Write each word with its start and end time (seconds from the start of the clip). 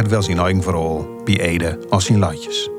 Het 0.00 0.10
wel 0.10 0.22
zijn 0.22 0.38
eigen 0.38 0.62
verhaal 0.62 1.06
bij 1.24 1.40
Ede 1.40 1.78
als 1.88 2.04
zijn 2.04 2.18
latjes. 2.18 2.70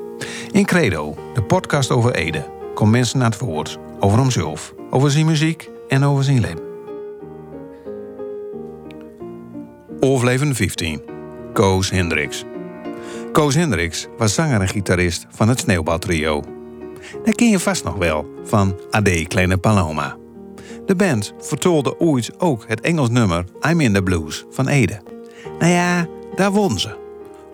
In 0.50 0.64
Credo, 0.64 1.14
de 1.34 1.42
podcast 1.42 1.90
over 1.90 2.14
Ede, 2.14 2.50
komt 2.74 2.90
mensen 2.90 3.18
naar 3.18 3.30
het 3.30 3.38
woord 3.38 3.78
over 4.00 4.18
hemzelf, 4.18 4.74
over 4.90 5.10
zijn 5.10 5.26
muziek 5.26 5.70
en 5.88 6.04
over 6.04 6.24
zijn 6.24 6.40
leven. 6.40 6.60
Overleven 10.00 10.54
15. 10.54 11.02
Koos 11.52 11.90
Hendricks. 11.90 12.44
Koos 13.32 13.54
Hendricks 13.54 14.06
was 14.18 14.34
zanger 14.34 14.60
en 14.60 14.68
gitarist 14.68 15.26
van 15.30 15.48
het 15.48 15.60
Sneeuwbaltrio. 15.60 16.42
Dat 17.24 17.34
ken 17.34 17.50
je 17.50 17.58
vast 17.58 17.84
nog 17.84 17.94
wel 17.94 18.26
van 18.44 18.80
AD 18.90 19.28
Kleine 19.28 19.56
Paloma. 19.56 20.16
De 20.86 20.96
band 20.96 21.32
vertolde 21.38 22.00
ooit 22.00 22.40
ook 22.40 22.64
het 22.66 22.80
Engels 22.80 23.10
nummer 23.10 23.44
I'm 23.68 23.80
in 23.80 23.92
the 23.92 24.02
Blues 24.02 24.44
van 24.50 24.68
Ede. 24.68 25.00
Nou 25.58 25.72
ja, 25.72 26.06
daar 26.34 26.52
won 26.52 26.78
ze. 26.78 27.01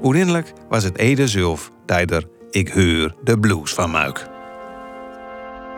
Uiteindelijk 0.03 0.53
was 0.69 0.85
het 0.85 0.99
Ede 0.99 1.29
zelf 1.29 1.71
die 1.87 2.07
er 2.07 2.25
Ik 2.51 2.69
Heur 2.69 3.15
de 3.23 3.39
Blues 3.39 3.75
van 3.75 3.91
muik. 3.91 4.27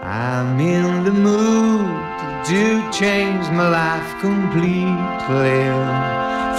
I'm 0.02 0.58
in 0.58 1.04
the 1.04 1.12
mood 1.12 1.86
to 2.44 2.80
change 2.90 3.50
my 3.52 3.68
life 3.68 4.16
completely. 4.20 5.62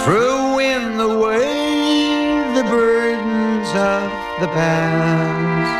Throwing 0.04 1.00
away 1.00 1.72
the 2.54 2.64
burdens 2.70 3.68
of 3.68 4.10
the 4.40 4.48
past. 4.48 5.72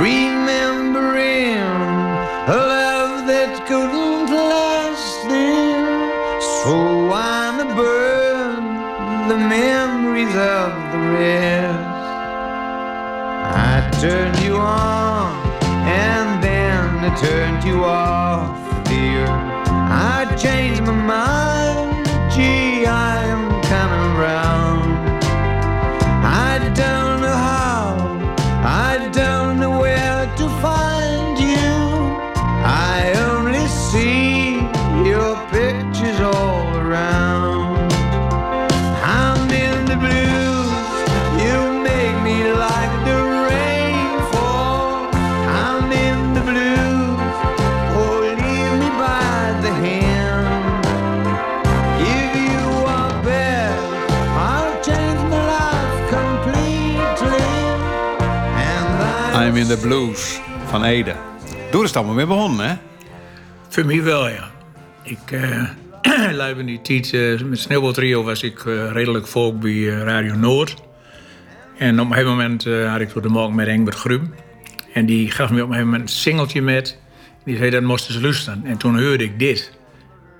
Remembering 0.00 1.58
a 2.46 2.56
love 2.56 3.26
that 3.26 3.64
couldn't 3.66 4.30
last 4.30 5.28
there. 5.28 6.40
So 6.40 7.10
I 7.12 7.44
burn 7.76 9.28
the 9.28 9.36
memories 9.36 10.34
of 10.36 10.53
the 10.94 11.00
rest. 11.12 12.04
I 13.66 13.90
turned 14.00 14.38
you 14.44 14.56
on 14.56 15.34
and 15.86 16.42
then 16.42 16.82
I 17.08 17.10
turned 17.16 17.64
you 17.64 17.84
off, 17.84 18.23
in 59.64 59.70
the 59.70 59.86
Blues 59.86 60.40
van 60.66 60.84
Ede. 60.84 61.14
Door 61.70 61.82
is 61.82 61.88
het 61.88 61.96
allemaal 61.96 62.14
weer 62.14 62.26
begonnen, 62.26 62.68
hè? 62.68 62.74
Voor 63.68 63.86
mij 63.86 64.02
wel, 64.02 64.28
ja. 64.28 64.50
Ik, 65.02 65.30
in 66.58 66.66
die 66.66 66.80
tijd 66.80 67.44
met 67.48 67.58
Sneeuwbaltrio 67.58 68.22
was 68.22 68.42
ik 68.42 68.64
eh, 68.64 68.90
redelijk 68.92 69.26
volk 69.26 69.60
bij 69.60 69.70
eh, 69.70 70.02
Radio 70.02 70.34
Noord. 70.34 70.74
En 71.78 72.00
op 72.00 72.06
een 72.06 72.12
gegeven 72.12 72.30
moment 72.30 72.66
eh, 72.66 72.90
had 72.90 73.00
ik 73.00 73.12
door 73.12 73.22
de 73.22 73.28
morgen 73.28 73.54
met 73.54 73.66
Engbert 73.66 73.96
Grum. 73.96 74.34
En 74.92 75.06
die 75.06 75.30
gaf 75.30 75.50
me 75.50 75.54
op 75.56 75.60
een 75.60 75.66
gegeven 75.66 75.90
moment 75.90 76.02
een 76.10 76.16
singeltje 76.16 76.62
met. 76.62 76.98
Die 77.44 77.56
zei, 77.56 77.70
dat 77.70 77.82
moesten 77.82 78.14
ze 78.14 78.20
luisteren. 78.20 78.62
En 78.64 78.76
toen 78.76 79.02
hoorde 79.02 79.24
ik 79.24 79.38
dit. 79.38 79.72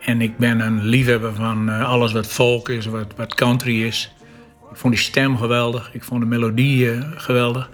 En 0.01 0.21
ik 0.21 0.37
ben 0.37 0.61
een 0.61 0.85
liefhebber 0.85 1.35
van 1.35 1.69
alles 1.69 2.13
wat 2.13 2.27
folk 2.27 2.69
is, 2.69 2.87
wat, 2.87 3.13
wat 3.17 3.35
country 3.35 3.83
is. 3.83 4.15
Ik 4.71 4.77
vond 4.77 4.95
die 4.95 5.03
stem 5.03 5.37
geweldig. 5.37 5.91
Ik 5.93 6.05
vond 6.05 6.21
de 6.21 6.27
melodie 6.27 7.03
geweldig. 7.17 7.71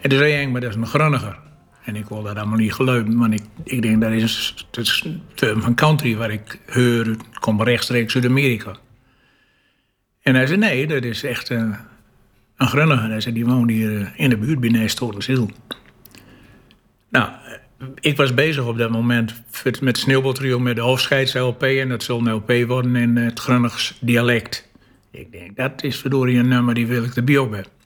En 0.00 0.08
toen 0.08 0.18
zei 0.18 0.32
Engbert, 0.32 0.64
dat 0.64 0.72
is 0.72 0.80
een 0.80 0.86
grunniger. 0.86 1.38
En 1.84 1.96
ik 1.96 2.08
wil 2.08 2.22
dat 2.22 2.36
allemaal 2.36 2.58
niet 2.58 2.72
geloven, 2.72 3.16
maar 3.16 3.32
ik, 3.32 3.42
ik 3.64 3.82
denk 3.82 4.00
dat 4.00 4.12
is, 4.12 4.54
een 5.04 5.22
term 5.34 5.60
van 5.60 5.74
country 5.74 6.16
waar 6.16 6.30
ik 6.30 6.58
hoor, 6.66 7.04
het 7.04 7.38
komt 7.40 7.62
rechtstreeks 7.62 8.14
uit 8.14 8.24
Amerika. 8.24 8.76
En 10.22 10.34
hij 10.34 10.46
zei, 10.46 10.58
nee, 10.58 10.86
dat 10.86 11.04
is 11.04 11.22
echt 11.22 11.48
een, 11.48 11.76
een 12.56 12.66
grunniger. 12.66 13.10
Hij 13.10 13.20
zei, 13.20 13.34
die 13.34 13.46
woont 13.46 13.70
hier 13.70 14.00
eh, 14.00 14.06
in 14.16 14.30
de 14.30 14.36
buurt 14.36 14.60
bij 14.60 14.88
Storenziel. 14.88 15.50
Nou, 17.08 17.30
eh, 17.78 17.86
ik 18.00 18.16
was 18.16 18.34
bezig 18.34 18.66
op 18.66 18.78
dat 18.78 18.90
moment 18.90 19.42
met 19.80 19.98
Sneeuwbaltrio 19.98 20.58
met 20.58 20.76
de 20.76 20.82
hoofdscheids-LP. 20.82 21.62
En 21.62 21.88
dat 21.88 22.02
zal 22.02 22.18
een 22.18 22.32
LP 22.32 22.52
worden 22.66 22.96
in 22.96 23.16
het 23.16 23.38
Grunnigs 23.38 23.98
dialect. 24.00 24.68
Ik 25.10 25.32
denk, 25.32 25.56
dat 25.56 25.82
is 25.82 25.96
verdorie 25.96 26.38
een 26.38 26.48
nummer 26.48 26.74
die 26.74 26.86
wil 26.86 27.04
ik 27.04 27.16
erbij 27.16 27.38
op 27.38 27.52
hebben. 27.52 27.77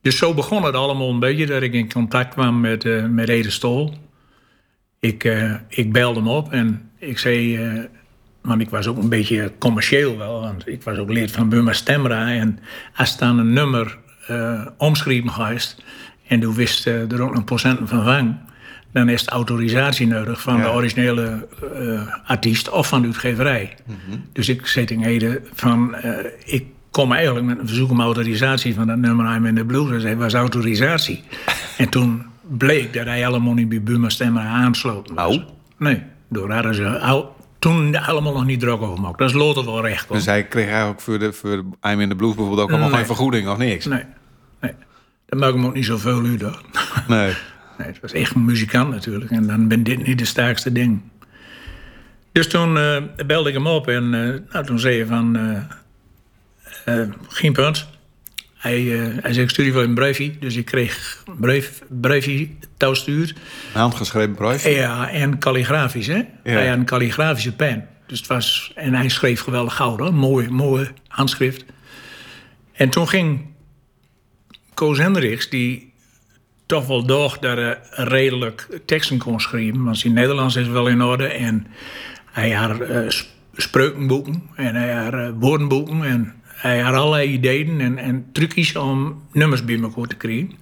Dus 0.00 0.16
zo 0.16 0.34
begon 0.34 0.64
het 0.64 0.74
allemaal 0.74 1.10
een 1.10 1.18
beetje 1.18 1.46
dat 1.46 1.62
ik 1.62 1.72
in 1.72 1.92
contact 1.92 2.34
kwam 2.34 2.60
met, 2.60 2.84
eh 2.84 3.04
met 3.04 3.28
Ede 3.28 3.50
Stol. 3.50 3.94
Ik, 5.00 5.24
eh, 5.24 5.54
ik 5.68 5.92
belde 5.92 6.18
hem 6.18 6.28
op 6.28 6.52
en 6.52 6.90
ik 6.98 7.18
zei, 7.18 7.56
eh, 7.56 7.84
want 8.42 8.60
ik 8.60 8.70
was 8.70 8.86
ook 8.86 8.96
een 8.96 9.08
beetje 9.08 9.52
commercieel 9.58 10.18
wel, 10.18 10.40
want 10.40 10.68
ik 10.68 10.82
was 10.82 10.98
ook 10.98 11.10
lid 11.10 11.30
van 11.30 11.48
Buma 11.48 11.72
Stemra. 11.72 12.28
En 12.32 12.58
als 12.96 13.16
dan 13.16 13.38
een 13.38 13.52
nummer 13.52 13.98
omschreven 14.76 15.30
geweest 15.30 15.84
en 16.26 16.40
toen 16.40 16.54
wist 16.54 16.86
er 16.86 17.22
ook 17.22 17.34
een 17.34 17.44
procent 17.44 17.88
van 17.88 18.04
van, 18.04 18.38
dan 18.92 19.08
is 19.08 19.24
de 19.24 19.30
autorisatie 19.30 20.06
nodig 20.06 20.40
van 20.40 20.60
de 20.60 20.70
originele 20.70 21.48
artiest 22.26 22.70
of 22.70 22.88
van 22.88 23.00
de 23.00 23.06
uitgeverij. 23.06 23.74
Dus 24.32 24.48
ik 24.48 24.66
zei 24.66 24.86
tegen 24.86 25.04
Ede 25.04 25.42
van, 25.52 25.96
ik 26.44 26.64
kom 26.98 27.12
eigenlijk 27.12 27.46
met 27.46 27.58
een 27.58 27.66
verzoek 27.66 27.90
om 27.90 28.00
autorisatie 28.00 28.74
van 28.74 28.86
dat 28.86 28.96
nummer 28.96 29.34
I'm 29.36 29.46
in 29.46 29.54
the 29.54 29.64
Blues. 29.64 29.88
Hij 29.90 30.00
zei, 30.00 30.16
was 30.16 30.34
autorisatie. 30.34 31.22
en 31.78 31.88
toen 31.88 32.26
bleek 32.48 32.92
dat 32.92 33.06
hij 33.06 33.18
helemaal 33.18 33.54
niet 33.54 33.68
bij 33.68 33.82
Buma 33.82 34.08
Stemra 34.08 34.44
aansloten 34.44 35.14
was. 35.14 35.36
Oh. 35.36 35.44
Nee, 35.76 36.02
door 36.28 36.52
hadden 36.52 36.74
ze 36.74 36.98
al, 36.98 37.36
toen 37.58 37.96
helemaal 37.96 38.32
nog 38.32 38.44
niet 38.44 38.60
druk 38.60 38.80
over 38.82 38.94
gemaakt. 38.96 39.18
Dat 39.18 39.28
is 39.28 39.34
loter 39.34 39.64
wel 39.64 39.82
recht. 39.86 40.06
hoor. 40.06 40.16
Dus 40.16 40.26
hij 40.26 40.46
kreeg 40.46 40.68
eigenlijk 40.68 41.00
voor 41.00 41.18
de, 41.18 41.32
voor 41.32 41.64
I'm 41.86 42.00
in 42.00 42.08
the 42.08 42.14
Blues 42.14 42.34
bijvoorbeeld 42.34 42.60
ook 42.60 42.70
allemaal 42.70 42.88
Nee. 42.88 42.96
geen 42.96 43.06
vergoeding 43.06 43.48
of 43.48 43.58
niks? 43.58 43.86
Nee, 43.86 44.04
nee. 44.60 44.72
Dat 45.26 45.38
maakt 45.38 45.54
hem 45.54 45.66
ook 45.66 45.74
niet 45.74 45.84
zoveel 45.84 46.24
uit 46.24 46.42
hoor. 46.42 46.62
Nee. 47.16 47.32
Nee, 47.78 47.86
het 47.86 48.00
was 48.00 48.12
echt 48.12 48.34
een 48.34 48.44
muzikant 48.44 48.90
natuurlijk. 48.90 49.30
En 49.30 49.46
dan 49.46 49.68
ben 49.68 49.82
dit 49.82 50.06
niet 50.06 50.18
de 50.18 50.24
sterkste 50.24 50.72
ding. 50.72 51.00
Dus 52.32 52.48
toen 52.48 52.78
eh, 52.78 53.02
belde 53.26 53.48
ik 53.48 53.54
hem 53.54 53.66
op 53.66 53.88
en 53.88 54.14
eh, 54.14 54.52
nou, 54.52 54.66
toen 54.66 54.78
zei 54.78 54.96
hij 54.96 55.06
van... 55.06 55.36
eh, 55.36 55.76
geen 57.28 57.52
punt. 57.52 57.88
Hij, 58.54 59.00
eh, 59.00 59.22
hij 59.22 59.32
zei, 59.32 59.44
ik 59.44 59.50
stuur 59.50 59.64
je 59.64 59.72
wel 59.72 59.82
een 59.82 59.94
briefje. 59.94 60.38
Dus 60.38 60.56
ik 60.56 60.64
kreeg 60.64 61.22
een 61.26 61.36
brief, 61.36 61.82
briefje. 61.88 62.48
Een 63.74 63.80
handgeschreven 63.80 64.34
brief? 64.34 64.68
Ja, 64.68 65.10
en 65.10 65.38
kalligrafisch, 65.38 66.06
hè? 66.06 66.20
Hij 66.42 66.68
had 66.68 66.78
een 66.78 66.84
kalligrafische 66.84 67.52
pen. 67.52 67.88
Dus 68.06 68.18
het 68.18 68.26
was... 68.26 68.72
En 68.74 68.94
hij 68.94 69.08
schreef 69.08 69.40
geweldig 69.40 69.74
goud, 69.74 69.98
hoor. 69.98 70.14
Mooi, 70.14 70.48
mooi 70.50 70.88
handschrift. 71.08 71.64
En 72.72 72.88
toen 72.88 73.08
ging 73.08 73.46
Koos 74.74 74.98
Hendricks, 74.98 75.48
die 75.50 75.92
toch 76.66 76.86
wel 76.86 77.06
dacht 77.06 77.42
dat 77.42 77.56
hij 77.56 77.78
redelijk 77.90 78.80
teksten 78.84 79.18
kon 79.18 79.40
schrijven. 79.40 79.84
Want 79.84 79.98
zijn 79.98 80.12
Nederlands 80.12 80.56
is 80.56 80.68
wel 80.68 80.86
in 80.86 81.02
orde. 81.02 81.26
En 81.26 81.66
hij 82.32 82.50
had 82.50 82.80
eh, 82.80 83.08
sp- 83.08 83.28
spreukenboeken 83.56 84.42
en 84.54 84.74
hij 84.74 84.94
had 84.94 85.12
eh, 85.12 85.28
woordenboeken. 85.34 86.02
En 86.04 86.34
hij 86.58 86.80
had 86.80 86.94
allerlei 86.94 87.28
ideeën 87.28 87.80
en, 87.80 87.98
en 87.98 88.26
trucjes 88.32 88.76
om 88.76 89.22
nummers 89.32 89.64
bij 89.64 89.80
elkaar 89.80 90.06
te 90.06 90.16
krijgen. 90.16 90.52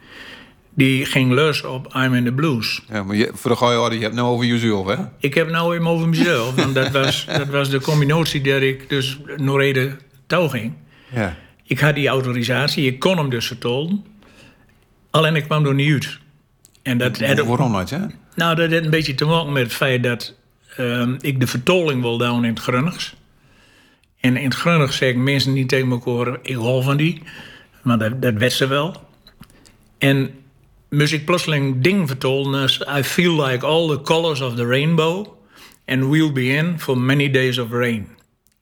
Die 0.74 1.04
ging 1.04 1.32
los 1.32 1.62
op 1.62 1.94
I'm 1.94 2.14
in 2.14 2.24
the 2.24 2.32
Blues. 2.32 2.82
Ja, 2.88 3.02
maar 3.02 3.16
je, 3.16 3.30
voor 3.32 3.50
de 3.50 3.56
goeie 3.56 3.80
orde, 3.80 3.94
je 3.94 4.00
hebt 4.00 4.14
het 4.14 4.22
nou 4.22 4.34
over 4.34 4.46
jezelf, 4.46 4.86
hè? 4.86 4.96
Ik 5.18 5.34
heb 5.34 5.50
nou 5.50 5.74
even 5.74 5.86
over 5.86 6.08
mezelf. 6.08 6.54
Want 6.54 6.74
dat 6.74 6.90
was, 6.90 7.26
dat 7.38 7.48
was 7.48 7.70
de 7.70 7.80
combinatie 7.80 8.40
dat 8.40 8.62
ik 8.62 8.88
dus 8.88 9.18
nog 9.36 9.56
reden 9.56 9.98
touw 10.26 10.48
ging. 10.48 10.72
Ja. 11.12 11.36
ik 11.64 11.80
had 11.80 11.94
die 11.94 12.08
autorisatie, 12.08 12.86
ik 12.86 12.98
kon 12.98 13.16
hem 13.16 13.30
dus 13.30 13.46
vertolken. 13.46 14.04
Alleen 15.10 15.36
ik 15.36 15.44
kwam 15.44 15.66
er 15.66 15.74
niet 15.74 15.92
uit. 15.92 16.18
En 16.82 16.98
dat 16.98 17.20
had 17.20 17.38
Waarom 17.38 17.72
nooit, 17.72 17.90
hè? 17.90 17.98
nou, 18.34 18.54
dat 18.54 18.70
heeft 18.70 18.84
een 18.84 18.90
beetje 18.90 19.14
te 19.14 19.24
maken 19.24 19.52
met 19.52 19.62
het 19.62 19.72
feit 19.72 20.02
dat 20.02 20.34
ehm, 20.76 21.14
ik 21.20 21.40
de 21.40 21.46
vertolking 21.46 22.02
wil 22.02 22.18
doen 22.18 22.44
in 22.44 22.50
het 22.50 22.60
Grunnigs. 22.60 23.16
En 24.26 24.36
in 24.36 24.44
het 24.44 24.54
Grunnigs 24.54 24.96
zeggen 24.96 25.22
mensen 25.22 25.52
niet 25.52 25.68
tegen 25.68 25.90
elkaar, 25.90 26.38
ik 26.42 26.54
hou 26.54 26.82
van 26.82 26.96
die. 26.96 27.22
Maar 27.82 27.98
dat, 27.98 28.40
dat 28.40 28.52
ze 28.52 28.66
wel. 28.66 29.08
En 29.98 30.30
moest 30.90 31.12
ik 31.12 31.24
plotseling 31.24 31.82
ding 31.82 32.08
vertolken 32.08 32.54
als 32.54 32.84
I 32.98 33.02
feel 33.02 33.44
like 33.44 33.66
all 33.66 33.88
the 33.88 34.00
colors 34.00 34.40
of 34.40 34.54
the 34.54 34.66
rainbow. 34.66 35.26
And 35.86 36.08
we'll 36.08 36.32
be 36.32 36.46
in 36.46 36.80
for 36.80 36.98
many 36.98 37.30
days 37.30 37.58
of 37.58 37.70
rain. 37.70 38.08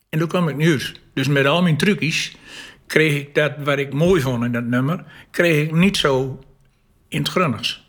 En 0.09 0.19
toen 0.19 0.29
kwam 0.29 0.49
ik 0.49 0.57
nieuws. 0.57 0.95
Dus 1.15 1.29
met 1.29 1.47
al 1.47 1.63
mijn 1.63 1.77
trucjes 1.77 2.37
kreeg 2.87 3.15
ik 3.15 3.35
dat 3.35 3.53
wat 3.65 3.79
ik 3.79 3.93
mooi 3.93 4.21
vond 4.21 4.45
in 4.45 4.53
dat 4.53 4.65
nummer... 4.65 5.05
kreeg 5.31 5.65
ik 5.65 5.73
niet 5.73 5.97
zo 5.97 6.41
in 7.09 7.19
het 7.19 7.29
Grunnigs. 7.29 7.85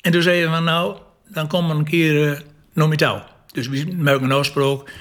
En 0.00 0.12
toen 0.12 0.22
zei 0.22 0.36
je 0.36 0.46
van 0.46 0.64
nou, 0.64 0.96
dan 1.28 1.48
kom 1.48 1.70
een 1.70 1.84
keer 1.84 2.44
uh. 2.74 3.20
Dus 3.52 3.68
we 3.68 3.94
maken 3.96 4.24
een 4.24 4.32
afspraak. 4.32 4.92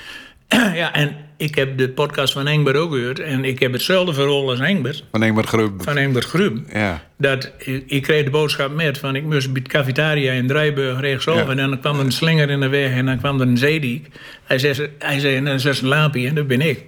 ja, 0.81 0.93
en 0.93 1.15
ik 1.37 1.55
heb 1.55 1.77
de 1.77 1.89
podcast 1.89 2.33
van 2.33 2.47
Engbert 2.47 2.77
ook 2.77 2.91
gehoord. 2.91 3.19
En 3.19 3.45
ik 3.45 3.59
heb 3.59 3.71
hetzelfde 3.71 4.13
verhaal 4.13 4.49
als 4.49 4.59
Engbert, 4.59 5.03
Van 5.11 5.23
Engbert 5.23 5.47
Grub. 5.47 5.83
van 5.83 5.97
Engbert 5.97 6.25
Grub. 6.25 6.57
Ja. 6.73 7.03
Dat 7.17 7.51
ik, 7.57 7.83
ik 7.87 8.01
kreeg 8.01 8.23
de 8.23 8.29
boodschap 8.29 8.75
met 8.75 8.97
van 8.97 9.15
ik 9.15 9.23
moest 9.23 9.53
bij 9.53 9.61
de 9.61 9.69
cafetaria 9.69 10.31
in 10.31 10.47
Drijburg 10.47 10.99
rechtsaf. 10.99 11.35
Ja. 11.35 11.47
En 11.47 11.57
dan 11.57 11.79
kwam 11.79 11.99
er 11.99 12.05
een 12.05 12.11
slinger 12.11 12.49
in 12.49 12.59
de 12.59 12.67
weg 12.67 12.91
en 12.91 13.05
dan 13.05 13.17
kwam 13.17 13.41
er 13.41 13.47
een 13.47 13.57
zeediek. 13.57 14.07
Hij 14.43 14.59
zei, 14.59 14.89
hij 14.99 15.19
zei 15.19 15.35
en 15.35 15.45
dat 15.45 15.65
is 15.65 15.81
een 15.81 15.87
lampje 15.87 16.27
en 16.27 16.35
dat 16.35 16.47
ben 16.47 16.61
ik. 16.61 16.85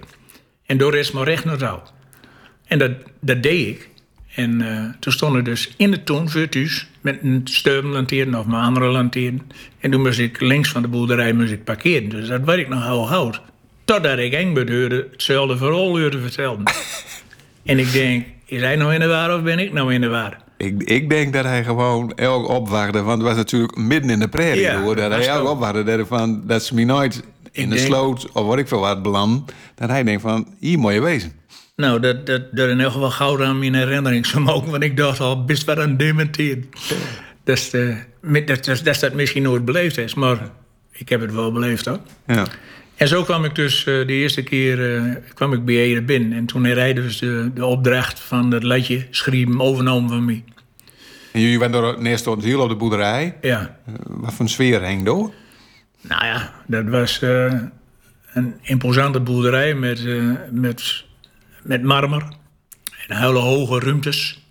En 0.66 0.78
door 0.78 0.96
is 0.96 1.10
maar 1.10 1.24
recht 1.24 1.44
naar. 1.44 1.80
En 2.66 2.78
dat, 2.78 2.90
dat 3.20 3.42
deed 3.42 3.66
ik. 3.66 3.88
En 4.34 4.60
eh, 4.60 4.84
toen 4.98 5.12
stond 5.12 5.36
ik 5.36 5.44
dus 5.44 5.74
in 5.76 5.90
de 5.90 6.00
voor 6.04 6.48
thuis 6.48 6.86
met 7.00 7.18
een 7.22 7.40
steunlantern 7.44 8.38
of 8.38 8.46
mijn 8.46 8.62
andere 8.62 8.86
lantern. 8.86 9.42
En 9.80 9.90
toen 9.90 10.02
moest 10.02 10.18
ik 10.18 10.40
links 10.40 10.68
van 10.68 10.82
de 10.82 10.88
boerderij 10.88 11.32
moest 11.32 11.52
ik 11.52 11.64
parkeren. 11.64 12.08
Dus 12.08 12.28
dat 12.28 12.44
werd 12.44 12.58
ik 12.58 12.68
nog 12.68 12.84
heel 12.84 13.08
houd. 13.08 13.40
Totdat 13.90 14.18
ik 14.18 14.32
Engbert 14.32 14.68
hoorde 14.68 15.08
hetzelfde 15.12 15.56
verhaal 15.56 15.98
hoorde 15.98 16.20
vertellen. 16.20 16.62
en 17.64 17.78
ik 17.78 17.92
denk, 17.92 18.26
is 18.46 18.60
hij 18.60 18.76
nou 18.76 18.94
in 18.94 19.00
de 19.00 19.06
waar 19.06 19.34
of 19.34 19.42
ben 19.42 19.58
ik 19.58 19.72
nou 19.72 19.94
in 19.94 20.00
de 20.00 20.08
waar? 20.08 20.42
Ik, 20.56 20.82
ik 20.82 21.10
denk 21.10 21.32
dat 21.32 21.44
hij 21.44 21.64
gewoon 21.64 22.12
elk 22.12 22.48
opwachtte, 22.48 23.02
want 23.02 23.18
het 23.18 23.28
was 23.28 23.36
natuurlijk 23.36 23.76
midden 23.76 24.10
in 24.10 24.18
de 24.18 24.28
prairie. 24.28 24.60
Ja, 24.60 24.82
hoor, 24.82 24.96
dat 24.96 25.10
dat 25.10 25.18
hij 25.18 25.28
elk 25.28 25.48
opwachtte 25.48 25.82
dat, 25.82 26.06
van, 26.06 26.42
dat 26.46 26.64
ze 26.64 26.74
me 26.74 26.84
nooit 26.84 27.22
in 27.52 27.68
de 27.68 27.74
denk- 27.74 27.86
sloot 27.86 28.32
of 28.32 28.46
wat 28.46 28.58
ik 28.58 28.68
veel 28.68 28.80
wat 28.80 29.02
beland. 29.02 29.52
Dat 29.74 29.88
hij 29.88 30.02
denkt 30.02 30.22
van, 30.22 30.46
hier 30.58 30.78
moet 30.78 30.92
je 30.92 31.00
wezen. 31.00 31.32
Nou, 31.76 32.00
dat, 32.00 32.26
dat, 32.26 32.42
dat 32.52 32.68
in 32.68 32.80
elk 32.80 32.92
geval 32.92 33.10
gauw 33.10 33.44
aan 33.44 33.58
mijn 33.58 33.74
herinneringsvermogen. 33.74 34.70
Want 34.70 34.82
ik 34.82 34.96
dacht 34.96 35.20
al, 35.20 35.44
best 35.44 35.64
wat 35.64 35.78
een 35.78 35.96
dementeerd. 35.96 36.64
Dat 37.44 37.56
is, 37.56 37.70
eh, 37.70 37.96
met- 38.20 38.46
dat, 38.46 38.64
dat, 38.64 38.80
dat 38.84 39.00
dat 39.00 39.12
misschien 39.12 39.42
nooit 39.42 39.64
beleefd 39.64 39.98
is. 39.98 40.14
Maar 40.14 40.38
ik 40.92 41.08
heb 41.08 41.20
het 41.20 41.32
wel 41.32 41.52
beleefd 41.52 41.84
hoor. 41.84 41.98
Ja. 42.26 42.46
En 43.00 43.08
zo 43.08 43.22
kwam 43.22 43.44
ik 43.44 43.54
dus 43.54 43.78
eh, 43.78 43.84
de 43.84 44.12
eerste 44.12 44.42
keer 44.42 44.96
eh, 44.96 45.14
kwam 45.34 45.52
ik 45.52 45.64
bij 45.64 45.74
Ede 45.76 46.02
binnen. 46.02 46.32
En 46.32 46.46
toen 46.46 46.64
hij 46.64 46.92
dus 46.94 47.18
de, 47.18 47.50
de 47.54 47.64
opdracht 47.66 48.20
van 48.20 48.50
dat 48.50 48.62
ladje 48.62 49.06
schrijven 49.10 49.60
overnomen 49.60 50.08
van 50.08 50.24
mij. 50.24 50.44
En 51.32 51.40
jullie 51.40 51.58
waren 51.58 51.72
door 51.72 52.22
door 52.24 52.36
het 52.36 52.44
hiel 52.44 52.60
op 52.60 52.68
de 52.68 52.74
boerderij. 52.76 53.36
Ja, 53.40 53.78
Eh, 53.86 53.94
wat 54.06 54.32
voor 54.32 54.44
een 54.44 54.50
sfeer 54.50 54.82
hing 54.82 55.04
door? 55.04 55.32
nou 56.00 56.24
ja, 56.24 56.52
dat 56.66 56.84
was 56.84 57.20
een 58.32 58.54
imposante 58.62 59.20
boerderij 59.20 59.74
met, 59.74 60.00
met, 60.50 61.04
met 61.62 61.82
marmer. 61.82 62.22
En 63.08 63.16
hele 63.16 63.38
hoge 63.38 63.78
ruimtes. 63.78 64.44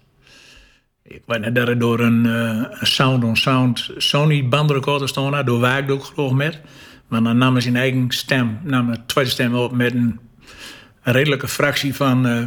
Ik 1.03 1.21
weet 1.25 1.39
net 1.39 1.55
dat 1.55 1.67
er 1.67 1.79
door 1.79 1.99
een, 1.99 2.25
een 2.25 2.87
sound-on-sound 2.87 3.89
Sony 3.97 4.47
bandrecorder 4.47 5.07
stond. 5.07 5.31
Nou, 5.31 5.45
Daar 5.45 5.59
waakte 5.59 5.93
ook 5.93 6.03
geloof 6.03 6.31
met. 6.31 6.59
Maar 7.09 7.23
dan 7.23 7.37
nam 7.37 7.53
hij 7.53 7.61
zijn 7.61 7.75
eigen 7.75 8.05
stem, 8.09 8.59
nam 8.63 8.89
een 8.89 9.05
tweede 9.05 9.29
stem 9.31 9.55
op 9.55 9.71
met 9.71 9.93
een, 9.93 10.19
een 11.03 11.13
redelijke 11.13 11.47
fractie 11.47 11.95
van, 11.95 12.27
eh, 12.27 12.45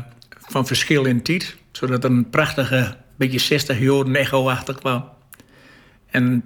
van 0.49 0.67
verschil 0.67 1.05
in 1.05 1.23
tijd. 1.23 1.56
Zodat 1.73 2.05
er 2.05 2.11
een 2.11 2.31
prachtige, 2.31 2.97
beetje 3.17 3.38
60 3.38 3.79
jaren 3.79 4.14
echo 4.17 4.49
achter 4.49 4.75
kwam. 4.75 5.05
En 6.11 6.25
een 6.25 6.43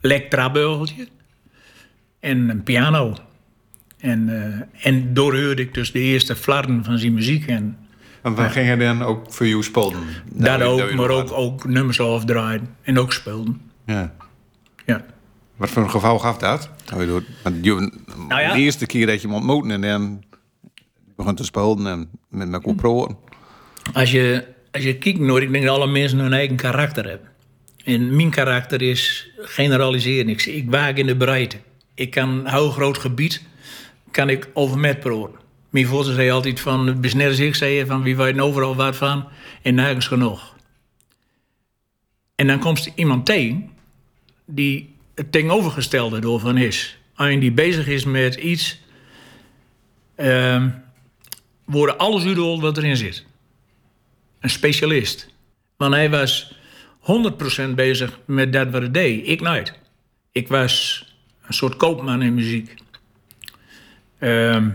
elektrabeugel 0.00 0.88
en 2.20 2.48
een 2.48 2.62
piano. 2.62 3.16
En, 3.98 4.28
eh, 4.82 4.86
en 4.86 5.14
doorhoorde 5.14 5.62
ik 5.62 5.74
dus 5.74 5.92
de 5.92 5.98
eerste 5.98 6.36
flarden 6.36 6.84
van 6.84 6.98
zijn 6.98 7.14
muziek. 7.14 7.46
En 7.46 7.78
En 8.22 8.34
we 8.34 8.48
gingen 8.48 8.78
dan 8.78 9.02
ook 9.02 9.32
voor 9.32 9.46
jou 9.46 9.62
spelen. 9.62 10.00
dat 10.32 10.58
je- 10.58 10.64
ook, 10.64 10.94
maar 10.94 11.08
ook, 11.10 11.32
ook 11.32 11.64
nummers 11.64 12.00
afdraaien. 12.00 12.68
En 12.82 12.98
ook 12.98 13.12
speelden. 13.12 13.60
Ja. 13.86 14.14
Ja. 14.86 15.04
Wat 15.56 15.70
voor 15.70 15.82
een 15.82 15.90
geval 15.90 16.18
gaf 16.18 16.38
dat? 16.38 16.70
Je 16.98 17.06
doet- 17.06 17.24
want 17.42 17.64
je- 17.64 17.90
Nou 18.28 18.40
ja. 18.40 18.52
De 18.52 18.58
eerste 18.60 18.86
keer 18.86 19.06
dat 19.06 19.20
je 19.22 19.26
hem 19.26 19.36
ontmoette 19.36 19.72
en 19.72 19.80
dan 19.80 20.24
begon 21.16 21.34
te 21.34 21.44
spelen 21.44 21.86
en 21.86 22.10
met 22.28 22.52
elkaar 22.52 22.74
praten. 22.74 23.16
Als 23.92 24.10
je, 24.10 24.44
als 24.72 24.82
je 24.82 24.98
kijkt 24.98 25.18
naar, 25.18 25.42
ik 25.42 25.52
denk 25.52 25.64
dat 25.64 25.76
alle 25.76 25.86
mensen 25.86 26.18
hun 26.18 26.32
eigen 26.32 26.56
karakter 26.56 27.08
hebben. 27.08 27.28
En 27.84 28.16
mijn 28.16 28.30
karakter 28.30 28.82
is 28.82 29.28
generaliseren. 29.38 30.28
Ik, 30.28 30.44
ik 30.44 30.70
waak 30.70 30.96
in 30.96 31.06
de 31.06 31.16
breedte. 31.16 31.56
Ik 31.94 32.10
kan 32.10 32.28
een 32.28 32.48
heel 32.48 32.70
groot 32.70 32.98
gebied, 32.98 33.42
kan 34.10 34.28
ik 34.28 34.48
over 34.54 34.78
met 34.78 35.00
praten. 35.00 35.42
Mijn 35.70 35.86
vader 35.86 36.14
zei 36.14 36.30
altijd 36.30 36.60
van, 36.60 37.00
als 37.20 37.38
ik 37.38 37.54
zei, 37.54 37.86
van 37.86 38.02
wie 38.02 38.16
weet 38.16 38.40
overal 38.40 38.76
wat 38.76 38.96
van 38.96 39.24
en 39.62 39.74
nergens 39.74 40.06
genoeg. 40.06 40.54
En 42.34 42.46
dan 42.46 42.58
komt 42.58 42.86
er 42.86 42.92
iemand 42.94 43.26
tegen 43.26 43.70
die 44.46 44.93
het 45.14 45.32
tegenovergestelde 45.32 46.32
ervan 46.32 46.56
is. 46.56 46.98
En 47.16 47.40
die 47.40 47.52
bezig 47.52 47.86
is 47.86 48.04
met 48.04 48.34
iets, 48.34 48.80
ehm 50.14 50.68
worden 51.64 51.98
alles 51.98 52.24
uitgehaald 52.24 52.60
wat 52.60 52.76
erin 52.76 52.96
zit 52.96 53.24
een 54.44 54.50
specialist. 54.50 55.28
Want 55.76 55.94
hij 55.94 56.10
was 56.10 56.54
100% 57.00 57.74
bezig 57.74 58.18
met 58.24 58.52
dat 58.52 58.70
wat 58.70 58.80
hij 58.80 58.90
deed. 58.90 59.28
Ik 59.28 59.40
nooit. 59.40 59.72
Ik 60.32 60.48
was 60.48 61.04
een 61.46 61.54
soort 61.54 61.76
koopman 61.76 62.22
in 62.22 62.34
muziek. 62.34 62.74
Ehm, 64.18 64.70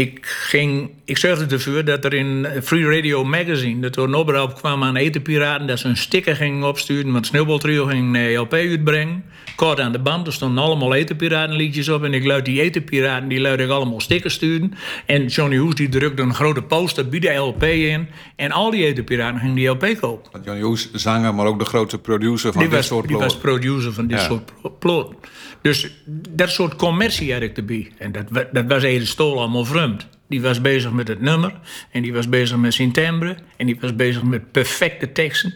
ik, 0.00 0.18
ging, 0.22 0.90
ik 1.04 1.16
zorgde 1.18 1.54
ervoor 1.54 1.84
dat 1.84 2.04
er 2.04 2.14
in 2.14 2.46
Free 2.62 2.84
Radio 2.94 3.24
Magazine... 3.24 3.80
dat 3.80 3.96
er 3.96 4.02
een 4.02 4.14
oproep 4.14 4.54
kwam 4.54 4.82
aan 4.84 4.96
etenpiraten... 4.96 5.66
dat 5.66 5.78
ze 5.78 5.88
een 5.88 5.96
sticker 5.96 6.36
gingen 6.36 6.68
opsturen... 6.68 7.12
want 7.12 7.26
Sneeuwbal 7.26 7.58
Trio 7.58 7.84
ging 7.86 8.16
een 8.16 8.36
LP 8.36 8.52
uitbrengen. 8.52 9.24
Kort 9.56 9.80
aan 9.80 9.92
de 9.92 9.98
band, 9.98 10.26
er 10.26 10.32
stonden 10.32 10.64
allemaal 10.64 10.94
etenpiratenliedjes 10.94 11.88
op... 11.88 12.04
en 12.04 12.14
ik 12.14 12.24
luid 12.24 12.44
die 12.44 12.60
etenpiraten, 12.60 13.28
die 13.28 13.40
luid 13.40 13.60
ik 13.60 13.68
allemaal 13.68 14.00
stickers 14.00 14.34
sturen. 14.34 14.72
En 15.06 15.26
Johnny 15.26 15.56
Hoes 15.56 15.74
die 15.74 15.88
drukte 15.88 16.22
een 16.22 16.34
grote 16.34 16.62
poster 16.62 17.08
bij 17.08 17.18
de 17.18 17.34
LP 17.34 17.62
in... 17.62 18.08
en 18.36 18.50
al 18.52 18.70
die 18.70 18.84
etenpiraten 18.86 19.40
gingen 19.40 19.54
die 19.54 19.68
LP 19.68 19.86
kopen. 20.00 20.30
Want 20.32 20.44
Johnny 20.44 20.62
Hoes, 20.62 20.92
zanger, 20.92 21.34
maar 21.34 21.46
ook 21.46 21.58
de 21.58 21.64
grootste 21.64 21.98
producer 21.98 22.52
van 22.52 22.60
Die 22.60 22.70
dit 22.70 22.78
was, 22.78 22.86
soort 22.86 23.08
die 23.08 23.16
was 23.16 23.36
producer 23.38 23.92
van 23.92 24.06
dit 24.06 24.18
Ja. 24.18 24.24
soort 24.24 24.52
plo- 24.60 24.76
ploten. 24.78 25.16
Dus 25.62 25.90
dat 26.30 26.50
soort 26.50 26.76
commercie 26.76 27.32
had 27.32 27.42
ik 27.42 27.56
erbij. 27.56 27.90
En 27.98 28.12
dat, 28.12 28.46
dat 28.52 28.64
was 28.66 28.82
Ede 28.82 29.06
Stol 29.06 29.38
allemaal 29.38 29.64
vreemd. 29.64 29.89
Die 30.28 30.40
was 30.42 30.60
bezig 30.60 30.92
met 30.92 31.08
het 31.08 31.20
nummer. 31.20 31.52
En 31.90 32.02
die 32.02 32.12
was 32.12 32.28
bezig 32.28 32.56
met 32.56 32.74
zijn 32.74 32.92
timbre. 32.92 33.36
En 33.56 33.66
die 33.66 33.76
was 33.80 33.96
bezig 33.96 34.22
met 34.22 34.52
perfecte 34.52 35.12
teksten. 35.12 35.54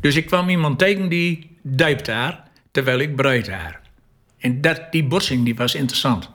Dus 0.00 0.16
ik 0.16 0.26
kwam 0.26 0.48
iemand 0.48 0.78
tegen 0.78 1.08
die 1.08 1.56
dijpt 1.62 2.06
daar, 2.06 2.42
terwijl 2.70 2.98
ik 2.98 3.16
breid 3.16 3.46
daar. 3.46 3.80
En 4.38 4.60
dat, 4.60 4.82
die 4.90 5.04
botsing 5.04 5.44
die 5.44 5.54
was 5.54 5.74
interessant. 5.74 6.30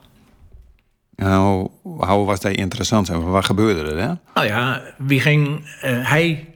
Nou, 1.16 1.68
hoe 1.82 2.24
was 2.26 2.40
dat 2.40 2.52
interessant? 2.52 3.08
En 3.08 3.30
wat 3.30 3.44
gebeurde 3.44 3.90
er, 3.90 3.98
hè? 3.98 4.12
Nou 4.34 4.46
ja, 4.46 4.82
wie 4.98 5.20
ging. 5.20 5.66
eh, 5.80 6.08
hij 6.08 6.46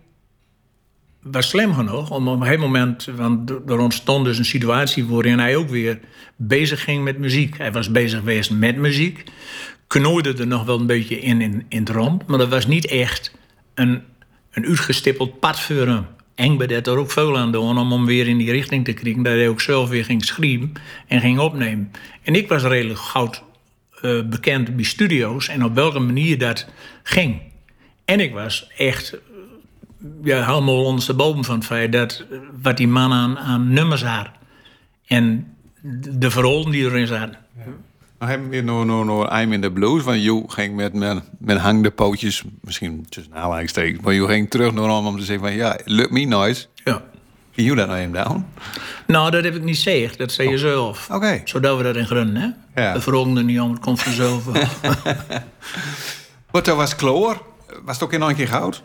was 1.22 1.48
slim 1.48 1.74
genoeg 1.74 2.10
om 2.10 2.28
op 2.28 2.34
een 2.36 2.42
gegeven 2.42 2.64
moment. 2.64 3.04
Want 3.16 3.50
er- 3.50 3.62
er 3.66 3.78
ontstond 3.78 4.24
dus 4.24 4.38
een 4.38 4.44
situatie 4.44 5.06
waarin 5.06 5.38
hij 5.38 5.56
ook 5.56 5.68
weer 5.68 5.98
bezig 6.36 6.84
ging 6.84 7.04
met 7.04 7.18
muziek. 7.18 7.58
Hij 7.58 7.72
was 7.72 7.90
bezig 7.90 8.18
geweest 8.18 8.50
met 8.50 8.76
muziek. 8.76 9.24
Knoeide 9.86 10.34
er 10.34 10.46
nog 10.46 10.64
wel 10.64 10.80
een 10.80 10.86
beetje 10.86 11.20
in, 11.20 11.40
in, 11.40 11.64
in 11.68 11.78
het 11.78 11.88
rond. 11.88 12.26
Maar 12.26 12.38
dat 12.38 12.48
was 12.48 12.66
niet 12.66 12.86
echt 12.86 13.34
een, 13.74 14.02
een 14.50 14.66
uitgestippeld 14.66 15.40
pad 15.40 15.60
voor 15.60 15.86
hem. 15.86 16.06
Had 16.58 16.86
er 16.86 16.96
ook 16.96 17.10
veel 17.10 17.38
aan 17.38 17.52
doen 17.52 17.78
om 17.78 17.92
hem 17.92 18.06
weer 18.06 18.28
in 18.28 18.38
die 18.38 18.50
richting 18.50 18.84
te 18.84 18.92
krijgen. 18.92 19.22
Dat 19.22 19.32
hij 19.32 19.48
ook 19.48 19.60
zelf 19.60 19.88
weer 19.88 20.04
ging 20.04 20.24
schrijven 20.24 20.72
en 21.06 21.20
ging 21.20 21.38
opnemen. 21.38 21.92
En 22.22 22.34
ik 22.34 22.48
was 22.48 22.62
redelijk 22.62 22.98
goud 22.98 23.42
eh, 24.00 24.22
bekend 24.22 24.76
bij 24.76 24.84
studio's 24.84 25.48
en 25.48 25.64
op 25.64 25.74
welke 25.74 25.98
manier 25.98 26.38
dat 26.38 26.66
ging. 27.02 27.40
En 28.04 28.20
ik 28.20 28.32
was 28.32 28.70
echt 28.76 29.18
ja, 30.22 30.46
helemaal 30.46 30.84
ondersteboven 30.84 31.44
van 31.44 31.54
het 31.54 31.64
feit 31.64 31.92
dat 31.92 32.24
wat 32.62 32.76
die 32.76 32.88
man 32.88 33.12
aan, 33.12 33.38
aan 33.38 33.72
nummers 33.72 34.02
had. 34.02 34.28
En 35.06 35.54
de 36.18 36.30
verhalen 36.30 36.70
die 36.70 36.84
erin 36.84 37.06
zaten. 37.06 37.38
Nou 38.18 38.30
hebben 38.30 38.48
we 38.48 38.60
nog, 38.60 38.84
nog, 38.84 39.04
nog 39.04 39.40
I'm 39.40 39.52
in 39.52 39.60
the 39.60 39.70
blues. 39.70 40.02
Want 40.02 40.22
je 40.22 40.44
ging 40.46 40.76
met, 40.76 40.94
met, 40.94 41.22
met 41.38 41.58
hangende 41.58 41.90
pootjes, 41.90 42.42
misschien 42.60 43.06
tussen 43.08 43.34
aanhalingstekens, 43.34 44.02
maar 44.02 44.12
je 44.12 44.26
ging 44.26 44.50
terug 44.50 44.72
naar 44.72 44.90
om 44.90 45.06
om 45.06 45.18
te 45.18 45.24
zeggen 45.24 45.46
van 45.46 45.56
ja, 45.56 45.78
lukt 45.84 46.10
me 46.10 46.24
nooit. 46.24 46.68
Ja. 46.84 47.02
Je 47.50 47.74
dat 47.74 47.86
nou 47.86 47.98
even 47.98 48.12
down? 48.12 48.46
Nou, 49.06 49.30
dat 49.30 49.44
heb 49.44 49.54
ik 49.54 49.62
niet 49.62 49.76
gezegd. 49.76 50.18
Dat 50.18 50.32
zei 50.32 50.48
je 50.48 50.58
zelf. 50.58 51.10
Oké. 51.10 51.40
Zodat 51.44 51.76
we 51.76 51.82
dat 51.82 51.96
in 51.96 52.06
grunnen, 52.06 52.56
hè? 52.72 52.82
Ja. 52.82 53.00
Vroegen 53.00 53.36
er 53.36 53.44
niet 53.44 53.60
om, 53.60 53.70
het 53.70 53.80
komt 53.80 54.02
vanzelf. 54.02 54.44
Wat 56.50 56.64
dat 56.64 56.76
was 56.76 56.96
kloor? 56.96 57.42
Was 57.84 57.94
het 57.94 58.04
ook 58.04 58.12
in 58.12 58.20
een 58.20 58.34
keer 58.34 58.48
goud? 58.48 58.82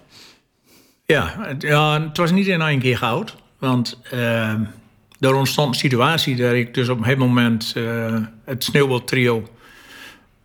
ja, 1.06 1.36
het, 1.40 1.62
ja, 1.62 2.02
het 2.02 2.18
was 2.18 2.32
niet 2.32 2.48
in 2.48 2.62
één 2.62 2.80
keer 2.80 2.98
goud. 2.98 3.36
Want 3.60 4.00
eh, 4.10 4.54
er 5.22 5.36
ontstond 5.36 5.68
een 5.74 5.80
situatie 5.80 6.36
dat 6.36 6.54
ik 6.54 6.74
dus 6.74 6.90
op 6.90 6.98
een 6.98 7.04
gegeven 7.04 7.28
moment 7.28 7.74
eh, 7.76 8.16
het 8.46 8.64
Sneeuwbaltrio... 8.64 9.48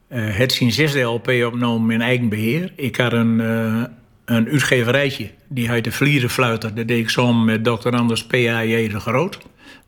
eh 0.09 0.37
het 0.37 0.53
zijn 0.53 0.73
zesde 0.73 1.01
LP 1.01 1.29
opnam 1.47 1.91
in 1.91 2.01
eigen 2.01 2.29
beheer. 2.29 2.73
Ik 2.77 2.97
had 2.97 3.13
een, 3.13 3.41
eh, 3.41 3.83
een 4.25 4.49
uitgeverijtje, 4.49 5.31
die 5.49 5.71
heette 5.71 5.93
Vlierenfluiter. 5.93 6.75
Dat 6.75 6.89
deed 6.89 6.99
ik 6.99 7.09
samen 7.09 7.45
met 7.45 7.65
Dr. 7.65 7.89
Anders 7.89 8.25
P.A.J. 8.27 8.89
de 8.89 9.01
Groot. 9.01 9.39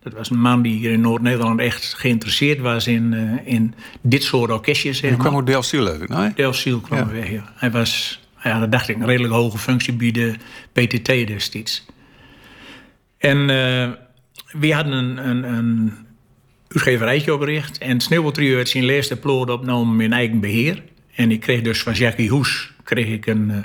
Dat 0.03 0.13
was 0.13 0.31
een 0.31 0.41
man 0.41 0.63
die 0.63 0.79
hier 0.79 0.91
in 0.91 1.01
Noord-Nederland 1.01 1.61
echt 1.61 1.95
geïnteresseerd 1.95 2.61
was 2.61 2.87
in, 2.87 3.15
in 3.45 3.75
dit 4.01 4.23
soort 4.23 4.51
orkestjes. 4.51 4.99
zeg 4.99 5.11
maar. 5.11 5.19
kwam 5.19 5.37
ook 5.37 5.47
Del 5.47 5.63
Stiel 5.63 5.87
uit, 5.89 6.09
nee? 6.09 6.33
Delfziel 6.35 6.81
kwam 6.81 6.99
Ja. 6.99 7.07
weg, 7.09 7.31
ja. 7.31 7.53
Hij 7.55 7.71
was, 7.71 8.21
ja, 8.43 8.59
dat 8.61 8.73
dacht 8.73 8.89
ik, 8.89 8.97
een 8.97 9.07
redelijk 9.07 9.33
hoge 9.35 9.59
functie 9.59 9.93
bij 9.93 10.11
de 10.11 10.35
PTT 10.73 11.07
destijds. 11.07 11.87
En 13.19 13.51
we 14.53 14.73
hadden 14.73 14.93
een, 14.93 15.29
een, 15.29 15.45
een 15.53 15.93
uitgeverijtje 16.69 17.35
opgericht. 17.35 17.79
En 17.79 18.01
Sneeuwbaltrio 18.01 18.55
werd 18.55 18.69
zijn 18.69 18.87
laatste 18.87 19.17
ploot 19.17 19.51
opgenomen 19.51 20.01
in 20.01 20.13
eigen 20.13 20.41
beheer. 20.41 20.83
En 21.15 21.31
ik 21.31 21.41
kreeg 21.41 21.63
dus 21.63 21.83
van 21.83 21.93
Jackie 21.93 22.31
Hoes 22.31 22.73
kreeg 22.85 23.07
ik 23.07 23.27
een, 23.27 23.51
eh, 23.51 23.57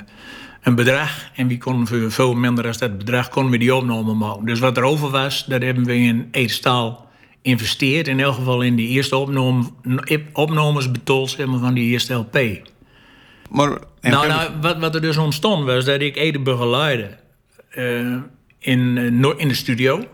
een 0.62 0.74
bedrag. 0.74 1.30
En 1.34 1.48
we 1.48 1.58
konden 1.58 1.86
voor 1.86 2.12
veel 2.12 2.34
minder 2.34 2.64
dan 2.64 2.74
dat 2.78 2.98
bedrag 2.98 3.28
konden 3.28 3.52
we 3.52 3.58
die 3.58 3.74
opname 3.74 4.14
maken. 4.14 4.46
Dus 4.46 4.58
wat 4.58 4.76
er 4.76 4.82
over 4.82 5.10
was, 5.10 5.44
dat 5.46 5.62
hebben 5.62 5.84
we 5.84 5.96
in 5.96 6.28
eetstaal 6.30 7.10
investeerd. 7.42 8.08
In 8.08 8.20
elk 8.20 8.34
geval 8.34 8.62
in 8.62 8.76
die 8.76 8.88
eerste 8.88 9.16
opname, 9.16 9.64
opnames 10.32 10.90
betold 10.90 11.30
zeg 11.30 11.46
maar, 11.46 11.58
van 11.58 11.74
die 11.74 11.90
eerste 11.90 12.14
LP. 12.14 12.38
Maar, 13.50 13.78
Nou, 14.00 14.28
nou 14.28 14.50
wat, 14.60 14.78
wat 14.78 14.94
er 14.94 15.00
dus 15.00 15.16
ontstond 15.16 15.64
was 15.64 15.84
dat 15.84 16.00
ik 16.00 16.16
Ede 16.16 16.40
begeleidde 16.40 17.16
eh, 17.70 18.16
in, 18.58 18.98
eh, 18.98 19.32
in 19.36 19.48
de 19.48 19.54
studio. 19.54 20.04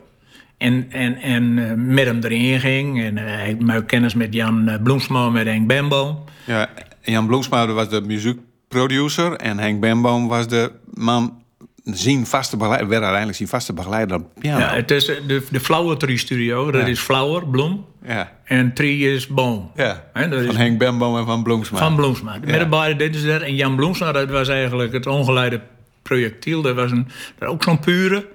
En, 0.60 0.86
en, 0.90 1.16
en 1.16 1.58
eh, 1.68 1.74
met 1.76 2.04
hem 2.04 2.18
erin 2.22 2.60
ging. 2.60 3.02
En 3.02 3.18
eh, 3.18 3.48
ik 3.48 3.60
maakte 3.60 3.84
kennis 3.84 4.14
met 4.14 4.34
Jan 4.34 4.68
eh, 4.68 4.82
Bloemsma, 4.82 5.28
met 5.30 5.46
Henk 5.46 5.66
Bembo. 5.66 6.24
Ja, 6.46 6.68
Jan 7.02 7.26
Bloemsma 7.26 7.66
was 7.66 7.88
de 7.88 8.00
muziekproducer 8.00 9.32
en 9.32 9.58
Henk 9.58 9.80
Bemboom 9.80 10.28
was 10.28 10.48
de 10.48 10.72
man, 10.94 11.42
zijn 11.84 12.26
vaste 12.26 12.56
begeleider, 12.56 12.88
werd 12.88 13.00
uiteindelijk 13.00 13.36
zijn 13.38 13.48
vaste 13.48 13.72
begeleider 13.72 14.16
op 14.16 14.26
piano. 14.38 14.58
Ja, 14.60 14.74
het 14.74 14.90
is 14.90 15.04
de, 15.04 15.42
de 15.50 15.60
Flower 15.60 15.96
Tree 15.96 16.16
Studio. 16.18 16.70
Dat 16.70 16.80
Ja. 16.80 16.86
is 16.86 17.00
Flower, 17.00 17.48
Bloem. 17.48 17.84
ja. 18.06 18.32
En 18.44 18.72
Tree 18.74 18.98
is 19.14 19.26
Boom. 19.26 19.70
Ja, 19.76 20.04
dat 20.14 20.22
van 20.28 20.32
is 20.38 20.56
Henk 20.56 20.78
Bemboom 20.78 21.16
en 21.18 21.26
van 21.26 21.42
Bloemsma. 21.42 21.78
van 21.78 21.96
Bloemsma. 21.96 22.36
Met 22.44 22.58
de 22.60 22.66
beide 22.68 22.96
deden 22.98 23.20
ze 23.20 23.26
dat. 23.26 23.40
En 23.42 23.54
Jan 23.54 23.76
Bloemsma, 23.76 24.12
dat 24.12 24.30
was 24.30 24.48
eigenlijk 24.48 24.92
het 24.92 25.06
ongeleide 25.06 25.60
projectiel. 26.02 26.62
Dat 26.62 26.74
was, 26.74 26.90
een, 26.90 27.06
dat 27.38 27.48
ook 27.48 27.62
zo'n 27.62 27.78
pure. 27.78 28.26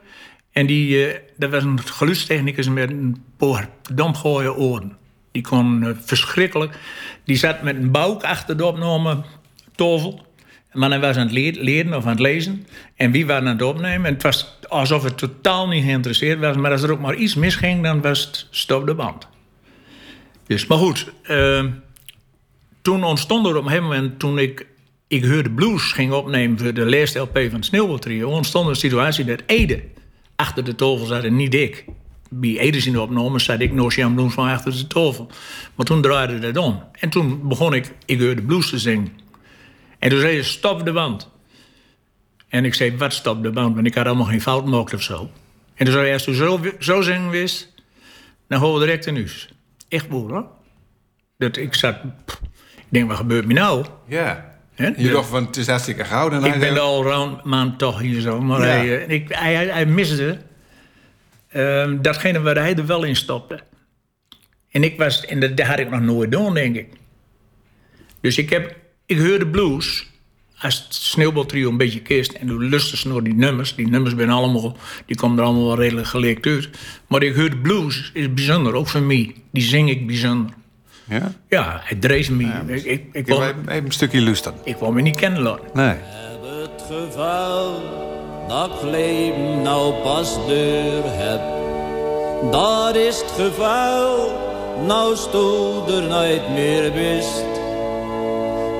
En 0.55 0.65
die, 0.65 1.07
eh, 1.07 1.19
dat 1.37 1.51
was 1.51 1.63
een 1.63 1.79
geluidstechnicus 1.81 2.69
met 2.69 2.89
een 2.89 3.23
paar 3.37 3.69
domgooie 3.93 4.55
oren. 4.55 4.97
Die 5.31 5.43
kon 5.43 5.83
eh, 5.83 5.89
verschrikkelijk... 5.99 6.77
Die 7.23 7.35
zat 7.35 7.61
met 7.61 7.75
een 7.75 7.91
buik 7.91 8.23
achter 8.23 8.57
de 8.57 8.65
opname 8.65 9.23
tovel. 9.75 10.25
Maar 10.73 10.89
hij 10.89 10.99
was 10.99 11.15
aan 11.15 11.27
het 11.27 11.57
leren 11.57 11.93
of 11.93 12.03
aan 12.03 12.09
het 12.09 12.19
lezen. 12.19 12.67
En 12.95 13.11
wie 13.11 13.25
waren 13.25 13.47
aan 13.47 13.53
het 13.53 13.61
opnemen. 13.61 14.05
En 14.05 14.13
het 14.13 14.23
was 14.23 14.59
alsof 14.67 15.03
het 15.03 15.17
totaal 15.17 15.67
niet 15.67 15.83
geïnteresseerd 15.83 16.39
was. 16.39 16.55
Maar 16.55 16.71
als 16.71 16.83
er 16.83 16.91
ook 16.91 16.99
maar 16.99 17.15
iets 17.15 17.35
misging, 17.35 17.83
dan 17.83 18.01
was 18.01 18.25
het 18.25 18.47
stop 18.49 18.85
de 18.85 18.93
band. 18.93 19.27
Dus, 20.47 20.67
maar 20.67 20.77
goed, 20.77 21.11
eh, 21.23 21.65
toen 22.81 23.03
ontstond 23.03 23.45
er 23.45 23.55
op 23.55 23.63
een 23.63 23.69
gegeven 23.69 23.83
moment, 23.83 24.19
toen 24.19 24.37
ik, 24.37 24.67
ik 25.07 25.23
Heurde 25.23 25.51
Blues 25.51 25.91
ging 25.91 26.11
opnemen 26.11 26.59
voor 26.59 26.73
de 26.73 26.85
laatste 26.85 27.19
LP 27.19 27.33
van 27.33 27.53
het 27.53 27.65
Sneeuwbaltrio, 27.65 28.29
ontstond 28.29 28.67
een 28.67 28.75
situatie 28.75 29.25
dat 29.25 29.43
Ede 29.45 29.83
achter 30.35 30.63
de 30.63 30.75
tafel 30.75 31.05
zat 31.05 31.23
en 31.23 31.35
niet 31.35 31.53
ik. 31.53 31.85
Bij 32.29 32.57
Ede 32.59 32.77
in 32.77 32.91
de 32.91 33.01
opnames 33.01 33.43
zat 33.43 33.59
ik 33.59 33.73
Noors 33.73 33.95
Jan 33.95 34.13
Bloems 34.13 34.33
van 34.33 34.49
achter 34.49 34.71
de 34.71 34.87
tafel. 34.87 35.27
Maar 35.75 35.85
toen 35.85 36.01
draaide 36.01 36.39
dat 36.39 36.57
om. 36.57 36.83
En 36.99 37.09
toen 37.09 37.47
begon 37.47 37.73
ik 37.73 37.93
Ik 38.05 38.19
Heurde 38.19 38.41
Blues 38.41 38.69
te 38.69 38.79
zingen. 38.79 39.11
En 39.99 40.09
toen 40.09 40.19
zei 40.19 40.43
ze, 40.43 40.49
stop 40.49 40.85
de 40.85 40.91
band. 40.91 41.29
En 42.47 42.65
ik 42.65 42.73
zei, 42.73 42.97
wat 42.97 43.13
stop 43.13 43.43
de 43.43 43.51
band? 43.51 43.75
Want 43.75 43.87
ik 43.87 43.95
had 43.95 44.05
allemaal 44.05 44.25
geen 44.25 44.41
fout 44.41 44.63
gemaakt 44.63 44.93
of 44.93 45.01
zo. 45.01 45.29
En 45.75 45.85
toen 45.85 45.93
zei 45.93 46.13
als 46.13 46.25
je 46.25 46.35
zo, 46.35 46.59
zo 46.79 47.01
zingen 47.01 47.29
wist, 47.29 47.73
dan 48.47 48.59
gaan 48.59 48.73
we 48.73 48.79
direct 48.79 49.05
in 49.05 49.15
huis. 49.15 49.49
Echt 49.87 50.09
boer, 50.09 50.31
hoor. 50.31 50.47
Dat 51.37 51.57
ik 51.57 51.73
zat... 51.73 51.95
ik 52.75 52.85
denk, 52.89 53.07
wat 53.07 53.17
gebeurt 53.17 53.45
me 53.45 53.53
nou? 53.53 53.85
Ja. 54.07 54.54
Je 54.75 55.09
dacht 55.11 55.29
van, 55.29 55.45
het 55.45 55.57
is 55.57 55.67
hartstikke 55.67 56.05
goud. 56.05 56.31
En 56.31 56.43
Ik 56.43 56.59
ben 56.59 56.73
de 56.73 57.37
man 57.43 57.77
toch 57.77 57.99
hier 57.99 58.21
zo. 58.21 58.41
Maar 58.41 58.59
Ja. 58.59 58.65
hij, 58.65 59.05
eh, 59.05 59.09
ik, 59.09 59.25
hij, 59.29 59.53
hij, 59.53 59.65
hij 59.67 59.85
miste 59.85 60.37
ehm, 61.47 62.01
datgene 62.01 62.41
waar 62.41 62.55
hij 62.55 62.75
er 62.75 62.85
wel 62.85 63.03
in 63.03 63.15
stopte. 63.15 63.59
En 64.71 64.83
ik 64.83 64.97
was, 64.97 65.25
en 65.25 65.39
dat, 65.39 65.57
dat 65.57 65.65
had 65.65 65.79
ik 65.79 65.89
nog 65.89 66.01
nooit 66.01 66.31
doen, 66.31 66.53
denk 66.53 66.75
ik. 66.75 66.87
Dus 68.21 68.37
ik 68.37 68.49
heb, 68.49 68.75
ik 69.05 69.19
hoorde 69.19 69.47
blues. 69.47 70.13
Als 70.59 70.83
het 70.83 70.93
sneeuwbaltrio 70.93 71.69
een 71.69 71.77
beetje 71.77 72.01
kist 72.01 72.31
en 72.31 72.47
toen 72.47 72.69
lustte 72.69 72.97
ze 72.97 73.07
nog 73.07 73.21
die 73.21 73.33
nummers. 73.33 73.75
Die 73.75 73.87
nummers 73.87 74.15
zijn 74.15 74.29
allemaal, 74.29 74.77
die 75.05 75.15
komen 75.15 75.37
er 75.37 75.43
allemaal 75.43 75.65
wel 75.65 75.77
redelijk 75.77 76.07
gelijk 76.07 76.47
uit. 76.47 76.69
Maar 77.07 77.23
ik 77.23 77.35
hoorde 77.35 77.57
blues 77.57 78.11
is 78.13 78.33
bijzonder, 78.33 78.73
ook 78.73 78.87
voor 78.87 79.01
mij. 79.01 79.35
Die 79.51 79.63
zing 79.63 79.89
ik 79.89 80.07
bijzonder. 80.07 80.53
Ja? 81.09 81.31
Ja, 81.49 81.81
het 81.83 82.01
dreef 82.01 82.29
me. 82.29 82.43
ik, 82.67 82.83
ik, 82.83 82.85
ik, 82.85 83.05
Ik 83.11 83.27
wou, 83.27 83.39
wil 83.39 83.49
even, 83.67 83.85
een 83.85 83.91
stukje 83.91 84.21
luisteren. 84.21 84.59
ik 84.63 84.77
wou 84.77 84.93
me 84.93 85.01
niet 85.01 85.15
kennen 85.15 85.41
laten. 85.41 85.65
Nee. 85.73 85.87
heb 85.87 86.41
het 86.41 86.81
gevoel 86.87 87.73
dat 88.47 88.69
ik 88.69 88.81
leven 88.91 89.61
nou 89.61 89.93
pas 89.93 90.37
deur 90.47 91.03
heb. 91.05 91.41
Dat 92.51 92.95
is 92.95 93.21
het 93.21 93.31
gevoel, 93.31 94.31
nou 94.85 95.15
stoel 95.15 95.87
er 95.87 96.01
nooit 96.03 96.49
meer 96.53 96.93
wist. 96.93 97.43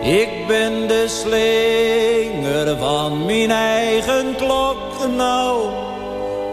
Ik 0.02 0.30
ben 0.48 0.88
de 0.88 1.06
slinger 1.08 2.78
van 2.78 3.26
mijn 3.26 3.52
eigen 3.52 4.36
klok 4.38 5.08
nou. 5.16 5.62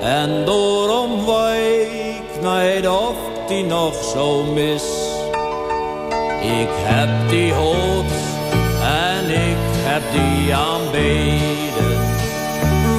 En 0.00 0.44
daarom 0.44 1.26
weet 1.26 1.88
ik 1.90 2.42
nooit 2.42 2.88
of 2.88 3.14
die 3.48 3.64
nog 3.64 3.94
zo 4.04 4.42
mis. 4.42 5.11
Ik 6.42 6.68
heb 6.70 7.28
die 7.28 7.52
hoofd 7.52 8.14
en 8.82 9.30
ik 9.30 9.62
heb 9.86 10.02
die 10.12 10.54
aanbeden. 10.54 11.98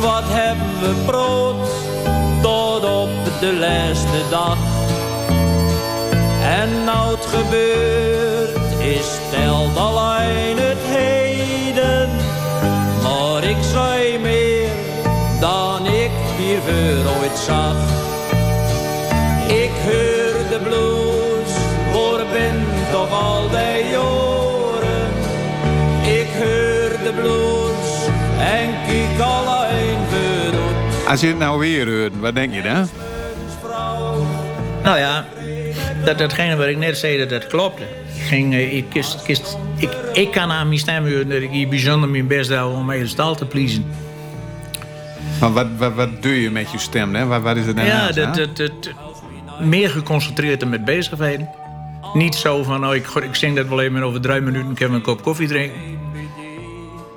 Wat 0.01 0.23
hebben 0.25 0.79
we 0.81 1.03
brood 1.05 1.69
tot 2.41 2.83
op 2.85 3.09
de 3.39 3.53
laatste 3.53 4.29
dag? 4.29 4.57
En 6.59 6.83
nou 6.83 7.15
het 7.15 7.25
gebeurt 7.25 8.79
is 8.79 9.07
telt 9.31 9.77
alleen 9.77 10.57
het 10.57 10.83
heden. 10.83 12.09
Maar 13.03 13.43
ik 13.43 13.63
zei 13.73 14.19
meer 14.19 14.69
dan 15.39 15.85
ik 15.85 16.12
hier 16.38 16.59
voor 16.62 17.21
ooit 17.21 17.38
zag. 17.38 17.75
Ik 19.47 19.71
hoor 19.85 20.50
de 20.50 20.69
toch 20.69 20.92
al 23.13 23.50
die 23.50 23.89
jaren. 23.91 25.12
Ik 26.20 26.27
hoor 26.38 26.98
de 27.03 27.13
blues 27.15 28.08
en 28.39 28.70
kijk 28.88 29.20
alleen 29.20 29.98
vooruit. 30.10 31.08
Als 31.08 31.22
je 31.22 31.27
het 31.27 31.38
nou 31.38 31.60
weer 31.60 31.88
hoort, 31.88 32.20
wat 32.20 32.36
denk 32.36 32.53
je 32.53 32.62
dan? 32.62 32.89
Nou 34.84 34.98
ja, 34.98 35.25
dat, 36.05 36.17
datgene 36.17 36.55
wat 36.55 36.67
ik 36.67 36.77
net 36.77 36.98
zei, 36.98 37.17
dat 37.17 37.29
dat 37.29 37.48
klopte. 37.48 37.84
Ik, 38.15 38.22
ging, 38.22 38.53
eh, 38.53 38.75
ik, 38.75 38.86
kist, 38.89 39.24
kist, 39.24 39.58
ik, 39.75 39.89
ik 40.13 40.32
kan 40.32 40.51
aan 40.51 40.67
mijn 40.67 40.79
stem 40.79 41.03
horen 41.03 41.29
dat 41.29 41.41
ik 41.41 41.50
hier 41.50 41.67
bijzonder 41.67 42.10
mijn 42.10 42.27
best 42.27 42.50
doe 42.50 42.65
om 42.65 42.86
mijn 42.86 43.08
stal 43.08 43.36
te 43.36 43.46
pleasen. 43.46 43.86
Maar 45.39 45.53
wat, 45.53 45.67
wat, 45.77 45.93
wat 45.93 46.22
doe 46.22 46.41
je 46.41 46.51
met 46.51 46.72
je 46.72 46.79
stem? 46.79 47.15
Hè? 47.15 47.25
Wat, 47.25 47.41
wat 47.41 47.58
is 47.58 47.65
het 47.65 47.75
dan? 47.75 47.86
Ja, 47.86 48.12
dat, 48.12 48.36
dat, 48.36 48.58
dat, 48.58 48.89
meer 49.60 49.89
geconcentreerd 49.89 50.62
en 50.62 50.70
met 50.70 50.86
bezigheden. 50.86 51.50
Niet 52.13 52.36
zo 52.36 52.63
van, 52.63 52.88
oh, 52.88 52.96
ik, 52.96 53.08
ik 53.08 53.36
zing 53.36 53.55
dat 53.55 53.67
wel 53.67 53.82
even 53.82 54.03
over 54.03 54.22
drie 54.22 54.41
minuten, 54.41 54.72
ik 54.72 54.79
heb 54.79 54.91
een 54.91 55.01
kop 55.01 55.24
koffie 55.24 55.48
drinken. 55.48 55.82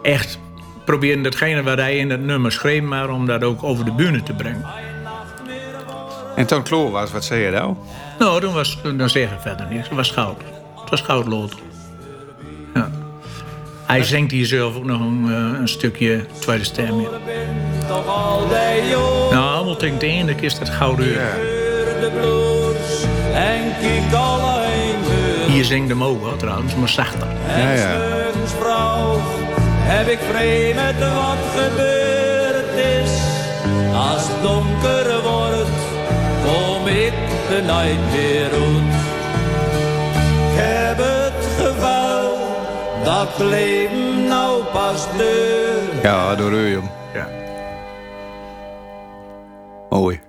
Echt 0.03 0.39
proberen 0.85 1.23
datgene 1.23 1.63
wat 1.63 1.79
hij 1.79 1.97
in 1.97 2.11
het 2.11 2.21
nummer 2.21 2.53
schreef, 2.53 2.83
maar 2.83 3.11
om 3.11 3.27
dat 3.27 3.43
ook 3.43 3.63
over 3.63 3.85
de 3.85 3.93
bühne 3.93 4.23
te 4.23 4.33
brengen. 4.33 4.65
En 6.37 6.47
toen 6.47 6.63
Kloor 6.63 6.91
was, 6.91 7.13
wat 7.13 7.25
zei 7.25 7.41
je 7.41 7.51
nou? 7.51 7.75
Nou, 8.19 8.41
dan, 8.41 8.53
was, 8.53 8.79
dan 8.97 9.09
zeg 9.09 9.31
ik 9.31 9.41
verder 9.41 9.67
niks. 9.71 9.89
Het 9.89 9.97
was 9.97 10.11
goud. 10.11 10.41
Het 10.81 10.91
was 10.91 11.01
goudlood. 11.01 11.55
Ja. 12.75 12.91
Hij 13.87 14.03
zingt 14.03 14.33
hier 14.33 14.47
zelf 14.47 14.77
ook 14.77 14.85
nog 14.85 15.01
een, 15.01 15.25
eh, 15.29 15.61
een 15.61 15.69
stukje 15.69 16.27
tweede 16.39 16.65
stem 16.65 17.01
in. 17.01 17.09
Nou, 19.31 19.55
allemaal 19.55 19.77
tegen 19.77 19.95
het 19.95 20.05
einde 20.05 20.35
is 20.41 20.59
dat 20.59 20.69
gouden 20.69 21.07
uur. 21.07 21.15
de 22.01 22.11
en 23.35 23.75
kijk 23.81 24.11
weer. 24.11 24.56
Hier 25.57 25.65
zingt 25.65 25.89
hem 25.89 26.05
ook 26.05 26.23
wel 26.23 26.37
trouwens, 26.37 26.75
maar 26.75 26.89
zachter. 26.89 27.29
Ja, 27.49 27.73
ja. 27.73 27.99
Vrouw 28.45 29.19
heb 29.81 30.09
ik 30.09 30.19
vrede 30.19 30.75
met 30.75 30.99
wat 30.99 31.39
gebeurd 31.55 32.75
is. 33.03 33.11
Als 33.95 34.29
het 34.29 34.43
donker 34.43 35.23
wordt, 35.23 35.79
kom 36.45 36.87
ik 36.87 37.13
de 37.49 37.63
night 37.63 38.13
weer 38.13 38.51
uit. 38.51 38.95
Ik 40.51 40.63
heb 40.63 40.97
het 40.99 41.47
gevoel 41.59 42.39
dat 43.05 43.39
leven 43.39 44.27
nou 44.27 44.65
pas 44.65 45.07
deur. 45.17 46.03
Ja, 46.03 46.35
door 46.35 46.53
u, 46.53 46.73
jong. 46.73 46.91
Ja. 47.15 47.29
Mooi. 49.91 50.21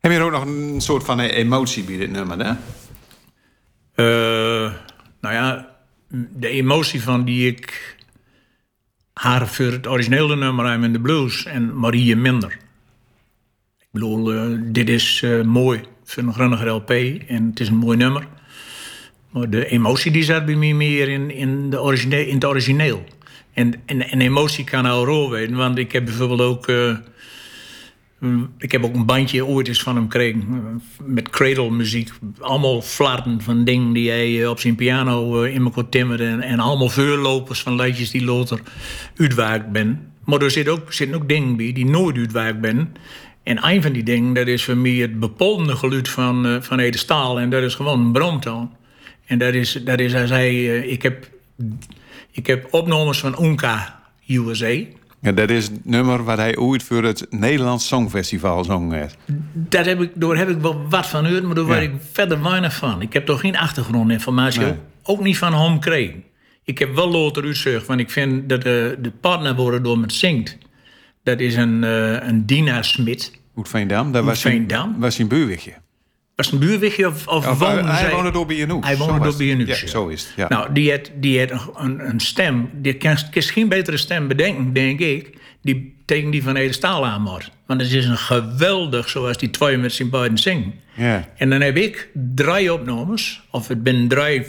Heb 0.00 0.12
je 0.12 0.18
er 0.18 0.24
ook 0.24 0.30
nog 0.30 0.42
een 0.42 0.80
soort 0.80 1.04
van 1.04 1.20
emotie 1.20 1.82
bij 1.84 1.96
dit 1.96 2.10
nummer, 2.10 2.38
hè? 2.38 2.52
Eh, 3.94 4.72
nou 5.20 5.34
ja, 5.34 5.76
de 6.36 6.48
emotie 6.48 7.02
van 7.02 7.24
die 7.24 7.46
ik 7.46 7.96
haar 9.12 9.48
voor 9.48 9.66
het 9.66 9.86
originele 9.86 10.36
nummer 10.36 10.70
heb 10.70 10.82
in 10.82 10.92
de 10.92 11.00
blues 11.00 11.44
en 11.44 11.78
Marie 11.78 12.16
minder. 12.16 12.52
Ik 13.78 13.88
bedoel, 13.90 14.32
eh, 14.32 14.58
dit 14.62 14.88
is 14.88 15.20
eh, 15.22 15.42
mooi 15.42 15.80
voor 16.04 16.22
een 16.22 16.32
grunnige 16.32 16.66
LP 16.66 16.90
en 17.28 17.46
het 17.46 17.60
is 17.60 17.68
een 17.68 17.76
mooi 17.76 17.96
nummer. 17.96 18.26
Maar 19.30 19.50
de 19.50 19.66
emotie 19.66 20.12
die 20.12 20.24
zat 20.24 20.46
bij 20.46 20.54
mij 20.54 20.72
meer 20.72 21.08
in, 21.08 21.30
in, 21.30 21.70
de 21.70 21.80
origine, 21.80 22.26
in 22.26 22.34
het 22.34 22.44
origineel. 22.44 23.04
En, 23.52 23.74
en, 23.86 24.10
en 24.10 24.20
emotie 24.20 24.64
kan 24.64 24.86
al 24.86 25.04
rol 25.04 25.30
weten, 25.30 25.56
want 25.56 25.78
ik 25.78 25.92
heb 25.92 26.04
bijvoorbeeld 26.04 26.40
ook... 26.40 26.66
Mm, 28.18 28.50
Ik 28.58 28.72
heb 28.72 28.84
ook 28.84 28.94
een 28.94 29.06
bandje 29.06 29.46
ooit 29.46 29.68
eens 29.68 29.82
van 29.82 29.94
hem 29.94 30.04
gekregen. 30.04 30.40
eh, 30.50 31.06
Met 31.06 31.30
cradle 31.30 31.70
muziek. 31.70 32.10
Allemaal 32.40 32.82
flarden 32.82 33.40
van 33.42 33.64
dingen 33.64 33.92
die 33.92 34.10
hij 34.10 34.42
eh, 34.42 34.48
op 34.50 34.60
zijn 34.60 34.74
piano 34.74 35.42
eh, 35.42 35.54
in 35.54 35.62
me 35.62 35.70
kon 35.70 35.88
timmeren. 35.88 36.40
En, 36.40 36.58
allemaal 36.58 36.88
voorlopers 36.88 37.60
van 37.62 37.74
liedjes 37.74 38.10
die 38.10 38.24
later 38.24 38.60
uitwaakt 39.16 39.70
ben. 39.72 40.12
Maar 40.24 40.40
er 40.42 40.50
zitten 40.50 40.72
ook, 40.72 40.92
zitten 40.92 41.16
ook 41.16 41.28
dingen 41.28 41.56
bij 41.56 41.72
die 41.72 41.86
nooit 41.86 42.16
uitwaakt 42.16 42.60
ben. 42.60 42.94
En 43.42 43.66
een 43.68 43.82
van 43.82 43.92
die 43.92 44.02
dingen, 44.02 44.34
dat 44.34 44.46
is 44.46 44.64
voor 44.64 44.76
mij 44.76 44.90
het 44.92 45.20
bepolende 45.20 45.76
geluid 45.76 46.08
van, 46.08 46.58
van 46.62 46.78
Ede 46.78 46.98
Staal. 46.98 47.40
En 47.40 47.50
dat 47.50 47.62
is 47.62 47.74
gewoon 47.74 48.00
een 48.00 48.12
bromtoon. 48.12 48.70
En 49.26 49.38
dat 49.38 49.54
is, 49.54 49.72
dat 49.84 50.00
is 50.00 50.14
als 50.14 50.30
hij... 50.30 50.78
ik, 50.78 51.02
heb, 51.02 51.30
ik 52.30 52.46
heb 52.46 52.66
opnames 52.70 53.18
van 53.18 53.44
Unka 53.44 54.02
USA. 54.26 54.74
Ja, 55.24 55.32
dat 55.32 55.50
is 55.50 55.64
het 55.64 55.84
nummer 55.84 56.24
waar 56.24 56.36
hij 56.36 56.56
ooit 56.56 56.82
voor 56.82 57.02
het 57.04 57.26
Nederlands 57.30 57.86
Songfestival 57.86 58.64
zong. 58.64 59.08
Daar 59.52 59.84
heb 59.86 60.00
ik, 60.00 60.10
door 60.14 60.36
heb 60.36 60.48
ik 60.48 60.58
wel 60.60 60.88
wat 60.88 61.06
van 61.06 61.24
gehoord, 61.24 61.42
maar 61.42 61.54
daar 61.54 61.64
Ja. 61.64 61.70
weet 61.70 61.88
ik 61.88 61.94
verder 62.12 62.42
weinig 62.42 62.74
van. 62.76 63.02
Ik 63.02 63.12
heb 63.12 63.26
toch 63.26 63.40
geen 63.40 63.56
achtergrondinformatie, 63.56 64.60
Nee. 64.60 64.74
ook, 65.02 65.20
niet 65.20 65.38
van 65.38 65.54
hem 65.54 65.72
gekregen. 65.72 66.24
Ik 66.64 66.78
heb 66.78 66.94
wel 66.94 67.10
later 67.10 67.44
uitgezocht, 67.44 67.86
want 67.86 68.00
ik 68.00 68.10
vind 68.10 68.48
dat 68.48 68.62
de, 68.62 68.96
de 69.00 69.10
partner 69.10 69.54
worden 69.54 69.82
door 69.82 69.98
met 69.98 70.12
zingt. 70.12 70.58
Dat 71.22 71.40
is 71.40 71.56
een, 71.56 71.84
eh 71.84 72.28
een 72.28 72.46
Dina 72.46 72.82
Smit. 72.82 73.32
Hoed 73.52 73.68
Veendam, 73.68 74.12
daar 74.12 74.22
was 74.24 74.46
was 74.98 75.18
een 75.18 75.28
buurwegje. 75.28 75.72
Was 76.36 76.46
het 76.50 76.54
een 76.54 76.68
buurwegje 76.68 77.06
of, 77.06 77.26
of, 77.26 77.46
Of, 77.48 77.58
woonde 77.58 77.82
hij 77.90 77.98
zij- 77.98 78.10
woonde 78.10 78.30
door 78.30 78.46
BNU. 78.46 78.78
Hij 78.80 78.96
woonde 78.96 79.24
door. 79.24 79.36
BNU. 79.36 79.66
Ja, 79.66 79.86
zo 79.86 80.06
is 80.08 80.22
het. 80.24 80.32
Ja. 80.36 80.48
Nou, 80.48 80.72
die 80.72 80.90
heeft, 80.90 81.10
die 81.14 81.38
heeft 81.38 81.52
een, 81.76 82.08
een 82.08 82.20
stem. 82.20 82.70
Die 82.72 82.94
kan, 82.94 83.16
kan 83.30 83.42
geen 83.42 83.68
betere 83.68 83.96
stem 83.96 84.28
bedenken, 84.28 84.72
denk 84.72 85.00
ik. 85.00 85.38
Die 85.62 86.02
tegen 86.04 86.30
die 86.30 86.42
van 86.42 86.56
Ede 86.56 86.72
Staal 86.72 87.06
aan 87.06 87.24
wordt. 87.24 87.50
Want 87.66 87.80
het 87.80 87.92
is 87.92 88.06
een 88.06 88.16
geweldig, 88.16 89.08
zoals 89.08 89.36
die 89.38 89.50
twee 89.50 89.76
met 89.76 89.92
zijn 89.92 90.10
beiden 90.10 90.38
zingen. 90.38 90.74
ja. 90.94 91.28
En 91.36 91.50
dan 91.50 91.60
heb 91.60 91.76
ik 91.76 92.08
drie 92.34 92.72
opnames, 92.72 93.42
of 93.50 93.68
het 93.68 93.82
ben 93.82 94.08
drie 94.08 94.46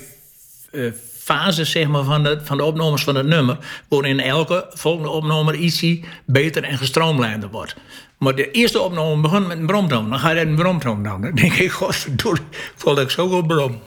eh, 0.72 0.92
fases 1.20 1.72
zeg 1.72 1.88
maar, 1.88 2.04
van, 2.04 2.24
de, 2.24 2.40
van 2.44 2.58
de 2.58 2.64
opnames 2.64 3.04
van 3.04 3.16
het 3.16 3.26
nummer, 3.26 3.58
waarin 3.90 4.20
elke 4.20 4.66
volgende 4.70 5.10
opname 5.10 5.58
ietsie 5.58 6.04
beter 6.26 6.64
en 6.64 6.78
gestroomlijnder 6.78 7.50
wordt. 7.50 7.76
Maar 8.18 8.36
de 8.36 8.52
eerste 8.52 8.80
opname 8.80 9.22
begint 9.22 9.48
met 9.48 9.58
een 9.58 9.66
bromtoon. 9.66 10.10
Dan 10.10 10.20
ga 10.20 10.30
je 10.30 10.40
een 10.40 10.56
bromtoon 10.56 11.04
doen. 11.04 11.22
Dan 11.22 11.32
denk 11.36 11.54
ik, 11.54 11.72
voel 12.76 12.96
dat 12.96 13.00
ik 13.00 13.10
zo 13.10 13.28
goed 13.28 13.48
brom. 13.48 13.82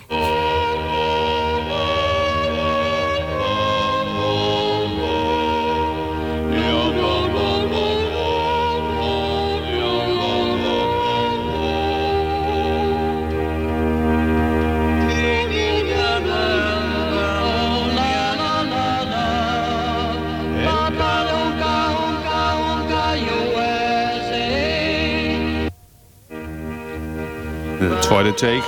Tweede 28.09 28.35
take. 28.35 28.63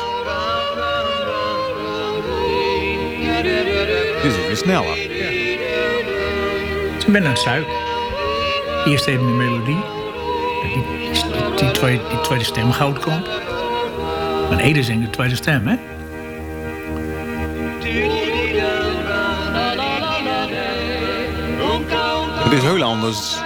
Dit 4.22 4.33
is 4.33 4.46
weer 4.46 4.57
sneller. 4.57 4.96
Ze 6.98 7.11
ben 7.11 7.26
aan 7.26 7.37
het. 7.37 7.64
Eerst 8.87 9.07
even 9.07 9.26
de 9.26 9.33
melodie. 9.33 9.79
Dat 10.62 10.72
Die, 10.74 10.85
die, 11.12 11.55
die, 11.57 11.70
tweede, 11.70 12.03
die 12.09 12.20
tweede 12.20 12.44
stem 12.44 12.72
goud 12.72 12.98
komt. 12.98 13.29
Maar 14.50 14.59
Ede 14.59 14.83
zingt 14.83 15.05
de 15.05 15.11
tweede 15.11 15.35
stem, 15.35 15.66
hè? 15.66 15.76
Het 22.42 22.53
is 22.53 22.62
heel 22.62 22.83
anders. 22.83 23.37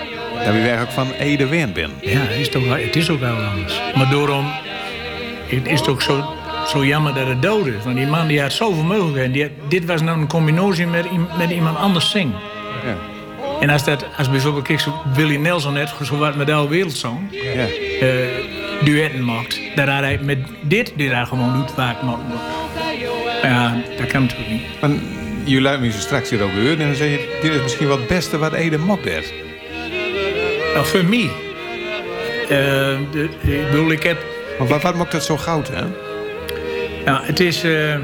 Dat 0.44 0.52
we 0.52 0.60
werkelijk 0.60 0.92
van 0.92 1.10
Ede 1.10 1.46
Ween 1.46 1.72
ben. 1.72 1.90
Ja, 2.00 2.20
het 2.20 2.38
is, 2.38 2.48
toch, 2.48 2.62
het 2.68 2.96
is 2.96 3.10
ook 3.10 3.20
wel 3.20 3.36
anders. 3.36 3.80
Maar 3.94 4.10
daarom 4.10 4.52
het 5.46 5.66
is 5.68 5.86
ook 5.86 6.02
zo, 6.02 6.24
zo 6.68 6.84
jammer 6.84 7.14
dat 7.14 7.26
het 7.26 7.42
dood 7.42 7.66
is. 7.66 7.84
Want 7.84 7.96
die 7.96 8.06
man 8.06 8.26
die 8.26 8.40
had 8.40 8.52
zoveel 8.52 8.82
mogelijkheden. 8.84 9.32
Die 9.32 9.42
had- 9.42 9.70
dit 9.70 9.84
was 9.84 10.00
nou 10.02 10.18
een 10.20 10.26
combinatie 10.28 10.86
met, 10.86 11.06
met 11.38 11.50
iemand 11.50 11.76
anders 11.78 12.10
zingen. 12.10 12.34
Ja. 12.84 12.96
En 13.60 13.70
als, 13.70 13.84
dat, 13.84 14.06
als 14.16 14.30
bijvoorbeeld 14.30 14.64
kijk, 14.66 14.80
zo 14.80 15.02
Willie 15.14 15.38
Nelson 15.38 15.72
net, 15.72 15.92
zo 16.04 16.16
wat 16.18 16.36
met 16.36 16.46
wereldsong, 16.68 17.18
Ja. 17.30 17.66
eh 18.00 18.14
duetten 18.84 19.24
maakt. 19.24 19.60
Dat 19.74 19.88
had 19.88 20.00
hij 20.00 20.18
met 20.22 20.38
dit, 20.62 20.92
dit 20.96 21.12
had 21.12 21.28
gewoon 21.28 21.52
doet 21.56 21.70
vaak 21.70 22.02
maken. 22.02 22.24
Ja, 23.42 23.76
dat 23.98 24.06
kan 24.06 24.22
natuurlijk 24.22 24.50
niet. 24.50 24.62
Maar 24.80 24.90
je 25.44 25.60
luidt 25.60 25.80
me 25.80 25.90
zo 25.90 25.98
straks 25.98 26.30
hier 26.30 26.42
ook 26.42 26.50
gehoord 26.50 26.78
en 26.78 26.86
dan 26.86 26.94
zeg 26.94 27.08
je, 27.10 27.38
dit 27.42 27.52
is 27.54 27.62
misschien 27.62 27.86
wel 27.86 27.96
het 27.98 28.06
beste 28.06 28.38
wat 28.38 28.52
Ede 28.52 28.78
mocht 28.78 29.04
heeft. 29.04 29.32
Nou, 30.74 30.86
voor 30.86 31.04
mij. 31.04 31.30
eh, 32.42 32.98
de- 33.10 33.28
ik 33.40 33.70
bedoel, 33.70 33.90
ik 33.90 34.02
heb 34.02 34.24
Maar 34.58 34.66
wat, 34.68 34.82
wat 34.82 34.94
maakt 34.94 35.12
dat 35.12 35.24
zo 35.24 35.36
goud, 35.36 35.68
hè? 35.68 35.82
Nou, 37.04 37.24
het 37.26 37.40
is. 37.40 37.64
eh, 37.64 37.94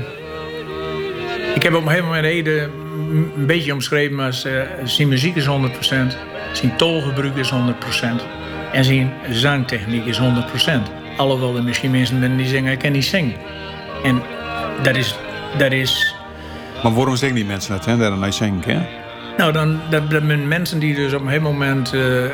ik 1.55 1.63
heb 1.63 1.75
op 1.75 1.81
een 1.83 1.87
gegeven 1.89 2.05
moment 2.07 2.25
Ede 2.25 2.69
m- 3.11 3.31
een 3.41 3.47
beetje 3.47 3.73
omschreven 3.73 4.21
als. 4.21 4.45
eh, 4.45 4.53
zijn 4.85 5.09
muziek 5.09 5.37
is 5.37 5.47
100%, 5.47 6.17
zijn 6.53 6.77
tolgebruik 6.77 7.37
is 7.37 7.51
100% 7.51 8.25
en 8.73 8.85
zijn 8.85 9.13
zangtechniek 9.31 10.05
is 10.05 10.19
100%. 10.19 10.91
Alhoewel 11.17 11.57
er 11.57 11.63
misschien 11.63 11.91
mensen 11.91 12.21
zijn 12.21 12.37
die 12.37 12.47
zeggen: 12.47 12.69
ik 12.71 12.79
kan 12.79 12.93
niet 12.93 13.05
zingen. 13.05 13.35
En 14.05 14.23
dat 14.83 14.97
is. 14.97 15.15
Dat 15.59 15.73
is 15.73 16.15
Maar 16.83 16.95
waarom 16.95 17.17
zeggen 17.17 17.37
die 17.39 17.47
mensen 17.47 17.73
dat, 17.77 17.85
hè? 17.85 17.97
Daar 17.97 18.11
dan 18.11 18.33
zingen, 18.33 18.63
hè? 18.67 18.79
nou, 19.37 19.53
dan, 19.53 19.81
dat, 19.91 20.11
dat 20.11 20.23
zijn 20.27 20.49
mensen 20.49 20.79
die 20.79 20.95
dus 20.95 21.13
op 21.13 21.21
een 21.21 21.27
gegeven 21.27 21.43
moment 21.51 21.93
eh, 21.95 22.25
eh, 22.25 22.31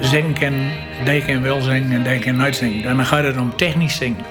zingen 0.00 0.70
die 1.04 1.24
kan 1.24 1.42
wel 1.42 1.60
zingen 1.60 1.92
en 1.92 2.02
die 2.02 2.18
kan 2.18 2.36
nooit 2.36 2.56
zingen. 2.56 2.82
Dan 2.82 3.06
gaat 3.06 3.24
het 3.24 3.36
om 3.36 3.56
technisch 3.56 3.96
zingen. 3.96 4.24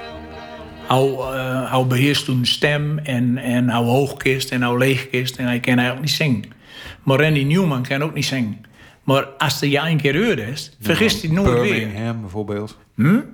Hoe, 0.87 1.23
eh, 1.23 1.73
hoe 1.73 1.85
beheerst 1.85 2.25
toen 2.25 2.45
stem 2.45 2.97
en, 2.97 3.37
en 3.37 3.75
hoe 3.75 3.85
hoogkist 3.85 4.51
en 4.51 4.63
hoe 4.63 4.77
leegkist 4.77 5.35
en 5.35 5.45
hij 5.45 5.59
kan 5.59 5.73
eigenlijk 5.73 6.01
niet 6.01 6.15
zingen. 6.15 6.43
Maar 7.03 7.19
Randy 7.19 7.43
Newman 7.43 7.83
kan 7.83 8.03
ook 8.03 8.13
niet 8.13 8.25
zingen. 8.25 8.65
Maar 9.03 9.25
als 9.25 9.59
hij 9.59 9.69
je 9.69 9.79
een 9.79 10.01
keer 10.01 10.25
hoort 10.25 10.39
is, 10.39 10.77
vergist 10.81 11.21
hij 11.21 11.31
nooit 11.31 11.59
weer. 11.61 11.73
Birmingham 11.73 12.21
bijvoorbeeld. 12.21 12.77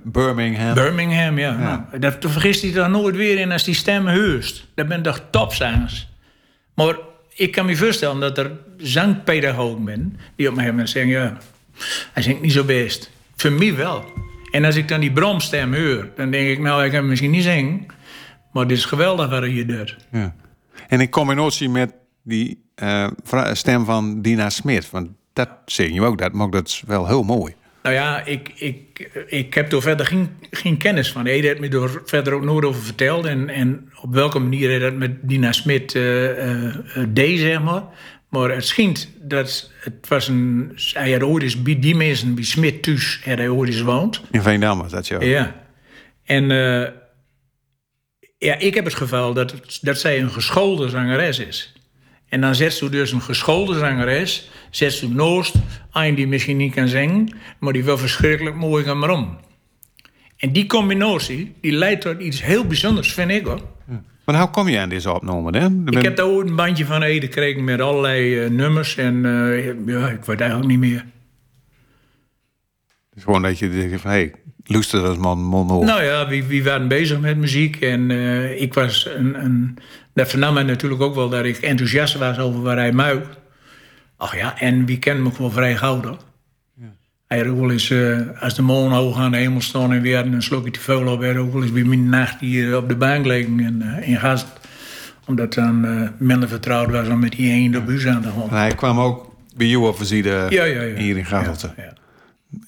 Birmingham. 0.04 0.74
Birmingham, 0.74 1.38
ja. 1.38 1.56
Nou, 1.56 1.98
dat 1.98 2.16
vergist 2.20 2.62
hij 2.62 2.72
dan 2.72 2.90
nooit 2.90 3.16
weer 3.16 3.38
in 3.38 3.52
als 3.52 3.64
die 3.64 3.74
stem 3.74 4.06
heust. 4.06 4.66
Dat 4.74 4.88
ben 4.88 5.02
toch 5.02 5.22
topzangers. 5.30 6.08
Maar 6.74 6.96
ik 7.34 7.52
kan 7.52 7.66
me 7.66 7.76
voorstellen 7.76 8.20
dat 8.20 8.38
er 8.38 8.50
zangpedagogen 8.76 9.84
zijn... 9.84 10.20
die 10.36 10.46
op 10.46 10.52
een 10.52 10.58
gegeven 10.58 10.70
moment 10.70 10.90
zeggen... 10.90 11.12
ja, 11.12 11.36
hij 12.12 12.22
zingt 12.22 12.40
niet 12.40 12.52
zo 12.52 12.64
best. 12.64 13.10
Voor 13.36 13.52
mij 13.52 13.74
wel. 13.74 14.04
En 14.50 14.64
als 14.64 14.76
ik 14.76 14.88
dan 14.88 15.00
die 15.00 15.12
bromstem 15.12 15.74
hoor... 15.74 16.08
dan 16.16 16.30
denk 16.30 16.48
ik, 16.48 16.58
nou, 16.58 16.84
ik 16.84 16.92
kan 16.92 17.08
misschien 17.08 17.30
niet 17.30 17.42
zingen... 17.42 17.86
Maar 18.52 18.66
dit 18.66 18.76
is 18.76 18.84
geweldig 18.84 19.30
wat 19.30 19.44
je 19.44 19.66
doet. 19.66 19.96
Ja. 20.12 20.34
En 20.88 21.00
in 21.00 21.10
combinatie 21.10 21.68
met 21.68 21.92
die 22.22 22.62
eh, 22.74 23.06
stem 23.52 23.84
van 23.84 24.22
Dina 24.22 24.50
Smit. 24.50 24.90
Want 24.90 25.08
dat 25.32 25.48
zing 25.66 25.94
je 25.94 26.02
ook, 26.02 26.18
dat 26.18 26.32
maakt 26.32 26.52
dat 26.52 26.82
wel 26.86 27.06
heel 27.06 27.22
mooi. 27.22 27.54
Nou 27.82 27.94
ja, 27.94 28.24
ik, 28.24 28.52
ik, 28.54 29.10
ik 29.26 29.54
heb 29.54 29.72
er 29.72 29.82
verder 29.82 30.06
geen, 30.06 30.28
geen 30.50 30.76
kennis 30.76 31.12
van. 31.12 31.24
Hij 31.24 31.38
heeft 31.38 31.60
me 31.60 31.68
er 31.68 32.02
verder 32.04 32.32
ook 32.32 32.44
nooit 32.44 32.64
over 32.64 32.82
verteld. 32.82 33.24
En, 33.24 33.48
en 33.48 33.90
op 34.00 34.14
welke 34.14 34.38
manier 34.38 34.68
hij 34.68 34.78
dat 34.78 34.94
met 34.94 35.28
Dina 35.28 35.52
Smit 35.52 35.94
eh, 35.94 36.68
eh, 36.68 36.74
deed, 37.08 37.38
zeg 37.38 37.62
maar. 37.62 37.82
Maar 38.28 38.50
het 38.50 38.66
schijnt 38.66 39.08
dat 39.20 39.70
het 39.80 40.08
was 40.08 40.28
een... 40.28 40.72
Hij 40.92 41.12
had 41.12 41.22
ooit 41.22 41.42
eens 41.42 41.62
bij 41.62 41.78
die 41.78 41.94
mensen, 41.94 42.34
bij 42.34 42.44
Smit 42.44 42.82
thuis, 42.82 43.20
had 43.24 43.38
hij 43.38 43.48
ooit 43.48 43.70
eens 43.70 43.80
woont. 43.80 44.20
In 44.30 44.42
Veendam 44.42 44.78
was 44.78 44.90
dat 44.90 45.06
zo. 45.06 45.24
Ja. 45.24 45.66
En 46.24 46.50
eh, 46.50 46.92
ja, 48.38 48.58
ik 48.58 48.74
heb 48.74 48.84
het 48.84 48.94
geval 48.94 49.32
dat, 49.32 49.54
dat 49.80 49.98
zij 49.98 50.20
een 50.20 50.30
geschoolde 50.30 50.88
zangeres 50.88 51.38
is. 51.38 51.72
En 52.28 52.40
dan 52.40 52.54
zet 52.54 52.74
ze 52.74 52.88
dus 52.88 53.12
een 53.12 53.22
geschoolde 53.22 53.78
zangeres, 53.78 54.50
zet 54.70 54.92
ze 54.92 55.08
noost, 55.08 55.54
een 55.92 56.14
die 56.14 56.26
misschien 56.26 56.56
niet 56.56 56.74
kan 56.74 56.88
zingen, 56.88 57.28
maar 57.58 57.72
die 57.72 57.84
wel 57.84 57.98
verschrikkelijk 57.98 58.56
mooi 58.56 58.84
kan 58.84 58.98
maar 58.98 59.10
om. 59.10 59.38
En 60.36 60.52
die 60.52 60.66
combinatie, 60.66 61.54
die 61.60 61.72
leidt 61.72 62.00
tot 62.00 62.20
iets 62.20 62.42
heel 62.42 62.66
bijzonders, 62.66 63.12
vind 63.12 63.30
ik 63.30 63.44
hoor. 63.44 63.62
Maar 64.28 64.40
hoe 64.40 64.50
kom 64.50 64.68
je 64.68 64.78
aan 64.78 64.88
deze 64.88 65.12
opname? 65.12 65.58
Hè? 65.58 65.66
Ik 65.66 65.84
ben- 65.84 66.04
heb 66.04 66.16
daar 66.16 66.26
ooit 66.26 66.48
een 66.48 66.56
bandje 66.56 66.84
van 66.84 67.02
Ede 67.02 67.26
gekregen 67.26 67.64
met 67.64 67.80
allerlei 67.80 68.44
eh, 68.44 68.50
nummers 68.50 68.96
en 68.96 69.24
eh, 69.24 69.86
ja, 69.86 70.08
ik 70.08 70.24
weet 70.24 70.40
eigenlijk 70.40 70.70
niet 70.70 70.78
meer. 70.78 71.04
Het 73.08 73.16
is 73.16 73.22
gewoon 73.22 73.42
dat 73.42 73.58
je 73.58 73.70
denkt 73.70 74.00
van, 74.00 74.10
hé, 74.10 74.16
hey, 74.16 74.32
luister 74.64 75.02
dat 75.02 75.18
man, 75.18 75.38
man. 75.38 75.66
Nou 75.66 76.02
ja, 76.02 76.28
wie, 76.28 76.44
wie 76.44 76.64
waren 76.64 76.88
bezig 76.88 77.20
met 77.20 77.36
muziek. 77.36 77.76
En 77.76 78.10
eh, 78.10 78.60
ik 78.60 78.74
was 78.74 79.08
een, 79.16 79.44
een... 79.44 79.78
Dat 80.14 80.28
vernam 80.28 80.54
mij 80.54 80.62
natuurlijk 80.62 81.02
ook 81.02 81.14
wel 81.14 81.28
dat 81.28 81.44
ik 81.44 81.56
enthousiast 81.56 82.14
was 82.14 82.38
over 82.38 82.62
waar 82.62 82.76
hij 82.76 82.92
muik. 82.92 83.26
Ach 84.16 84.36
ja, 84.36 84.60
en 84.60 84.86
wie 84.86 84.98
kent 84.98 85.20
me 85.20 85.30
wel 85.38 85.50
vrij 85.50 85.76
gauw, 85.76 86.00
toch? 86.00 86.26
Hij 87.28 87.38
had 87.38 87.46
ook 87.46 87.58
wel 87.58 87.70
eens, 87.70 87.90
eh, 87.90 88.18
als 88.40 88.54
de 88.54 88.62
maan 88.62 88.92
hoog 88.92 89.18
aan 89.18 89.30
de 89.30 89.36
hemel 89.36 89.60
stond 89.60 89.92
en 89.92 90.02
we 90.02 90.14
hadden 90.14 90.32
een 90.32 90.42
slokje 90.42 90.70
te 90.70 90.80
veel 90.80 91.06
op, 91.06 91.24
had 91.24 91.36
ook 91.36 91.52
wel 91.52 91.62
eens 91.62 91.72
bij 91.72 91.84
mijn 91.84 92.08
nacht 92.08 92.40
hier 92.40 92.76
op 92.76 92.88
de 92.88 92.96
gelegen 92.98 93.60
in, 93.60 93.82
eh, 93.82 94.08
in 94.08 94.16
Gast. 94.16 94.46
Omdat 95.26 95.54
dan 95.54 95.84
eh, 95.84 96.08
minder 96.18 96.48
vertrouwd 96.48 96.90
was 96.90 97.08
om 97.08 97.18
met 97.18 97.32
die 97.32 97.78
op 97.78 97.86
huis 97.86 98.06
aan 98.06 98.22
te 98.22 98.28
gaan. 98.28 98.58
Hij 98.58 98.74
kwam 98.74 99.00
ook 99.00 99.34
bij 99.56 99.66
jou 99.66 99.88
op 99.88 99.96
visite 99.96 100.46
Ja, 100.48 100.64
ja, 100.64 100.82
ja. 100.82 100.96
hier 100.96 101.16
in 101.16 101.24
Gasselte. 101.24 101.72
Ja, 101.76 101.82
ja. 101.82 101.92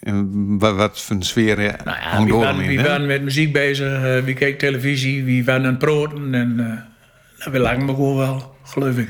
En 0.00 0.58
wat, 0.58 0.74
wat 0.74 1.00
voor 1.00 1.16
een 1.16 1.22
sfeer 1.22 1.56
Nou 1.56 1.98
ja, 2.00 2.24
wie 2.24 2.34
waren, 2.34 2.66
wie 2.66 2.80
waren 2.80 3.06
met 3.06 3.22
muziek 3.22 3.52
bezig, 3.52 4.24
wie 4.24 4.34
keek 4.34 4.58
televisie, 4.58 5.24
wie 5.24 5.44
waren 5.44 5.64
aan 5.64 5.70
het 5.70 5.78
proten. 5.78 6.34
En 6.34 6.50
uh, 6.50 6.66
nou, 7.38 7.50
we 7.50 7.58
lagen 7.58 7.84
me 7.84 7.94
gewoon 7.94 8.16
wel, 8.16 8.54
geloof 8.64 8.96
ik. 8.96 9.08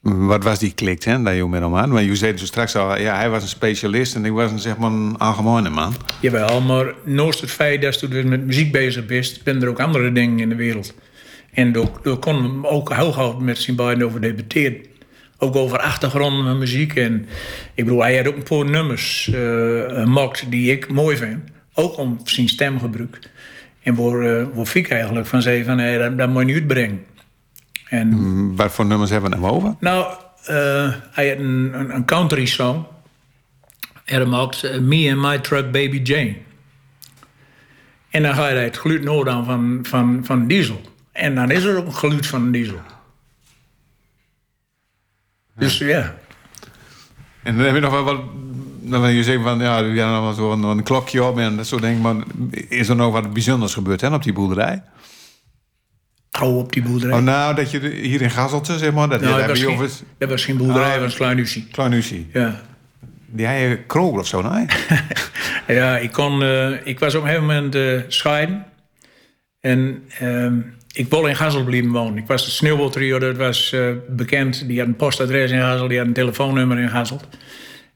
Wat 0.00 0.44
was 0.44 0.58
die 0.58 0.72
klikt, 0.74 1.04
hè, 1.04 1.22
dat 1.22 1.34
je 1.34 1.48
met 1.48 1.60
hem 1.60 1.76
aan? 1.76 1.90
Want 1.90 2.06
je 2.06 2.16
zei 2.16 2.36
zo 2.36 2.44
straks 2.44 2.76
al, 2.76 2.98
ja, 2.98 3.16
hij 3.16 3.30
was 3.30 3.42
een 3.42 3.48
specialist 3.48 4.14
en 4.14 4.24
ik 4.24 4.32
was 4.32 4.50
een, 4.50 4.58
zeg 4.58 4.76
maar, 4.76 4.90
een 4.90 5.18
algemene 5.18 5.70
man. 5.70 5.94
Jawel, 6.20 6.60
maar 6.60 6.94
naast 7.04 7.40
het 7.40 7.50
feit 7.50 7.82
dat 7.82 8.00
je 8.00 8.08
dus 8.08 8.24
met 8.24 8.46
muziek 8.46 8.72
bezig 8.72 9.06
bent, 9.06 9.40
zijn 9.44 9.62
er 9.62 9.68
ook 9.68 9.80
andere 9.80 10.12
dingen 10.12 10.38
in 10.38 10.48
de 10.48 10.54
wereld. 10.54 10.94
En 11.52 11.72
door, 11.72 12.00
door 12.02 12.18
kon 12.18 12.66
ook 12.66 12.94
heel 12.94 13.12
gauw 13.12 13.38
met 13.38 13.58
zijn 13.58 13.76
beiden 13.76 14.06
over 14.06 14.20
debatteren. 14.20 14.76
Ook 15.38 15.56
over 15.56 15.78
achtergronden 15.78 16.44
van 16.44 16.58
muziek. 16.58 16.94
En 16.94 17.26
ik 17.74 17.84
bedoel, 17.84 18.02
hij 18.02 18.16
had 18.16 18.26
ook 18.26 18.36
een 18.36 18.42
paar 18.42 18.64
nummers 18.64 19.30
gemaakt 19.32 20.50
die 20.50 20.72
ik 20.72 20.92
mooi 20.92 21.16
vind. 21.16 21.38
Ook 21.74 21.96
om 21.98 22.20
zijn 22.24 22.48
stemgebruik. 22.48 23.18
En 23.82 23.94
waar, 23.94 24.66
Fiek 24.66 24.90
eigenlijk 24.90 25.26
van 25.26 25.42
zei 25.42 25.64
van, 25.64 25.78
hey, 25.78 25.98
dat, 25.98 26.18
dat 26.18 26.28
moet 26.28 26.38
je 26.38 26.46
niet 26.46 26.54
uitbrengen. 26.54 27.04
En 27.88 28.56
Wat 28.56 28.72
voor 28.72 28.86
nummers 28.86 29.10
hebben 29.10 29.30
we 29.30 29.36
hem 29.36 29.46
over? 29.46 29.74
nou, 29.80 30.14
eh, 30.44 30.92
hij 31.10 31.28
had 31.28 31.38
een, 31.38 31.70
een, 31.74 31.94
een 31.94 32.04
country 32.04 32.46
song. 32.46 32.84
En 34.04 34.16
hij 34.16 34.26
maakt 34.26 34.64
eh, 34.64 34.80
Me 34.80 35.12
and 35.12 35.20
My 35.22 35.38
Truck 35.38 35.70
Baby 35.72 36.00
Jane. 36.02 36.36
En 38.10 38.22
dan 38.22 38.34
ga 38.34 38.48
je 38.48 38.56
het 38.56 38.78
geluid 38.78 39.02
nodig 39.02 39.34
aan 39.34 39.44
van, 39.44 39.78
van, 39.82 40.20
van 40.24 40.46
diesel. 40.46 40.80
En 41.12 41.34
dan 41.34 41.50
is 41.50 41.64
er 41.64 41.76
ook 41.76 41.86
een 41.86 41.94
geluid 41.94 42.26
van 42.26 42.50
diesel. 42.50 42.80
Dus 45.56 45.78
ja. 45.78 46.14
En 47.42 47.56
dan 47.56 47.64
heb 47.64 47.74
je 47.74 47.80
nog 47.80 47.92
wel 47.92 48.04
wat... 48.04 48.20
Dan 48.80 49.12
je 49.12 49.22
zegt 49.22 49.42
van, 49.42 49.58
ja, 49.58 49.84
we 49.84 50.00
hadden 50.00 50.36
nog 50.36 50.52
een, 50.52 50.62
een 50.62 50.82
klokje 50.82 51.24
op 51.24 51.38
en 51.38 51.56
dat 51.56 51.66
soort 51.66 51.82
dingen. 51.82 52.00
Maar 52.00 52.16
is 52.68 52.88
er 52.88 52.96
nog 52.96 53.12
wat 53.12 53.32
bijzonders 53.32 53.74
gebeurd 53.74 54.00
hè, 54.00 54.14
op 54.14 54.22
die 54.22 54.32
boerderij? 54.32 54.82
Op 56.42 56.72
die 56.72 56.82
boerderij. 56.82 57.18
Oh, 57.18 57.22
nou, 57.24 57.54
dat 57.54 57.70
je 57.70 57.78
hier 57.80 58.22
in 58.22 58.30
Gazelte, 58.30 58.78
zeg 58.78 58.92
maar, 58.92 59.08
dat 59.08 59.20
nou, 59.20 59.38
dat, 59.38 59.48
was 59.48 59.60
geen, 59.60 59.68
over... 59.68 59.90
dat 60.18 60.28
was 60.28 60.44
geen 60.44 60.56
boerderij, 60.56 60.94
Ah. 60.94 61.00
dat 61.00 61.16
was 61.16 61.92
Uzie. 61.92 62.26
Ja. 62.32 62.60
Die 63.26 63.76
kroger 63.86 64.20
of 64.20 64.26
zo, 64.26 64.42
nee? 64.42 64.66
Ja, 65.68 65.98
ik, 65.98 66.12
kon, 66.12 66.42
eh, 66.42 66.86
ik 66.86 66.98
was 66.98 67.14
op 67.14 67.22
een 67.22 67.28
gegeven 67.28 67.46
moment 67.46 67.74
eh, 67.74 68.00
scheiden. 68.08 68.64
En 69.60 70.02
ehm, 70.18 70.58
ik 70.92 71.10
wilde 71.10 71.28
in 71.28 71.36
Gazel 71.36 71.64
blijven 71.64 71.90
wonen. 71.90 72.18
Ik 72.18 72.26
was 72.26 72.44
de 72.44 72.50
sneeuwbaltrio, 72.50 73.18
dat 73.18 73.36
was 73.36 73.72
eh, 73.72 73.90
bekend. 74.08 74.66
Die 74.66 74.78
had 74.78 74.86
een 74.86 74.96
postadres 74.96 75.50
in 75.50 75.60
Gazel, 75.60 75.88
die 75.88 75.98
had 75.98 76.06
een 76.06 76.12
telefoonnummer 76.12 76.78
in 76.78 76.88
Gazel. 76.88 77.20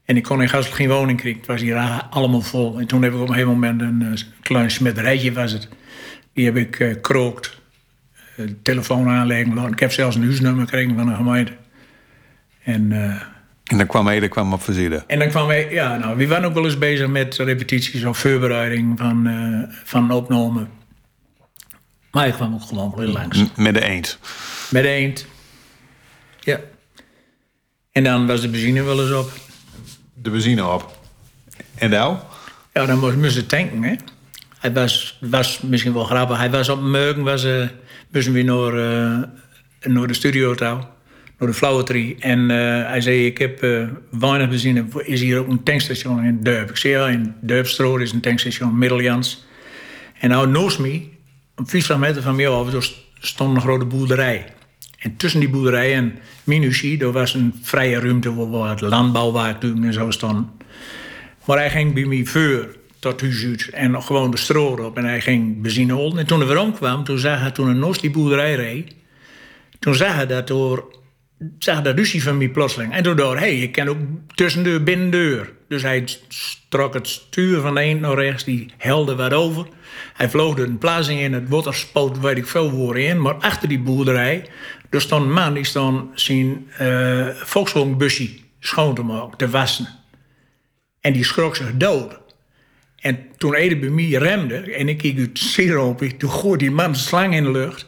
En 0.05 0.17
ik 0.17 0.23
kon 0.23 0.41
in 0.41 0.49
Gazel 0.49 0.71
geen 0.71 0.89
woning 0.89 1.19
krijgen. 1.19 1.39
Het 1.39 1.49
was 1.49 1.61
hier 1.61 1.77
allemaal 2.09 2.41
vol. 2.41 2.79
En 2.79 2.87
toen 2.87 3.03
heb 3.03 3.13
ik 3.13 3.19
op 3.19 3.27
een 3.27 3.33
gegeven 3.33 3.53
moment 3.53 3.81
een 3.81 4.17
klein 4.41 4.71
smederijtje 4.71 5.33
was 5.33 5.51
het. 5.51 5.67
Die 6.33 6.45
heb 6.45 6.57
ik 6.57 6.97
krookt. 7.01 7.61
Eh, 8.37 8.45
telefoon 8.61 9.07
aanleggen 9.09 9.53
laten. 9.53 9.71
Ik 9.71 9.79
heb 9.79 9.91
zelfs 9.91 10.15
een 10.15 10.23
huisnummer 10.23 10.63
gekregen 10.63 10.95
van 10.95 11.07
een 11.07 11.15
gemeente. 11.15 11.51
En... 12.63 12.91
eh, 12.91 13.21
En 13.63 13.77
dan 13.77 13.87
kwam 13.87 14.07
hij, 14.07 14.27
kwam 14.29 14.53
op 14.53 14.61
verzitten. 14.63 15.03
en 15.07 15.19
dan 15.19 15.29
kwam 15.29 15.47
wij, 15.47 15.71
ja, 15.71 15.97
nou, 15.97 16.17
we 16.17 16.27
waren 16.27 16.45
ook 16.45 16.53
wel 16.53 16.65
eens 16.65 16.77
bezig 16.77 17.07
met 17.07 17.35
repetities 17.37 18.03
of 18.03 18.17
voorbereiding 18.17 18.97
van, 18.99 19.27
eh 19.27 19.75
van 19.83 20.11
opname. 20.11 20.67
Maar 22.11 22.27
ik 22.27 22.33
kwam 22.33 22.53
ook 22.53 22.61
gewoon 22.63 22.93
wel 22.95 23.07
langs. 23.07 23.37
M- 23.55 23.61
Met 23.61 23.73
de 23.73 23.81
eend. 23.83 24.19
Met 24.69 24.83
de 24.83 24.89
eend. 24.89 25.25
Ja. 26.39 26.59
En 27.91 28.03
dan 28.03 28.27
was 28.27 28.41
de 28.41 28.49
benzine 28.49 28.81
wel 28.83 29.01
eens 29.01 29.11
op. 29.13 29.31
De 30.13 30.29
benzine 30.29 30.65
op. 30.67 30.97
En 31.75 31.89
nou? 31.89 32.17
Ja, 32.73 32.85
dan 32.85 32.99
moest 32.99 33.15
moest 33.15 33.35
je 33.35 33.45
tanken, 33.45 33.83
hè. 33.83 33.95
Hij 34.59 34.73
was, 34.73 35.17
was 35.21 35.61
misschien 35.61 35.93
wel 35.93 36.03
grappig. 36.03 36.37
Hij 36.37 36.51
was 36.51 36.69
op 36.69 36.81
Meugen, 36.81 37.23
was, 37.23 37.43
eh 37.43 37.67
moesten 38.13 38.33
we 38.33 38.41
naar, 38.41 38.73
eh, 38.73 39.91
naar 39.93 40.07
de 40.07 40.13
studio 40.13 40.55
toe. 40.55 40.67
Naar 41.37 41.49
de 41.49 41.53
Flowetree. 41.53 42.15
En 42.19 42.51
eh, 42.51 42.87
hij 42.87 43.01
zei, 43.01 43.25
ik 43.25 43.37
heb 43.37 43.63
eh 43.63 43.87
weinig 44.09 44.49
benzine. 44.49 44.85
Is 45.03 45.21
hier 45.21 45.39
ook 45.39 45.47
een 45.47 45.63
tankstation 45.63 46.23
in 46.23 46.39
Durp? 46.43 46.69
Ik 46.69 46.77
zei, 46.77 46.93
ja, 46.93 47.07
in 47.07 47.33
Durpstrood 47.41 48.01
is 48.01 48.11
een 48.11 48.19
tankstation, 48.19 48.77
Middeljans. 48.77 49.45
En 50.19 50.29
nou, 50.29 50.47
naast 50.47 50.79
me, 50.79 51.01
een 51.55 51.67
50 51.67 51.97
meter 51.97 52.21
van 52.21 52.35
mij 52.35 52.47
af, 52.47 52.93
stond 53.19 53.55
een 53.55 53.61
grote 53.61 53.85
boerderij. 53.85 54.45
En 54.99 55.15
tussen 55.17 55.39
die 55.39 55.49
boerderij 55.49 55.93
en 55.93 56.19
Minusie, 56.43 56.97
daar 56.97 57.11
was 57.11 57.33
een 57.33 57.53
vrije 57.61 57.99
ruimte 57.99 58.35
waar 58.35 58.49
wat 58.49 58.81
landbouwwaaktuigen 58.81 59.83
en 59.83 59.93
zo 59.93 60.11
stonden. 60.11 60.51
Maar 61.45 61.57
hij 61.57 61.69
ging 61.69 61.93
bij 61.93 62.05
mij 62.05 62.25
voor 62.25 62.75
tot 63.03 63.21
huis 63.21 63.45
uit 63.45 63.69
en 63.69 64.03
gewoon 64.03 64.31
de 64.31 64.37
stroot 64.37 64.79
op. 64.79 64.97
En 64.97 65.05
hij 65.05 65.21
ging 65.21 65.61
benzine 65.61 65.93
halen. 65.93 66.17
En 66.17 66.25
toen 66.25 66.47
weer 66.47 66.59
omkwam, 66.59 67.03
toen 67.03 67.17
zag 67.17 67.39
hij, 67.39 67.51
toen 67.51 67.65
hij 67.65 67.75
naast 67.75 68.01
die 68.01 68.11
boerderij 68.11 68.55
reed... 68.55 68.95
toen 69.79 69.95
zag 69.95 70.13
hij 70.13 70.27
dat 70.27 70.47
door... 70.47 70.95
zag 71.57 71.81
dat 71.81 71.97
ruzie 71.97 72.23
van 72.23 72.37
mij 72.37 72.49
plotseling. 72.49 72.93
En 72.93 73.03
toen 73.03 73.15
dacht 73.15 73.39
hey, 73.39 73.57
ik 73.57 73.71
kan 73.71 73.87
ook 73.87 73.97
tussen 74.35 74.63
de 74.63 74.81
binnendeur. 74.81 75.51
Dus 75.67 75.81
hij 75.81 76.07
trok 76.69 76.93
het 76.93 77.07
stuur 77.07 77.61
van 77.61 77.75
de 77.75 77.83
een 77.83 77.99
naar 77.99 78.15
rechts, 78.15 78.43
die 78.43 78.71
helde 78.77 79.15
wat 79.15 79.33
over. 79.33 79.67
Hij 80.13 80.29
vloog 80.29 80.57
er 80.57 80.63
een 80.63 80.77
plaatsing 80.77 81.19
in, 81.19 81.33
het 81.33 81.49
waterspoot, 81.49 82.19
weet 82.19 82.37
ik 82.37 82.47
veel 82.47 82.85
waar 82.85 82.97
in. 82.97 83.21
Maar 83.21 83.33
achter 83.33 83.67
die 83.67 83.79
boerderij, 83.79 84.45
er 84.89 85.01
stond 85.01 85.25
een 85.25 85.33
man 85.33 85.53
die 85.53 85.63
stond 85.63 86.21
zijn 86.21 86.67
uh, 86.81 87.27
Volkswagen-busje 87.27 88.29
schoon 88.59 88.95
te 88.95 89.03
maken, 89.03 89.37
te 89.37 89.49
wassen. 89.49 89.87
En 91.01 91.13
die 91.13 91.23
schrok 91.23 91.55
zich 91.55 91.71
dood. 91.73 92.22
En 93.03 93.19
toen 93.37 93.53
Ede 93.53 93.77
bij 93.77 93.89
mij 93.89 94.05
remde 94.05 94.55
en 94.55 94.89
ik 94.89 94.97
keek 94.97 95.17
uit 95.17 95.39
siroopje, 95.39 96.17
toen 96.17 96.29
gooit 96.29 96.59
die 96.59 96.71
man 96.71 96.91
de 96.91 96.97
slang 96.97 97.35
in 97.35 97.43
de 97.43 97.51
lucht. 97.51 97.85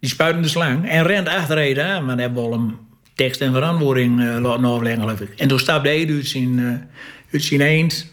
Die 0.00 0.10
spuitende 0.10 0.46
de 0.46 0.52
slang 0.52 0.88
en 0.88 1.02
rent 1.02 1.28
achter 1.28 1.58
Ede 1.58 1.82
aan. 1.82 2.04
Maar 2.04 2.18
hebben 2.18 2.42
we 2.42 2.48
al 2.48 2.52
hem 2.52 2.78
tekst 3.14 3.40
en 3.40 3.52
verantwoording 3.52 4.20
uh, 4.20 4.38
laten 4.40 4.64
afleggen, 4.64 5.02
geloof 5.02 5.20
ik. 5.20 5.28
En 5.36 5.48
toen 5.48 5.58
stapte 5.58 5.88
Ede 5.88 6.12
uit 6.12 6.26
zijn, 6.26 6.58
uh, 6.58 6.72
uit 7.32 7.42
zijn 7.42 7.60
eend, 7.60 8.12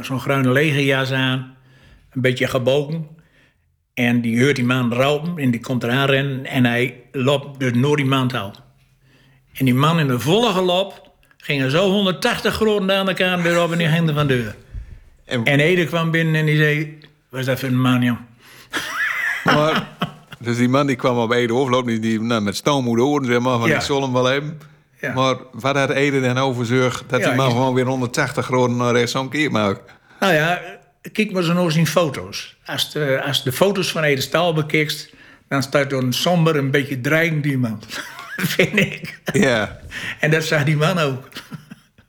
zo'n 0.00 0.20
gruine 0.20 0.52
legerjas 0.52 1.12
aan, 1.12 1.54
een 2.12 2.20
beetje 2.20 2.46
gebogen. 2.46 3.06
En 3.94 4.20
die 4.20 4.42
hoort 4.42 4.56
die 4.56 4.64
man 4.64 4.92
rauwen 4.92 5.38
en 5.38 5.50
die 5.50 5.60
komt 5.60 5.82
eraan 5.82 6.06
rennen 6.06 6.46
en 6.46 6.64
hij 6.64 7.00
loopt 7.12 7.60
dus 7.60 7.72
door 7.72 7.96
die 7.96 8.06
man. 8.06 8.30
En 9.52 9.64
die 9.64 9.74
man 9.74 10.00
in 10.00 10.06
de 10.06 10.18
volle 10.18 10.52
galop 10.52 11.10
gingen 11.36 11.70
zo 11.70 11.90
180 11.90 12.54
groten 12.54 12.96
aan 12.96 13.08
elkaar 13.08 13.42
weer 13.42 13.62
op 13.62 13.72
en 13.72 13.78
die 13.78 13.88
ging 13.88 14.10
van 14.14 14.26
de 14.26 14.34
deur. 14.42 14.54
En, 15.24 15.44
en 15.44 15.60
Ede 15.60 15.84
kwam 15.86 16.10
binnen 16.10 16.34
en 16.34 16.46
die 16.46 16.56
zei: 16.56 16.98
Wat 17.28 17.40
is 17.40 17.46
dat 17.46 17.58
voor 17.60 17.68
een 17.68 17.80
man, 17.80 18.02
joh? 18.02 19.76
dus 20.38 20.56
die 20.56 20.68
man 20.68 20.86
die 20.86 20.96
kwam 20.96 21.18
op 21.18 21.32
Ede 21.32 21.54
overloop, 21.54 21.86
die, 21.86 21.98
die 21.98 22.20
nou, 22.20 22.42
met 22.42 22.56
stoommoede 22.56 23.02
oren, 23.02 23.26
zeg 23.26 23.38
maar, 23.40 23.58
van 23.58 23.68
Ja. 23.68 23.74
ik 23.76 23.80
zal 23.82 24.02
hem 24.02 24.12
wel 24.12 24.24
hebben. 24.24 24.60
Ja. 25.00 25.12
Maar 25.12 25.36
wat 25.52 25.76
had 25.76 25.90
Ede 25.90 26.20
dan 26.20 26.38
overzorgd 26.38 27.04
dat 27.06 27.20
Ja, 27.20 27.26
die 27.28 27.36
man 27.36 27.46
je- 27.48 27.52
gewoon 27.52 27.74
weer 27.74 27.86
180 27.86 28.44
graden 28.46 28.76
naar 28.76 28.92
rechts 28.92 29.14
omkeert 29.14 29.52
maakt? 29.52 29.80
Nou 30.20 30.32
ja, 30.34 30.60
kijk 31.12 31.32
maar 31.32 31.42
zo 31.42 31.52
nog 31.52 31.64
eens 31.64 31.76
in 31.76 31.86
foto's. 31.86 32.56
Als 32.66 32.92
de, 32.92 33.22
als 33.26 33.42
de 33.42 33.52
foto's 33.52 33.92
van 33.92 34.02
Ede 34.02 34.20
Staal 34.20 34.54
bekijkt, 34.54 35.10
dan 35.48 35.62
staat 35.62 35.92
er 35.92 35.98
een 35.98 36.12
somber, 36.12 36.56
een 36.56 36.70
beetje 36.70 37.00
dreigend 37.00 37.44
iemand. 37.46 37.86
Vind 38.36 38.78
ik. 38.78 39.20
Ja. 39.32 39.78
En 40.20 40.30
dat 40.30 40.44
zag 40.44 40.64
die 40.64 40.76
man 40.76 40.98
ook. 40.98 41.28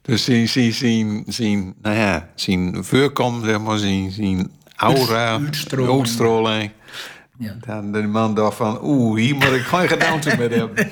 Dus 0.03 0.23
zien, 0.23 0.47
zien, 0.47 0.73
zien, 0.73 1.23
zien, 1.27 1.75
nou 1.81 1.95
ja, 1.95 2.29
zien 2.35 2.83
voorkom, 2.83 3.45
zeg 3.45 3.59
maar, 3.59 3.77
zien, 3.77 4.11
zien 4.11 4.51
aura, 4.75 5.37
Uitstraling. 5.37 5.99
uitstraling. 5.99 6.71
Ja. 7.37 7.57
Dan 7.65 7.91
de 7.91 8.01
man 8.01 8.35
dacht 8.35 8.57
van, 8.57 8.79
oeh, 8.81 9.19
hier 9.19 9.35
moet 9.35 9.43
ik 9.43 9.61
geen 9.61 9.87
gedaante 9.87 10.35
met 10.37 10.53
hebben. 10.59 10.87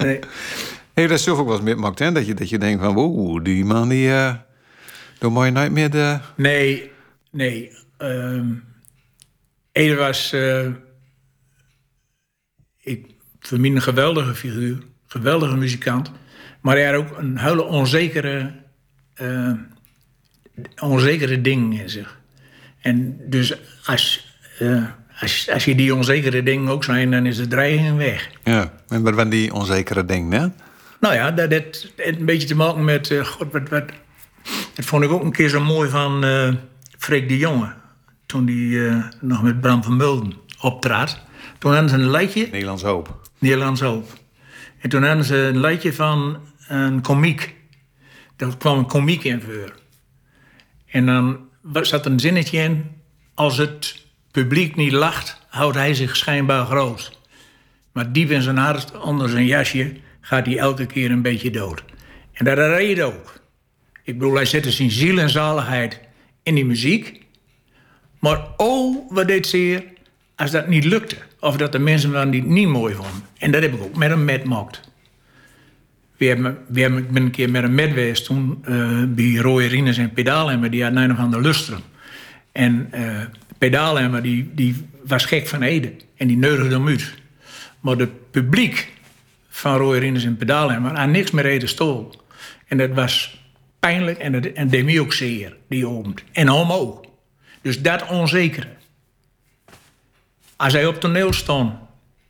Nee. 0.00 0.18
Heeft 0.94 1.08
dat 1.08 1.20
zelf 1.20 1.38
ook 1.38 1.46
wel 1.46 1.54
eens 1.54 1.64
meegemaakt, 1.64 1.98
hè? 1.98 2.12
Dat 2.12 2.26
je, 2.26 2.34
dat 2.34 2.48
je 2.48 2.58
denkt 2.58 2.82
van, 2.82 2.96
oeh, 2.96 3.44
die 3.44 3.64
man 3.64 3.88
die, 3.88 4.12
eh 4.12 4.34
dan 5.18 5.32
moet 5.32 5.44
je 5.44 5.50
nooit 5.50 5.72
meer 5.72 5.90
de... 5.90 6.18
Nee, 6.36 6.90
nee. 7.30 7.72
ehm 7.96 8.46
Ede 9.72 9.94
was, 9.94 10.32
eh, 10.32 10.66
ik 12.80 13.06
vind 13.40 13.64
een 13.64 13.82
geweldige 13.82 14.34
figuur, 14.34 14.78
geweldige 15.06 15.56
muzikant, 15.56 16.10
maar 16.66 16.76
hij 16.76 16.86
had 16.86 16.94
ook 16.94 17.18
een 17.18 17.38
hele 17.38 17.62
onzekere, 17.62 18.52
eh, 19.14 19.52
onzekere 20.82 21.40
ding 21.40 21.80
in 21.80 21.90
zich. 21.90 22.18
En 22.80 23.20
dus 23.28 23.54
als, 23.84 24.34
eh, 24.58 24.84
als, 25.20 25.48
als 25.52 25.64
je 25.64 25.74
die 25.74 25.94
onzekere 25.94 26.42
dingen 26.42 26.68
ook 26.68 26.84
zijn, 26.84 27.10
dan 27.10 27.26
is 27.26 27.36
de 27.36 27.48
dreiging 27.48 27.96
weg. 27.96 28.30
Ja, 28.44 28.72
en 28.88 29.02
wat 29.02 29.14
van 29.14 29.28
die 29.28 29.52
onzekere 29.52 30.04
dingen, 30.04 30.40
hè? 30.40 30.46
Nou 31.00 31.14
ja, 31.14 31.30
dat 31.30 31.50
heeft 31.50 31.92
een 31.96 32.24
beetje 32.24 32.46
te 32.46 32.56
maken 32.56 32.84
met. 32.84 33.10
eh, 33.10 33.24
God, 33.24 33.52
wat, 33.52 33.68
wat, 33.68 33.84
dat 34.74 34.84
vond 34.84 35.04
ik 35.04 35.10
ook 35.10 35.22
een 35.24 35.32
keer 35.32 35.48
zo 35.48 35.60
mooi 35.60 35.90
van 35.90 36.24
Freek 36.98 37.28
de 37.28 37.36
Jonge. 37.36 37.72
Toen 38.26 38.46
hij 38.46 39.02
nog 39.20 39.42
met 39.42 39.60
Bram 39.60 39.82
van 39.82 39.96
Mulden 39.96 40.32
optrad. 40.60 41.20
Toen 41.58 41.72
hadden 41.72 41.90
ze 41.90 41.96
een 41.96 42.10
liedje, 42.10 42.48
Nederlands 42.50 42.82
hoop. 42.82 43.20
Nederlands 43.38 43.80
Hoop. 43.80 44.12
En 44.80 44.88
toen 44.88 45.02
hadden 45.02 45.24
ze 45.24 45.36
een 45.36 45.60
liedje 45.60 45.92
van 45.92 46.38
een 46.68 47.00
komiek. 47.00 47.54
Daar 48.36 48.56
kwam 48.56 48.78
een 48.78 48.86
komiek 48.86 49.24
in 49.24 49.40
voor. 49.40 49.74
En 50.86 51.06
dan 51.06 51.38
zat 51.72 52.06
een 52.06 52.20
zinnetje 52.20 52.58
in. 52.58 52.84
Als 53.34 53.56
het 53.56 54.04
publiek 54.30 54.76
niet 54.76 54.92
lacht, 54.92 55.40
houdt 55.48 55.76
hij 55.76 55.94
zich 55.94 56.16
schijnbaar 56.16 56.66
groot. 56.66 57.18
Maar 57.92 58.12
diep 58.12 58.30
in 58.30 58.42
zijn 58.42 58.56
hart, 58.56 58.98
onder 59.00 59.28
zijn 59.28 59.46
jasje, 59.46 59.96
gaat 60.20 60.46
hij 60.46 60.58
elke 60.58 60.86
keer 60.86 61.10
een 61.10 61.22
beetje 61.22 61.50
dood. 61.50 61.84
En 62.32 62.44
dat 62.44 62.58
reed 62.58 63.00
ook. 63.00 63.40
Ik 64.02 64.18
bedoel, 64.18 64.34
hij 64.34 64.44
zette 64.44 64.70
zijn 64.70 64.90
ziel 64.90 65.18
en 65.18 65.30
zaligheid 65.30 66.00
in 66.42 66.54
die 66.54 66.64
muziek. 66.64 67.24
Maar 68.18 68.46
oh, 68.56 69.10
wat 69.12 69.26
deed 69.26 69.46
zeer 69.46 69.84
als 70.36 70.50
dat 70.50 70.68
niet 70.68 70.84
lukte. 70.84 71.16
Of 71.40 71.56
dat 71.56 71.72
de 71.72 71.78
mensen 71.78 72.12
dan 72.12 72.28
niet, 72.28 72.46
niet 72.46 72.68
mooi 72.68 72.94
vonden. 72.94 73.22
En 73.38 73.50
dat 73.50 73.62
heb 73.62 73.74
ik 73.74 73.82
ook 73.82 73.96
met 73.96 74.08
hem 74.08 74.24
metmokt. 74.24 74.80
We 76.16 76.26
hebben, 76.26 76.58
we 76.68 76.80
ik 76.80 77.10
ben 77.10 77.22
een 77.22 77.30
keer 77.30 77.50
met 77.50 77.62
hem 77.62 77.74
met 77.74 77.88
geweest 77.88 78.24
toen 78.24 78.58
eh, 78.64 79.02
bij 79.08 79.66
Rines 79.66 79.98
en 79.98 80.12
Pedaalhemmer. 80.12 80.70
Die 80.70 80.82
had 80.82 80.96
een 80.96 81.12
of 81.12 81.18
andere 81.18 81.42
lustrum. 81.42 81.80
En 82.52 82.88
eh 82.90 83.24
Pedaalhemmer 83.58 84.22
die, 84.22 84.50
die 84.54 84.86
was 85.04 85.24
gek 85.24 85.48
van 85.48 85.62
Ede. 85.62 85.92
En 86.16 86.26
die 86.26 86.36
neurigde 86.36 86.74
hem 86.74 86.88
uit. 86.88 87.14
Maar 87.80 87.96
het 87.96 88.30
publiek 88.30 88.92
van 89.48 89.76
Roy 89.76 89.98
Rines 89.98 90.24
en 90.24 90.36
Pedaalhemmer 90.36 90.98
had 90.98 91.08
niks 91.08 91.30
met 91.30 91.44
Ede 91.44 91.66
Stol. 91.66 92.20
En 92.66 92.78
dat 92.78 92.90
was 92.90 93.44
pijnlijk 93.78 94.18
en 94.18 94.32
dat 94.32 94.44
en 94.44 94.68
deed 94.68 94.98
ook 94.98 95.12
zeer, 95.12 95.56
die 95.68 95.86
avond. 95.86 96.22
En 96.32 96.48
hem 96.48 96.72
ook. 96.72 97.04
Dus 97.62 97.82
dat 97.82 98.08
onzekere. 98.08 98.68
Als 100.56 100.72
hij 100.72 100.86
op 100.86 101.00
toneel 101.00 101.32
stond 101.32 101.74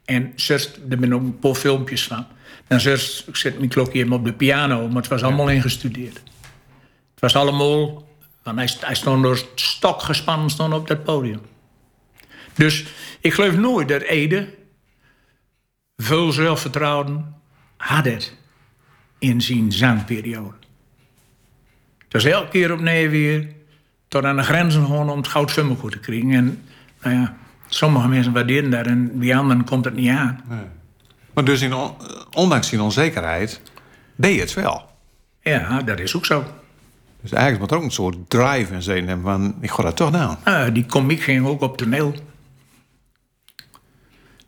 en 0.05 0.33
zust, 0.35 0.77
er 0.88 0.96
zijn 0.99 1.14
ook 1.14 1.20
een 1.20 1.38
paar 1.38 1.55
filmpjes 1.55 2.05
van. 2.05 2.27
Dan 2.67 2.81
zust, 2.81 3.29
ik 3.29 3.37
zet 3.37 3.59
mijn 3.59 3.69
klokje 3.69 3.99
even 3.99 4.13
op 4.13 4.25
de 4.25 4.33
piano, 4.33 4.87
maar 4.89 5.03
het 5.03 5.09
was 5.09 5.23
allemaal 5.23 5.49
ingestudeerd. 5.49 6.17
Het 7.11 7.21
was 7.21 7.37
allemaal, 7.37 8.09
want 8.43 8.59
hij, 8.59 8.71
hij 8.81 8.95
stond 8.95 9.23
door 9.23 9.47
stok 9.55 10.03
gespannen 10.03 10.51
stond 10.51 10.75
op 10.75 10.89
dat 10.89 11.05
podium. 11.05 11.41
Dus 12.55 12.85
ik 13.21 13.35
geloof 13.35 13.57
nooit 13.57 13.89
dat 13.89 14.03
Ede 14.03 14.55
veel 15.97 16.33
zelfvertrouwen 16.33 17.35
had 17.77 18.05
het 18.05 18.37
in 19.19 19.41
zijn 19.41 19.73
zangperiode. 19.73 20.57
Het 21.99 22.13
was 22.13 22.25
elke 22.25 22.49
keer 22.49 22.73
opnieuw 22.73 23.11
weer 23.11 23.49
tot 24.09 24.25
aan 24.25 24.37
de 24.37 24.43
grenzen 24.43 24.85
gewoon 24.85 25.11
om 25.11 25.17
het 25.17 25.29
goud 25.29 25.53
goed 25.53 25.93
te 25.93 25.99
krijgen. 25.99 26.31
En 26.31 26.63
nou 27.03 27.15
ja, 27.15 27.37
sommige 27.69 28.09
mensen 28.09 28.33
waarderen 28.33 28.71
dat 28.71 28.87
en 28.87 29.19
wie 29.19 29.37
anderen 29.37 29.65
komt 29.65 29.85
het 29.85 29.95
niet 29.95 30.11
aan. 30.11 30.45
Maar 31.37 31.44
dus 31.44 31.61
in, 31.61 31.75
on- 31.75 31.94
ondanks 32.33 32.70
die 32.70 32.83
onzekerheid 32.83 33.61
deed 34.14 34.35
je 34.35 34.40
het 34.40 34.55
wel. 34.55 34.90
Ja, 35.40 35.83
dat 35.83 36.01
is 36.01 36.16
ook 36.16 36.27
zo. 36.27 36.44
Dus 37.20 37.33
eigenlijk 37.33 37.61
moet 37.61 37.70
er 37.70 37.77
ook 37.77 37.83
een 37.83 37.90
soort 37.90 38.31
drive 38.31 38.75
in 38.75 38.83
zijn 38.83 39.09
hebben 39.09 39.25
van, 39.25 39.57
ik 39.61 39.70
ga 39.70 39.83
dat 39.83 39.96
toch 39.96 40.11
doen. 40.11 40.37
Ah, 40.44 40.75
die 40.75 40.87
komiek 40.87 41.20
ging 41.20 41.46
ook 41.46 41.61
op 41.61 41.77
toneel. 41.77 42.14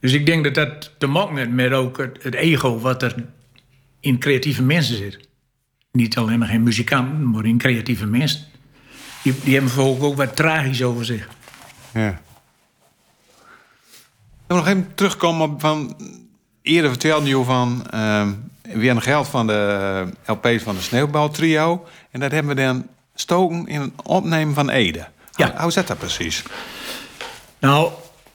Dus 0.01 0.12
ik 0.12 0.27
denk 0.27 0.44
dat 0.44 0.55
dat 0.55 0.90
te 0.98 1.07
maken 1.07 1.37
heeft 1.37 1.51
met 1.51 1.72
ook 1.72 1.98
het, 1.98 2.22
het 2.22 2.35
ego 2.35 2.79
wat 2.79 3.03
er 3.03 3.14
in 4.01 4.18
creatieve 4.18 4.62
mensen 4.62 4.96
zit. 4.96 5.29
Niet 5.92 6.16
alleen 6.16 6.38
maar 6.38 6.53
in 6.53 6.62
muzikanten, 6.62 7.31
maar 7.31 7.44
in 7.44 7.59
creatieve 7.59 8.07
mensen. 8.07 8.40
Die, 9.22 9.35
die 9.44 9.53
hebben 9.53 9.70
volgens 9.72 10.05
ook 10.05 10.16
wat 10.16 10.37
tragisch 10.37 10.83
over 10.83 11.05
zich. 11.05 11.29
Ja. 11.94 12.09
Ik 12.09 12.16
wil 14.46 14.57
nog 14.57 14.66
even 14.66 14.94
terugkomen 14.94 15.51
op 15.51 15.61
van... 15.61 15.96
Eerder 16.69 16.91
vertelde 16.91 17.29
je 17.29 17.45
van... 17.45 17.87
ehm 17.91 18.29
weer 18.73 18.91
een 18.91 19.03
geld 19.03 19.29
van 19.29 19.47
de 19.47 20.05
LP's 20.27 20.63
van 20.63 20.75
de 20.75 20.81
Sneeuwbaltrio. 20.81 21.87
En 22.11 22.21
dat 22.21 22.31
hebben 22.31 22.57
we 22.57 22.63
dan 22.63 22.87
stoken 23.15 23.67
in 23.67 23.81
het 23.81 23.91
opnemen 24.03 24.55
van 24.55 24.71
Ede. 24.71 25.07
Ja. 25.35 25.55
Hoe, 25.63 25.71
zit 25.71 25.87
dat 25.87 25.99
precies? 25.99 26.43
Nou, 27.59 27.91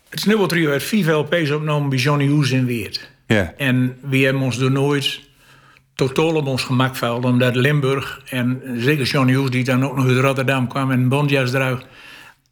het 0.10 0.20
Sneeuwbaltrio 0.20 0.72
heeft 0.72 0.86
vier 0.86 1.12
LP's 1.12 1.52
opgenomen 1.52 1.90
bij 1.90 1.98
Johnny 1.98 2.28
Hoes 2.28 2.52
in 2.52 2.66
Weert. 2.66 3.12
Ja. 3.28 3.54
En 3.58 3.98
we 4.02 4.18
hebben 4.18 4.42
ons 4.42 4.58
er 4.58 4.72
nooit 4.72 5.20
totaal 5.96 6.36
op 6.36 6.48
ons 6.48 6.64
gemak 6.64 6.98
gevoeld. 6.98 7.26
Omdat 7.26 7.56
Limburg 7.56 8.22
en 8.30 8.62
zeker 8.78 9.06
Johnny 9.06 9.34
Hoes, 9.34 9.50
die 9.50 9.64
dan 9.64 9.86
ook 9.86 9.96
nog 9.96 10.08
uit 10.08 10.18
Rotterdam 10.18 10.68
kwam 10.68 10.92
en 10.92 11.00
een 11.00 11.10
bondjasdruig, 11.10 11.86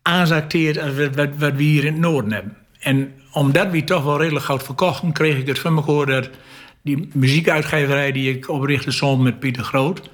aanzacteert 0.02 0.78
als 0.78 0.96
wat, 0.96 1.16
wat, 1.16 1.30
wat 1.38 1.54
we 1.54 1.64
hier 1.64 1.86
in 1.86 1.92
het 1.94 2.02
noorden 2.02 2.32
hebben. 2.32 2.58
En 2.80 3.14
omdat 3.32 3.72
we 3.72 3.84
toch 3.84 4.04
wel 4.04 4.18
redelijk 4.18 4.46
goud 4.46 4.64
verkochten, 4.64 5.12
kreeg 5.12 5.38
ik 5.38 5.48
het 5.48 5.60
van 5.60 5.74
me 5.74 5.84
gehoord 5.84 6.08
dat 6.08 6.30
die 6.82 7.10
muziekuitgeverij 7.14 8.12
die 8.12 8.36
ik 8.36 8.50
oprichtte 8.50 8.92
samen 8.92 9.24
met 9.24 9.40
Pieter 9.40 9.64
Groot, 9.64 10.10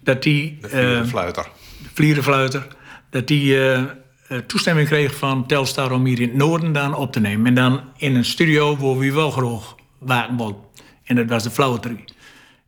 dat 0.00 0.22
die... 0.22 0.58
De 0.60 0.68
eh, 0.68 1.04
fluiter. 1.04 1.48
vlierenfluiter, 1.92 2.66
dat 3.10 3.26
die 3.26 3.56
eh, 3.56 3.82
eh, 4.28 4.38
toestemming 4.46 4.88
kreeg 4.88 5.16
van 5.16 5.46
Telstar 5.46 5.92
om 5.92 6.04
hier 6.04 6.20
in 6.20 6.28
het 6.28 6.36
noorden 6.36 6.72
dan 6.72 6.94
op 6.94 7.12
te 7.12 7.20
nemen. 7.20 7.46
En 7.46 7.54
dan 7.54 7.80
in 7.96 8.14
een 8.14 8.24
studio 8.24 8.76
waar 8.76 8.98
we 8.98 9.12
wel 9.12 9.30
graag 9.30 9.74
waken 9.98 10.36
wilden. 10.36 10.56
En 11.04 11.16
dat 11.16 11.28
was 11.28 11.42
de 11.42 11.50
Flauwetrie. 11.50 12.04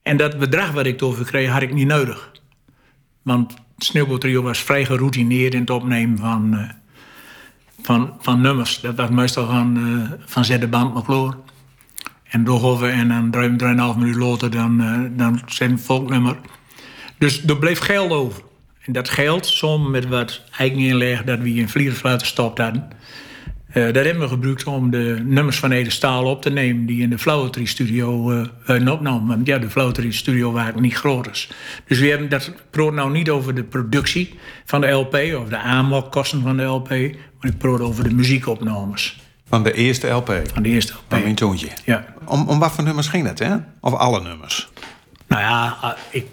En 0.03 0.17
dat 0.17 0.39
bedrag 0.39 0.71
wat 0.71 0.87
ik 0.87 1.01
erover 1.01 1.25
kreeg, 1.25 1.51
had 1.51 1.63
ik 1.63 1.75
niet 1.75 1.87
nodig. 1.87 2.31
Want 3.23 3.55
het 3.79 4.33
was 4.35 4.59
vrij 4.59 4.85
geroutineerd 4.85 5.55
in 5.55 5.61
het 5.61 5.71
opnemen 5.71 6.19
van, 6.19 6.55
eh, 6.55 6.69
van, 7.83 8.13
van 8.21 8.41
nummers. 8.41 8.81
Dat 8.81 8.95
was 8.97 9.11
meestal 9.11 9.47
van, 9.47 9.77
eh 9.77 10.19
van 10.27 10.45
zet 10.45 10.61
de 10.61 10.69
band 10.69 10.95
maar 10.95 11.03
klaar. 11.03 11.33
En 12.29 12.45
doorhoven 12.45 12.93
en 12.93 13.09
dan 13.09 13.31
drie- 13.31 13.57
drieënhalf 13.57 13.97
minuut 13.97 14.15
later 14.17 14.51
dan, 14.51 14.81
eh 14.81 15.01
dan 15.19 15.41
zijn 15.47 15.79
volknummer. 15.79 16.37
Dus 17.19 17.45
er 17.45 17.59
bleef 17.59 17.79
geld 17.79 18.11
over. 18.11 18.43
En 18.81 18.93
dat 18.93 19.09
geld, 19.09 19.47
samen 19.47 19.91
met 19.91 20.09
wat 20.09 20.43
eigeninleg 20.59 21.25
dat 21.25 21.39
we 21.39 21.55
in 21.55 21.69
Vlierenfluit 21.69 22.21
gestopt 22.21 22.59
hadden... 22.59 22.89
eh, 23.69 23.85
dat 23.85 24.05
hebben 24.05 24.19
we 24.23 24.29
gebruikt 24.29 24.65
om 24.65 24.91
de 24.91 25.21
nummers 25.25 25.59
van 25.59 25.71
Ede 25.73 25.91
Staal 25.91 26.25
op 26.25 26.43
te 26.43 26.51
nemen... 26.51 26.87
die 26.87 27.03
in 27.03 27.11
de 27.11 27.19
Flauwetry 27.19 27.65
Studio 27.65 28.33
eh 28.33 28.47
werden. 28.67 29.27
Want 29.27 29.47
ja, 29.47 29.59
de 29.59 29.71
Flauwetry 29.71 30.11
Studio 30.13 30.53
waren 30.53 30.83
niet 30.83 30.95
groot 30.95 31.31
is. 31.31 31.49
Dus 31.87 31.99
we 31.99 32.07
hebben 32.07 32.29
dat 32.29 32.53
praat 32.71 32.93
nou 32.93 33.11
niet 33.13 33.31
over 33.31 33.55
de 33.55 33.65
productie 33.65 34.35
van 34.65 34.81
de 34.81 34.89
LP... 34.89 35.15
of 35.15 35.49
de 35.49 35.59
aanmokkosten 35.59 36.43
van 36.43 36.57
de 36.57 36.63
LP... 36.63 36.89
ik 37.43 37.59
praat 37.59 37.81
over 37.81 38.05
de 38.05 38.15
muziekopnames 38.15 39.21
Van 39.49 39.63
de 39.63 39.73
eerste 39.73 40.09
LP. 40.09 40.43
van 40.53 40.63
de 40.63 40.69
eerste 40.69 40.93
LP. 40.93 41.03
Van 41.09 41.23
mijn 41.23 41.35
toontje. 41.35 41.69
Ja. 41.85 42.15
Om, 42.25 42.49
om 42.49 42.59
wat 42.59 42.73
voor 42.73 42.85
nummers 42.85 43.09
ging 43.09 43.27
dat, 43.27 43.39
hè? 43.39 43.57
Of 43.81 43.93
alle 43.95 44.23
nummers? 44.23 44.69
Nou 45.27 45.43
ja, 45.43 45.77
ah, 45.81 45.99
ik, 46.11 46.27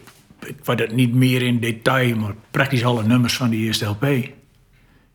ik 0.45 0.55
weet 0.63 0.79
het 0.79 0.91
niet 0.91 1.13
meer 1.13 1.41
in 1.41 1.59
detail, 1.59 2.15
maar 2.15 2.33
praktisch 2.51 2.83
alle 2.85 3.03
nummers 3.03 3.37
van 3.37 3.49
die 3.49 3.65
eerste 3.65 3.85
LP. 3.85 4.05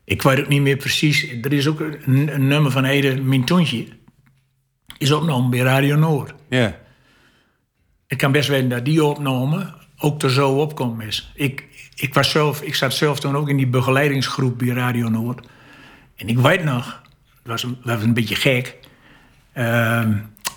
Ik 0.03 0.21
weet 0.21 0.39
ook 0.39 0.47
niet 0.47 0.61
meer 0.61 0.77
precies. 0.77 1.27
Er 1.41 1.53
is 1.53 1.67
ook 1.67 1.79
een, 1.79 2.33
een 2.33 2.47
nummer 2.47 2.71
van 2.71 2.85
Ede, 2.85 3.21
Mijn. 3.21 3.43
Is 4.97 5.11
opgenomen 5.11 5.49
bij 5.49 5.59
Radio 5.59 5.95
Noord. 5.95 6.33
Ja. 6.49 6.77
Ik 8.07 8.17
kan 8.17 8.31
best 8.31 8.49
weten 8.49 8.69
dat 8.69 8.85
die 8.85 9.03
opname 9.03 9.73
ook 9.97 10.21
er 10.21 10.31
zo 10.31 10.49
opkomt 10.49 11.03
is. 11.03 11.31
Ik, 11.35 11.63
ik, 11.95 12.13
was 12.13 12.29
zelf, 12.31 12.61
ik 12.61 12.75
zat 12.75 12.93
zelf 12.93 13.19
toen 13.19 13.35
ook 13.35 13.49
in 13.49 13.57
die 13.57 13.67
begeleidingsgroep 13.67 14.57
bij 14.57 14.67
Radio 14.67 15.09
Noord. 15.09 15.47
En 16.15 16.27
ik 16.27 16.37
weet 16.37 16.63
nog, 16.63 17.01
het 17.43 17.63
was 17.83 18.03
een, 18.03 18.13
beetje 18.13 18.35
gek. 18.35 18.77
Ehm, 19.53 20.13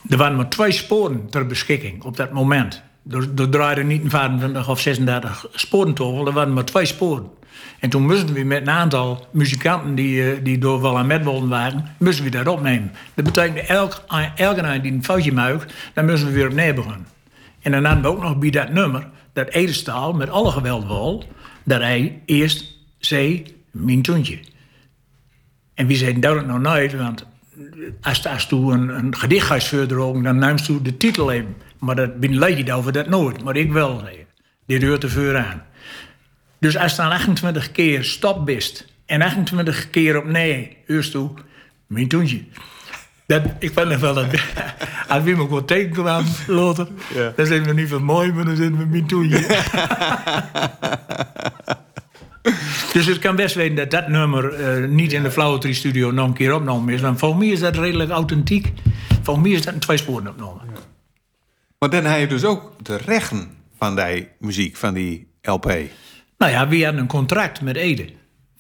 er 0.09 0.16
waren 0.16 0.37
maar 0.37 0.49
twee 0.49 0.73
sporen 0.73 1.31
ter 1.31 1.47
beschikking 1.47 2.03
op 2.03 2.16
dat 2.16 2.33
moment. 2.33 2.83
Er, 3.11 3.29
er 3.37 3.49
draaide 3.49 3.83
niet 3.83 4.03
een 4.03 4.11
25 4.11 4.68
of 4.68 4.81
36 4.81 5.47
sporen 5.55 5.94
toch, 5.94 6.27
er 6.27 6.33
waren 6.33 6.53
maar 6.53 6.64
twee 6.64 6.85
sporen. 6.85 7.31
En 7.79 7.90
toen 7.90 8.07
moesten 8.07 8.35
we 8.35 8.42
met 8.42 8.61
een 8.61 8.71
aantal 8.71 9.27
muzikanten 9.31 9.94
die, 9.94 10.33
eh, 10.33 10.44
die 10.44 10.59
door 10.59 10.81
wel 10.81 10.99
aan 10.99 11.07
met 11.07 11.25
waren, 11.25 11.85
moesten 11.99 12.25
we 12.25 12.31
dat 12.31 12.47
opnemen. 12.47 12.92
Dat 13.14 13.25
betekent 13.25 13.66
elk, 13.66 14.05
elke 14.35 14.81
die 14.81 14.92
een 14.92 15.05
foutje 15.05 15.33
maakt, 15.33 15.75
dan 15.94 16.07
moesten 16.07 16.29
we 16.29 16.35
weer 16.35 16.49
opnieuw 16.49 16.75
beginnen. 16.75 17.07
En 17.61 17.73
dan 17.73 17.85
hadden 17.85 18.03
we 18.03 18.09
ook 18.09 18.23
nog 18.23 18.38
bij 18.38 18.51
dat 18.51 18.73
nummer, 18.73 19.09
dat 19.33 19.49
Edestaal 19.49 20.12
met 20.12 20.31
alle 20.31 20.51
geweld 20.51 20.87
wel, 20.87 21.25
dat 21.64 21.81
hij 21.81 22.23
eerst 22.25 22.64
zei, 22.99 23.44
mijn 23.71 24.03
toontje. 24.03 24.38
En 25.79 25.87
wie 25.87 25.97
zei 25.97 26.19
dat 26.19 26.47
nog 26.47 26.61
nooit, 26.61 26.97
want 26.97 27.27
als, 28.01 28.27
als 28.27 28.47
toen 28.47 28.73
een, 28.73 28.88
een 28.88 29.17
gedicht 29.17 29.47
gaat 29.47 29.64
verder 29.64 30.23
dan 30.23 30.38
neemt 30.38 30.67
je 30.67 30.83
de 30.83 30.97
titel 30.97 31.33
even. 31.33 31.57
Maar 31.79 31.97
dat 31.97 32.21
ben 32.21 32.57
je 32.57 32.73
over 32.73 32.93
dat 32.93 33.09
nooit, 33.09 33.45
maar 33.45 33.57
ik 33.57 33.73
wel. 33.73 33.99
Zei. 33.99 34.27
Dit 34.67 34.83
hoort 34.83 35.03
er 35.03 35.11
voor 35.11 35.37
aan. 35.37 35.62
Dus 36.59 36.77
als 36.77 36.91
je 36.91 36.97
dan 36.97 37.11
28 37.11 37.73
keer 37.73 38.05
stop 38.05 38.47
bist 38.47 38.87
en 39.07 39.23
28 39.23 39.91
keer 39.91 40.17
op 40.17 40.25
nee, 40.25 40.77
heurst 40.87 41.11
toe, 41.11 41.31
mijn 41.87 42.09
toontje. 42.09 42.43
Dat, 43.27 43.43
ik 43.59 43.73
vind 43.73 43.88
het 43.88 44.01
wel 44.01 44.14
dat 44.14 44.27
als 45.09 45.23
wie 45.23 45.37
me 45.37 45.43
gewoon 45.43 45.64
tegenkwam 45.64 46.25
later, 46.47 46.88
ja. 47.14 47.33
dan 47.37 47.47
zijn 47.47 47.64
we 47.64 47.73
niet 47.73 47.88
van 47.88 48.03
mooi, 48.03 48.33
maar 48.33 48.45
dan 48.45 48.57
zitten 48.57 48.79
we 48.79 48.85
mijn 48.85 49.07
toontje. 49.07 49.38
dus 52.93 53.07
het 53.07 53.19
kan 53.19 53.37
best 53.37 53.55
weten 53.55 53.77
dat 53.77 53.91
dat 53.91 54.09
nummer 54.09 54.61
uh, 54.81 54.89
niet 54.89 55.13
in 55.13 55.23
de 55.23 55.31
Flowetree 55.31 55.75
Studio 55.75 56.11
nog 56.11 56.27
een 56.27 56.33
keer 56.33 56.55
opgenomen 56.55 56.95
is. 56.95 57.01
Want 57.01 57.19
voor 57.19 57.37
mij 57.37 57.49
is 57.49 57.61
dat 57.61 57.77
redelijk 57.77 58.11
authentiek. 58.11 58.73
Voor 59.23 59.41
mij 59.41 59.51
is 59.51 59.63
dat 59.63 59.75
een 59.75 59.81
tweesporen 59.81 60.29
opgenomen. 60.29 60.63
Ja. 60.75 60.81
Maar 61.79 61.91
dan 61.91 62.05
heb 62.05 62.21
je 62.21 62.27
dus 62.27 62.45
ook 62.45 62.73
de 62.83 62.97
rechten 62.97 63.49
van 63.79 63.97
die 63.97 64.29
muziek, 64.39 64.77
van 64.77 64.95
die 64.95 65.29
LP. 65.43 65.67
Nou 66.39 66.53
ja, 66.53 66.69
we 66.69 66.85
hadden 66.85 67.01
een 67.01 67.07
contract 67.07 67.61
met 67.61 67.77
Ede. 67.77 68.09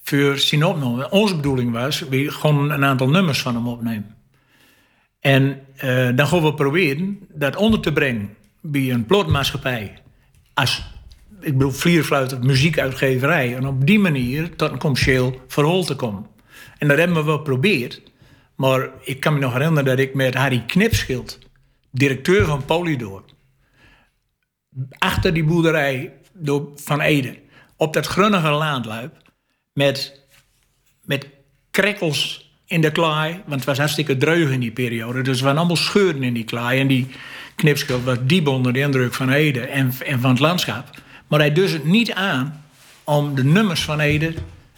Voor 0.02 0.38
zijn 0.38 0.64
opname. 0.64 1.10
Onze 1.10 1.36
bedoeling 1.36 1.72
was, 1.72 2.00
we 2.08 2.30
gewoon 2.30 2.70
een 2.70 2.84
aantal 2.84 3.08
nummers 3.08 3.40
van 3.40 3.54
hem 3.54 3.68
opnemen. 3.68 4.16
En 5.20 5.60
uh, 5.84 6.08
dan 6.14 6.26
gaan 6.26 6.42
we 6.42 6.54
proberen 6.54 7.18
dat 7.28 7.56
onder 7.56 7.80
te 7.80 7.92
brengen 7.92 8.34
bij 8.60 8.90
een 8.90 9.06
plotmaatschappij. 9.06 9.98
Als, 10.54 10.97
ik 11.40 11.52
bedoel, 11.52 11.70
vlierfluit, 11.70 12.42
muziekuitgeverij. 12.42 13.56
En 13.56 13.66
op 13.66 13.86
die 13.86 13.98
manier 13.98 14.56
tot 14.56 14.70
een 14.70 14.78
commercieel 14.78 15.40
verhaal 15.46 15.84
te 15.84 15.96
komen. 15.96 16.26
En 16.78 16.88
dat 16.88 16.98
hebben 16.98 17.16
we 17.16 17.22
wel 17.22 17.36
geprobeerd. 17.36 18.02
Maar 18.56 18.90
ik 19.02 19.20
kan 19.20 19.34
me 19.34 19.40
nog 19.40 19.52
herinneren 19.52 19.84
dat 19.84 19.98
ik 19.98 20.14
met 20.14 20.34
Harry 20.34 20.62
Knipschild, 20.66 21.38
directeur 21.90 22.44
van 22.44 22.64
Polydor, 22.64 23.24
achter 24.98 25.34
die 25.34 25.44
boerderij 25.44 26.12
van 26.74 27.00
Ede, 27.00 27.38
op 27.76 27.92
dat 27.92 28.06
grunnige 28.06 28.50
laadluip, 28.50 29.16
met, 29.72 30.26
met 31.04 31.28
krekkels 31.70 32.52
in 32.66 32.80
de 32.80 32.92
klaai. 32.92 33.32
Want 33.32 33.54
het 33.54 33.64
was 33.64 33.78
hartstikke 33.78 34.16
dreug 34.16 34.50
in 34.50 34.60
die 34.60 34.72
periode. 34.72 35.22
Dus 35.22 35.38
er 35.38 35.44
waren 35.44 35.58
allemaal 35.58 35.76
scheuren 35.76 36.22
in 36.22 36.34
die 36.34 36.44
klaai. 36.44 36.80
En 36.80 36.86
die 36.86 37.06
knipschild 37.56 38.04
was 38.04 38.18
diep 38.22 38.46
onder 38.46 38.72
de 38.72 38.78
indruk 38.78 39.14
van 39.14 39.30
Ede 39.30 39.60
en 39.60 39.92
van 39.92 40.30
het 40.30 40.38
landschap. 40.38 40.90
Maar 41.28 41.38
hij 41.38 41.52
dus 41.52 41.72
het 41.72 41.84
niet 41.84 42.12
aan 42.12 42.64
om 43.04 43.34
de 43.34 43.44
nummers 43.44 43.82
van 43.82 44.00
Ede 44.00 44.34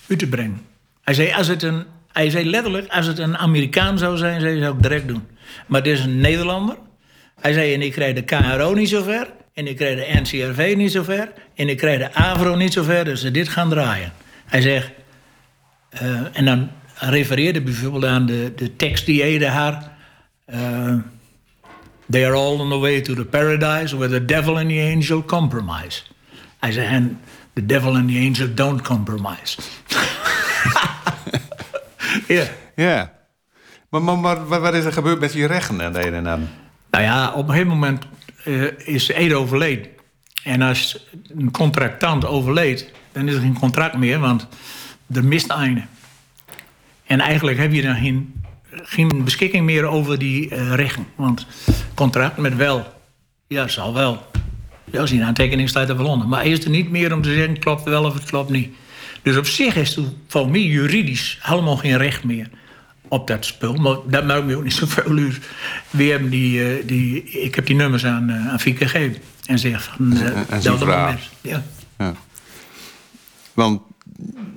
uit 0.08 0.18
te 0.18 0.26
brengen. 0.26 0.60
Hij 1.02 1.14
zei, 1.14 1.32
als 1.32 1.46
het 1.46 1.62
een, 1.62 1.84
hij 2.12 2.30
zei 2.30 2.50
letterlijk, 2.50 2.92
als 2.92 3.06
het 3.06 3.18
een 3.18 3.38
Amerikaan 3.38 3.98
zou 3.98 4.16
zijn, 4.16 4.40
zou 4.40 4.52
hij 4.52 4.60
het 4.60 4.70
ook 4.70 4.82
direct 4.82 5.08
doen. 5.08 5.22
Maar 5.66 5.82
dit 5.82 5.98
is 5.98 6.04
een 6.04 6.20
Nederlander. 6.20 6.76
Hij 7.40 7.52
zei, 7.52 7.74
en 7.74 7.82
ik 7.82 7.92
krijg 7.92 8.14
de 8.14 8.22
KRO 8.22 8.74
niet 8.74 8.88
zo 8.88 9.02
ver. 9.02 9.28
En 9.54 9.66
ik 9.66 9.76
krijg 9.76 9.96
de 9.96 10.20
NCRV 10.20 10.74
niet 10.76 10.92
zo 10.92 11.02
ver. 11.02 11.32
En 11.54 11.68
ik 11.68 11.76
krijg 11.76 11.98
de 11.98 12.14
AVRO 12.14 12.56
niet 12.56 12.72
zo 12.72 12.82
ver. 12.82 13.04
Dus 13.04 13.20
ze 13.20 13.30
dit 13.30 13.48
gaan 13.48 13.68
draaien. 13.68 14.12
Hij 14.46 14.60
zegt, 14.60 14.90
uh, 16.02 16.20
en 16.32 16.44
dan 16.44 16.70
refereerde 16.94 17.60
bijvoorbeeld 17.60 18.04
aan 18.04 18.26
de, 18.26 18.52
de 18.56 18.76
tekst 18.76 19.06
die 19.06 19.22
Ede 19.22 19.46
haar. 19.46 19.92
Uh, 20.54 20.94
They 22.10 22.24
are 22.24 22.34
all 22.34 22.60
on 22.60 22.70
the 22.70 22.78
way 22.78 23.00
to 23.00 23.14
the 23.14 23.24
paradise 23.24 23.96
where 23.96 24.08
the 24.08 24.18
devil 24.18 24.58
and 24.58 24.68
the 24.68 24.80
angel 24.80 25.22
compromise. 25.22 26.02
Hij 26.61 26.73
zei, 26.73 26.96
and 26.96 27.12
the 27.53 27.66
devil 27.66 27.96
and 27.96 28.09
the 28.09 28.18
angel 28.18 28.55
don't 28.55 28.83
compromise. 28.83 29.59
Ja. 32.27 32.44
Ja. 32.77 33.12
Maar, 33.88 34.03
maar, 34.03 34.18
maar, 34.18 34.61
wat 34.61 34.75
is 34.75 34.85
er 34.85 34.92
gebeurd 34.92 35.20
met 35.20 35.33
die 35.33 35.46
rechten 35.46 35.81
en 35.81 35.96
Ede 35.96 36.23
dan? 36.23 36.49
Nou 36.90 37.05
ja, 37.05 37.33
op 37.33 37.44
een 37.44 37.51
gegeven 37.51 37.68
moment 37.68 38.05
uh, 38.44 38.66
is 38.79 39.09
Ede 39.09 39.35
overleden. 39.35 39.87
En 40.44 40.62
als 40.62 41.07
een 41.29 41.51
contractant 41.51 42.27
overleed, 42.27 42.92
dan 43.12 43.29
is 43.29 43.35
er 43.35 43.40
geen 43.40 43.59
contract 43.59 43.96
meer, 43.96 44.18
want 44.18 44.49
er 45.12 45.25
mist 45.25 45.51
einde. 45.51 45.83
En 47.05 47.20
eigenlijk 47.20 47.59
heb 47.59 47.73
je 47.73 47.83
dan 47.83 47.96
geen, 47.96 48.42
geen 48.70 49.25
beschikking 49.25 49.64
meer 49.64 49.85
over 49.85 50.18
die 50.18 50.55
uh, 50.55 50.75
rechten. 50.75 51.07
Want 51.14 51.46
contract 51.94 52.37
met 52.37 52.57
wel, 52.57 52.92
ja, 53.46 53.68
zal 53.68 53.94
wel. 53.94 54.31
Als 54.98 55.11
die 55.11 55.24
aantekening 55.24 55.68
staat 55.68 55.88
er 55.88 55.96
wel 55.96 56.07
onder. 56.07 56.29
Maar 56.29 56.40
hij 56.40 56.50
is 56.50 56.64
er 56.64 56.70
niet 56.70 56.90
meer 56.90 57.14
om 57.14 57.22
te 57.22 57.35
zeggen, 57.35 57.59
klopt 57.59 57.85
wel 57.85 58.05
of 58.05 58.14
het 58.14 58.24
klopt 58.24 58.50
niet. 58.50 58.74
Dus 59.22 59.37
op 59.37 59.46
zich 59.46 59.76
is 59.76 59.94
het 59.96 60.07
voor 60.26 60.50
mij 60.50 60.62
juridisch 60.62 61.38
helemaal 61.42 61.76
geen 61.76 61.96
recht 61.96 62.24
meer 62.24 62.50
op 63.09 63.26
dat 63.26 63.44
spul. 63.44 63.74
Maar 63.74 63.96
dat 64.07 64.26
maakt 64.26 64.44
me 64.44 64.57
ook 64.57 64.62
niet 64.62 64.72
zoveel 64.72 65.16
uur. 65.16 65.40
We 65.90 66.05
hebben 66.05 66.31
die, 66.31 66.79
uh, 66.79 66.87
die, 66.87 67.22
ik 67.22 67.55
heb 67.55 67.66
die 67.66 67.76
nummers 67.76 68.05
aan, 68.05 68.31
uh, 68.31 68.48
aan 68.48 68.61
Fieke 68.61 68.88
gegeven. 68.88 69.22
En 69.46 69.59
zeg 69.59 69.83
van, 69.83 70.12
uh, 70.12 70.62
dat 70.62 70.79
moment. 70.79 71.20
Ja. 71.40 71.62
ja. 71.98 72.14
Want 73.55 73.81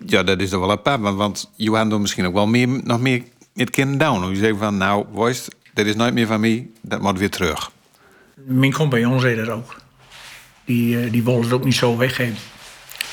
ja, 0.05 0.23
dat 0.23 0.39
is 0.39 0.51
er 0.51 0.59
wel 0.59 0.71
apart. 0.71 1.01
Want, 1.01 1.17
want 1.17 1.51
Johan 1.55 1.89
doet 1.89 2.01
misschien 2.01 2.25
ook 2.25 2.33
wel 2.33 2.47
meer, 2.47 2.67
nog 2.67 2.99
meer 2.99 3.23
met 3.53 3.69
kind 3.69 3.99
down. 3.99 4.29
Je 4.29 4.35
zegt 4.35 4.57
van, 4.57 4.77
nou, 4.77 5.05
voice, 5.13 5.51
dit 5.73 5.85
is 5.85 5.95
nooit 5.95 6.13
meer 6.13 6.27
van 6.27 6.39
mij, 6.39 6.67
dat 6.81 7.01
moet 7.01 7.19
weer 7.19 7.29
terug. 7.29 7.71
Mijn 8.35 8.73
compagnon 8.73 9.19
zei 9.19 9.35
dat 9.35 9.49
ook. 9.49 9.81
Die, 10.65 10.95
uh, 10.95 11.11
die 11.11 11.23
wilde 11.23 11.43
het 11.43 11.53
ook 11.53 11.63
niet 11.63 11.75
zo 11.75 11.97
weggeven. 11.97 12.37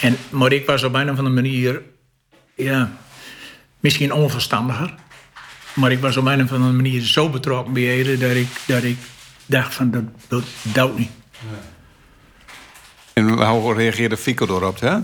En, 0.01 0.17
maar 0.31 0.53
ik 0.53 0.67
was 0.67 0.83
op 0.83 0.95
een 0.95 1.11
of 1.11 1.19
andere 1.19 1.35
manier, 1.35 1.83
ja, 2.55 2.93
misschien 3.81 4.13
onverstandiger. 4.13 4.95
Maar 5.75 5.93
ik 5.93 6.01
was 6.01 6.17
op 6.17 6.27
een 6.27 6.43
of 6.43 6.53
andere 6.53 6.73
manier 6.73 7.01
zo 7.03 7.29
betrokken 7.29 7.73
bij 7.73 7.89
Ede 7.89 8.19
dat 8.19 8.31
ik, 8.31 8.49
dat 8.67 8.83
ik 8.83 8.97
dacht 9.47 9.75
van, 9.75 10.13
dat, 10.29 10.43
dat 10.63 10.99
niet. 10.99 11.11
Ja. 11.31 11.59
En 13.13 13.29
hoe 13.47 13.75
reageerde 13.75 14.17
Fico 14.17 14.47
erop, 14.47 14.81
hè? 14.81 14.99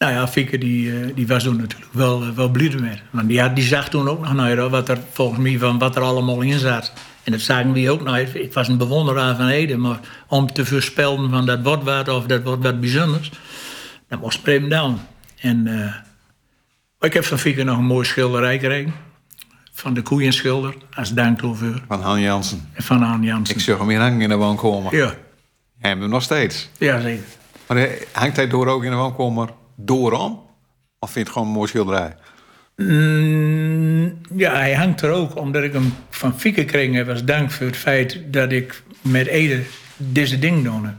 Nou 0.00 0.12
ja, 0.12 0.28
Fieke 0.28 0.58
die, 0.58 1.00
eh, 1.00 1.14
die 1.14 1.26
was 1.26 1.42
toen 1.42 1.56
natuurlijk 1.56 1.92
wel, 1.92 2.22
eh, 2.22 2.28
wel 2.28 2.48
blij 2.48 2.74
mee. 2.80 3.00
Want 3.10 3.28
die, 3.28 3.52
die 3.52 3.64
zag 3.64 3.88
toen 3.88 4.08
ook 4.08 4.20
nog 4.20 4.34
naar 4.34 4.68
wat 4.68 4.88
er 4.88 4.98
volgens 5.12 5.40
mij 5.40 5.58
van 5.58 5.78
wat 5.78 5.96
er 5.96 6.02
allemaal 6.02 6.40
in 6.40 6.58
zat. 6.58 6.92
En 7.22 7.32
dat 7.32 7.40
zagen 7.40 7.72
we 7.72 7.90
ook 7.90 8.02
nog. 8.02 8.16
Ik 8.16 8.52
was 8.52 8.68
een 8.68 8.78
bewonderaar 8.78 9.36
van 9.36 9.48
Ede, 9.48 9.76
maar 9.76 10.00
om 10.26 10.52
te 10.52 10.66
voorspellen 10.66 11.30
van 11.30 11.46
dat 11.46 11.62
wordt 11.62 11.82
wat 11.82 12.08
of 12.08 12.26
dat 12.26 12.42
wordt 12.42 12.62
wat 12.62 12.80
bijzonders, 12.80 13.30
dat 14.08 14.20
moest 14.20 14.42
Prem 14.42 14.68
down. 14.68 14.98
En 15.40 15.66
uh, 15.66 15.94
ik 17.00 17.12
heb 17.12 17.24
van 17.24 17.38
Fieke 17.38 17.62
nog 17.62 17.78
een 17.78 17.84
mooi 17.84 18.06
schilderij 18.06 18.58
gekregen. 18.58 18.94
Van 19.72 19.94
de 19.94 20.02
koeienschilder, 20.02 20.74
als 20.94 21.12
dank 21.12 21.44
over. 21.44 21.82
Van 21.88 22.02
Han 22.02 22.20
Jansen. 22.20 22.68
Van 22.74 23.02
Han 23.02 23.22
Jansen. 23.22 23.54
Ik 23.54 23.60
zag 23.60 23.78
hem 23.78 23.88
hier 23.88 23.98
hangen 23.98 24.20
in 24.20 24.28
de 24.28 24.36
woonkamer. 24.36 24.96
Ja. 24.96 25.14
En 25.80 26.00
hem 26.00 26.08
nog 26.08 26.22
steeds. 26.22 26.68
Ja, 26.78 27.00
zeker. 27.00 27.24
Maar 27.66 27.88
hangt 28.12 28.36
hij 28.36 28.48
door 28.48 28.66
ook 28.66 28.84
in 28.84 28.90
de 28.90 28.96
woonkamer? 28.96 29.48
doorom? 29.84 30.40
Of 30.98 31.10
vind 31.10 31.14
je 31.14 31.20
het 31.20 31.30
gewoon 31.30 31.48
een 31.48 31.54
mooi 31.54 31.68
schilderij? 31.68 32.16
Mm, 32.80 34.18
ja, 34.36 34.54
hij 34.54 34.74
hangt 34.74 35.00
er 35.00 35.10
ook 35.10 35.36
omdat 35.36 35.62
ik 35.62 35.72
hem 35.72 35.94
van 36.10 36.40
Fieke 36.40 36.64
kreeg 36.64 36.92
heb 36.92 37.08
als 37.08 37.24
dank 37.24 37.50
voor 37.50 37.66
het 37.66 37.76
feit 37.76 38.20
dat 38.26 38.52
ik 38.52 38.82
met 39.00 39.26
Ede 39.26 39.62
deze 39.96 40.38
ding 40.38 40.64
doe. 40.64 40.94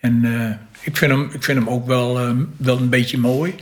En 0.00 0.24
uh, 0.24 0.50
ik, 0.80 0.96
vind 0.96 1.10
hem, 1.10 1.30
ik 1.32 1.44
vind 1.44 1.58
hem 1.58 1.68
ook 1.68 1.86
wel, 1.86 2.28
uh, 2.28 2.36
wel 2.56 2.78
een 2.78 2.88
beetje 2.88 3.18
mooi. 3.18 3.54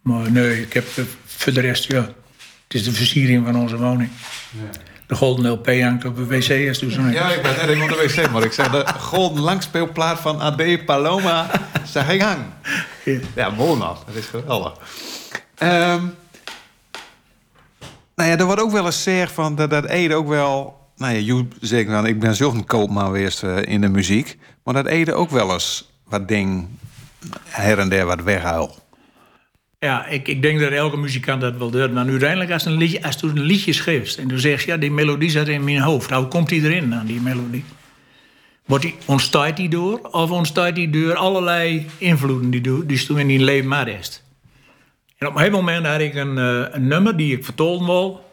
Maar 0.00 0.30
nee, 0.30 0.60
ik 0.60 0.72
heb 0.72 0.84
voor 1.24 1.52
de 1.52 1.60
rest, 1.60 1.92
ja, 1.92 2.00
het 2.64 2.74
is 2.74 2.84
de 2.84 2.92
versiering 2.92 3.44
van 3.44 3.56
onze 3.56 3.76
woning. 3.76 4.10
Ja. 4.50 4.91
De 5.12 5.18
Golden 5.18 5.50
LP 5.50 5.66
hangt 5.66 6.04
op 6.04 6.16
de 6.16 6.26
wc. 6.26 6.48
Is 6.48 6.78
dus 6.78 6.94
ja, 6.94 7.30
ik 7.30 7.42
ben 7.42 7.52
net 7.56 7.68
even 7.68 7.82
op 7.82 7.88
de 7.88 8.12
wc, 8.14 8.30
maar 8.30 8.42
ik 8.42 8.52
zeg 8.52 8.70
de 8.70 8.86
Golden 8.98 9.42
langspeelplaat 9.42 10.20
van 10.20 10.40
AD 10.40 10.84
Paloma. 10.84 11.50
Zeg 11.84 12.10
ik 12.10 12.22
hang. 12.22 12.38
Ja. 13.34 13.50
Mooi 13.50 13.78
man. 13.78 13.96
Dat 14.06 14.14
is 14.14 14.26
geweldig. 14.26 14.72
Ehm, 15.54 16.02
nou 18.14 18.30
ja, 18.30 18.36
er 18.38 18.44
wordt 18.44 18.60
ook 18.60 18.70
wel 18.70 18.84
eens 18.84 18.96
gezegd 18.96 19.32
van 19.32 19.54
dat, 19.54 19.70
dat 19.70 19.84
Ede 19.84 20.14
ook 20.14 20.28
wel... 20.28 20.80
Nou 20.96 21.14
ja, 21.14 21.34
je 21.34 21.46
zegt 21.60 21.88
dan, 21.88 22.06
ik 22.06 22.20
ben 22.20 22.34
zelf 22.34 22.54
een 22.54 22.66
koopman 22.66 23.04
geweest 23.04 23.42
eh, 23.42 23.62
in 23.62 23.80
de 23.80 23.88
muziek. 23.88 24.38
Maar 24.64 24.74
dat 24.74 24.86
Ede 24.86 25.12
ook 25.12 25.30
wel 25.30 25.52
eens 25.52 25.90
wat 26.04 26.28
ding 26.28 26.68
her 27.44 27.78
en 27.78 27.88
der 27.88 28.06
wat 28.06 28.22
weghuil. 28.22 28.74
Ja, 29.82 30.06
ik, 30.06 30.28
ik 30.28 30.42
denk 30.42 30.60
dat 30.60 30.70
elke 30.70 30.96
muzikant 30.96 31.40
dat 31.40 31.56
wel 31.56 31.70
doet. 31.70 31.92
Maar 31.92 32.06
uiteindelijk, 32.06 32.50
als, 32.50 32.64
een 32.64 32.76
liedje, 32.76 33.02
als 33.02 33.16
je 33.20 33.26
een 33.26 33.40
liedje 33.40 33.72
schrijft... 33.72 34.18
en 34.18 34.28
je 34.28 34.38
zegt, 34.38 34.64
ja, 34.64 34.76
die 34.76 34.90
melodie 34.90 35.30
zat 35.30 35.48
in 35.48 35.64
mijn 35.64 35.80
hoofd. 35.80 36.10
Hoe 36.10 36.26
komt 36.26 36.48
die 36.48 36.62
erin, 36.62 36.94
aan 36.94 37.06
die 37.06 37.20
melodie? 37.20 37.64
Wordt 38.64 38.84
die, 38.84 38.94
ontstaat 39.04 39.56
die 39.56 39.68
door? 39.68 39.98
Of 39.98 40.30
ontstaat 40.30 40.74
die 40.74 40.90
door 40.90 41.14
allerlei 41.14 41.86
invloeden 41.98 42.50
die, 42.50 42.60
do- 42.60 42.86
die 42.86 43.06
toen 43.06 43.18
in 43.18 43.26
die 43.26 43.38
leven 43.38 43.68
maar 43.68 43.88
is? 43.88 44.22
En 45.18 45.26
op 45.26 45.32
een 45.32 45.38
gegeven 45.38 45.58
moment 45.64 45.86
had 45.86 46.00
ik 46.00 46.14
een, 46.14 46.38
eh, 46.38 46.64
een 46.70 46.86
nummer 46.86 47.16
die 47.16 47.36
ik 47.36 47.44
vertolken 47.44 47.86
wil. 47.86 48.30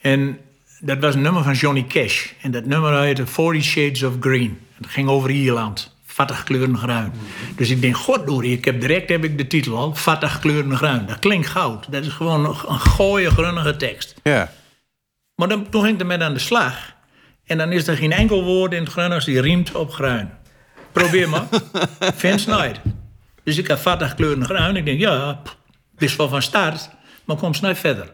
En 0.00 0.38
dat 0.80 0.98
was 0.98 1.14
een 1.14 1.22
nummer 1.22 1.42
van 1.42 1.54
Johnny 1.54 1.84
Cash. 1.88 2.26
En 2.40 2.50
dat 2.50 2.64
nummer 2.64 3.00
heette 3.00 3.26
40 3.26 3.62
Shades 3.64 4.02
of 4.02 4.14
Green. 4.20 4.58
Het 4.76 4.86
ging 4.86 5.08
over 5.08 5.30
Ierland. 5.30 5.93
Vattig 6.14 6.44
kleuren 6.44 6.72
bruin. 6.72 7.12
Dus 7.56 7.70
ik 7.70 7.80
denk, 7.80 7.96
goddorie, 7.96 8.56
ik 8.56 8.64
heb 8.64 8.80
direct 8.80 9.08
heb 9.08 9.24
ik 9.24 9.38
de 9.38 9.46
titel 9.46 9.76
al. 9.76 9.94
Vattig 9.94 10.38
kleuren 10.38 10.68
bruin. 10.68 11.06
Dat 11.06 11.18
klinkt 11.18 11.46
goud. 11.46 11.92
Dat 11.92 12.04
is 12.04 12.12
gewoon 12.12 12.44
een, 12.44 12.54
gooie, 12.80 13.30
grunnige 13.30 13.76
tekst. 13.76 14.14
Ja. 14.22 14.52
Maar 15.34 15.48
dan, 15.48 15.68
toen 15.68 15.82
ging 15.82 15.94
ik 15.94 16.00
ermee 16.00 16.18
aan 16.18 16.32
de 16.32 16.38
slag. 16.38 16.94
En 17.44 17.58
dan 17.58 17.72
is 17.72 17.86
er 17.86 17.96
geen 17.96 18.12
enkel 18.12 18.44
woord 18.44 18.72
in 18.72 18.82
het 18.82 18.92
Gronings 18.92 19.24
die 19.24 19.40
riemt 19.40 19.74
op 19.74 19.92
gruin. 19.92 20.30
Probeer 20.92 21.28
maar. 21.28 21.46
Vince 22.14 22.50
Knight. 22.50 22.80
Dus 23.44 23.58
ik 23.58 23.68
had 23.68 23.80
vattig 23.80 24.14
kleuren 24.14 24.44
gruin. 24.44 24.76
Ik 24.76 24.84
denk, 24.84 25.00
ja, 25.00 25.40
pff, 25.42 25.56
is 25.98 26.16
wel 26.16 26.28
van 26.28 26.42
start. 26.42 26.90
Maar 27.24 27.36
kom 27.36 27.54
snel 27.54 27.74
verder. 27.74 28.12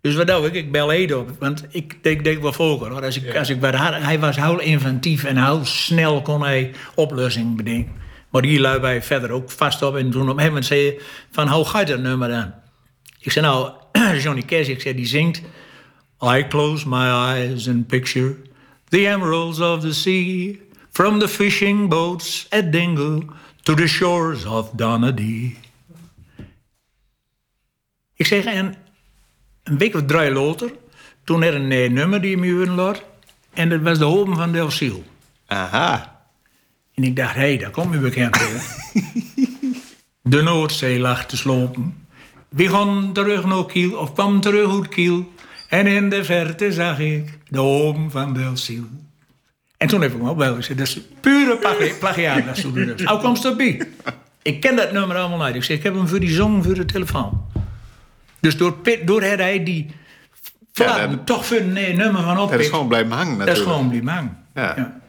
Dus 0.00 0.14
wat 0.14 0.26
doe 0.26 0.46
ik? 0.46 0.54
Ik 0.54 0.72
bel 0.72 0.92
Ede 0.92 1.18
op. 1.18 1.30
Want 1.38 1.64
ik 1.68 2.02
denk, 2.02 2.24
denk 2.24 2.42
wel 2.42 2.52
voor. 2.52 2.78
Hoor. 2.88 3.04
Als 3.04 3.16
ik, 3.16 3.36
als 3.36 3.48
ik 3.48 3.60
wat 3.60 3.74
had, 3.74 3.94
hij 3.94 4.18
was 4.18 4.36
heel 4.36 4.60
inventief 4.60 5.24
en 5.24 5.44
heel 5.44 5.64
snel 5.64 6.22
kon 6.22 6.42
hij 6.42 6.74
oplossingen 6.94 7.56
bedenken. 7.56 7.92
Maar 8.30 8.42
die 8.42 8.60
lui 8.60 8.80
bij 8.80 9.02
verder 9.02 9.30
ook 9.30 9.50
vast 9.50 9.82
op. 9.82 9.96
En 9.96 10.10
toen 10.10 10.22
op 10.22 10.28
een 10.28 10.42
gegeven 10.42 10.46
moment 10.46 10.66
zei 10.66 10.80
je 10.80 11.04
van, 11.30 11.48
hoe 11.48 11.64
gaat 11.64 11.86
dat 11.86 12.00
nummer 12.00 12.28
dan? 12.28 12.54
Ik 13.18 13.32
zei 13.32 13.46
nou, 13.46 13.72
Johnny 14.22 14.42
Cash, 14.42 14.68
ik 14.68 14.80
zei, 14.80 14.94
die 14.94 15.06
zingt... 15.06 15.42
I 16.22 16.44
close 16.48 16.88
my 16.88 17.06
eyes 17.06 17.68
and 17.68 17.86
picture 17.86 18.36
the 18.90 19.06
emeralds 19.06 19.60
of 19.60 19.80
the 19.80 19.94
sea, 19.94 20.58
from 20.90 21.18
the 21.18 21.28
fishing 21.28 21.88
boats 21.88 22.46
at 22.50 22.72
Dingle 22.72 23.22
to 23.62 23.74
the 23.74 23.86
shores 23.86 24.44
of 24.44 24.70
Donady. 24.76 25.56
Ik 28.14 28.26
zeg, 28.26 28.44
en 28.44 28.74
een 29.70 29.78
week 29.78 29.94
of 29.94 30.02
drie 30.06 30.30
later, 30.30 30.70
toen 31.24 31.42
er 31.42 31.54
een 31.54 31.72
eh, 31.72 31.90
nummer 31.90 32.20
die 32.20 32.36
me 32.36 32.66
laat, 32.70 33.02
en 33.52 33.68
dat 33.68 33.80
was 33.80 33.98
de 33.98 34.04
Hoven 34.04 34.36
van 34.36 34.52
Del 34.52 34.70
Ciel. 34.70 35.04
Aha. 35.46 36.22
En 36.94 37.04
ik 37.04 37.16
dacht, 37.16 37.34
hé, 37.34 37.40
hey, 37.40 37.58
daar 37.58 37.70
komt 37.70 37.94
u 37.94 37.98
bekend 37.98 38.36
voor. 38.36 38.60
de 40.22 40.42
Noordzee 40.42 40.98
lag 40.98 41.26
te 41.26 41.36
slopen. 41.36 42.06
We 42.48 42.68
gaan 42.68 43.12
terug 43.12 43.44
naar 43.44 43.66
Kiel, 43.66 43.96
of 43.96 44.12
kwam 44.12 44.40
terug 44.40 44.72
uit 44.72 44.88
Kiel. 44.88 45.32
En 45.68 45.86
in 45.86 46.08
de 46.08 46.24
verte 46.24 46.72
zag 46.72 46.98
ik 46.98 47.38
de 47.48 47.60
oom 47.60 48.10
van 48.10 48.32
Del 48.32 48.56
Ciel. 48.56 48.84
En 49.76 49.88
toen 49.88 50.00
heb 50.00 50.12
ik 50.12 50.22
me 50.22 50.36
wel 50.36 50.54
gezegd, 50.54 50.78
dat 50.78 50.86
is 50.88 51.00
pure 51.20 51.56
plagi- 51.56 51.94
plagiaat. 51.98 52.46
Dat 52.46 52.74
dus. 52.74 53.04
Hoe 53.04 53.18
komt 53.18 53.42
het 53.42 53.56
bij? 53.56 53.88
Ik 54.42 54.60
ken 54.60 54.76
dat 54.76 54.92
nummer 54.92 55.16
allemaal 55.16 55.42
uit. 55.42 55.54
Ik 55.54 55.64
zeg, 55.64 55.76
ik 55.76 55.82
heb 55.82 55.94
hem 55.94 56.08
voor 56.08 56.20
die 56.20 56.30
zong 56.30 56.64
voor 56.64 56.74
de 56.74 56.84
telefoon. 56.84 57.46
Dus 58.40 58.56
door, 58.56 58.72
Pit- 58.72 59.06
door 59.06 59.22
hij 59.22 59.62
die 59.64 59.90
ja, 60.72 61.06
dat- 61.06 61.26
toch 61.26 61.50
een 61.50 61.76
eh, 61.76 61.96
nummer 61.96 62.22
van 62.22 62.38
op. 62.38 62.50
Dat 62.50 62.60
is 62.60 62.68
gewoon 62.68 62.88
blijven 62.88 63.12
hangen 63.12 63.38
Dat 63.38 63.46
natuurlijk. 63.46 63.66
is 63.66 63.72
gewoon 63.74 63.88
die 63.90 64.02
man. 64.02 64.36
Ja. 64.54 64.72
ja. 64.76 65.00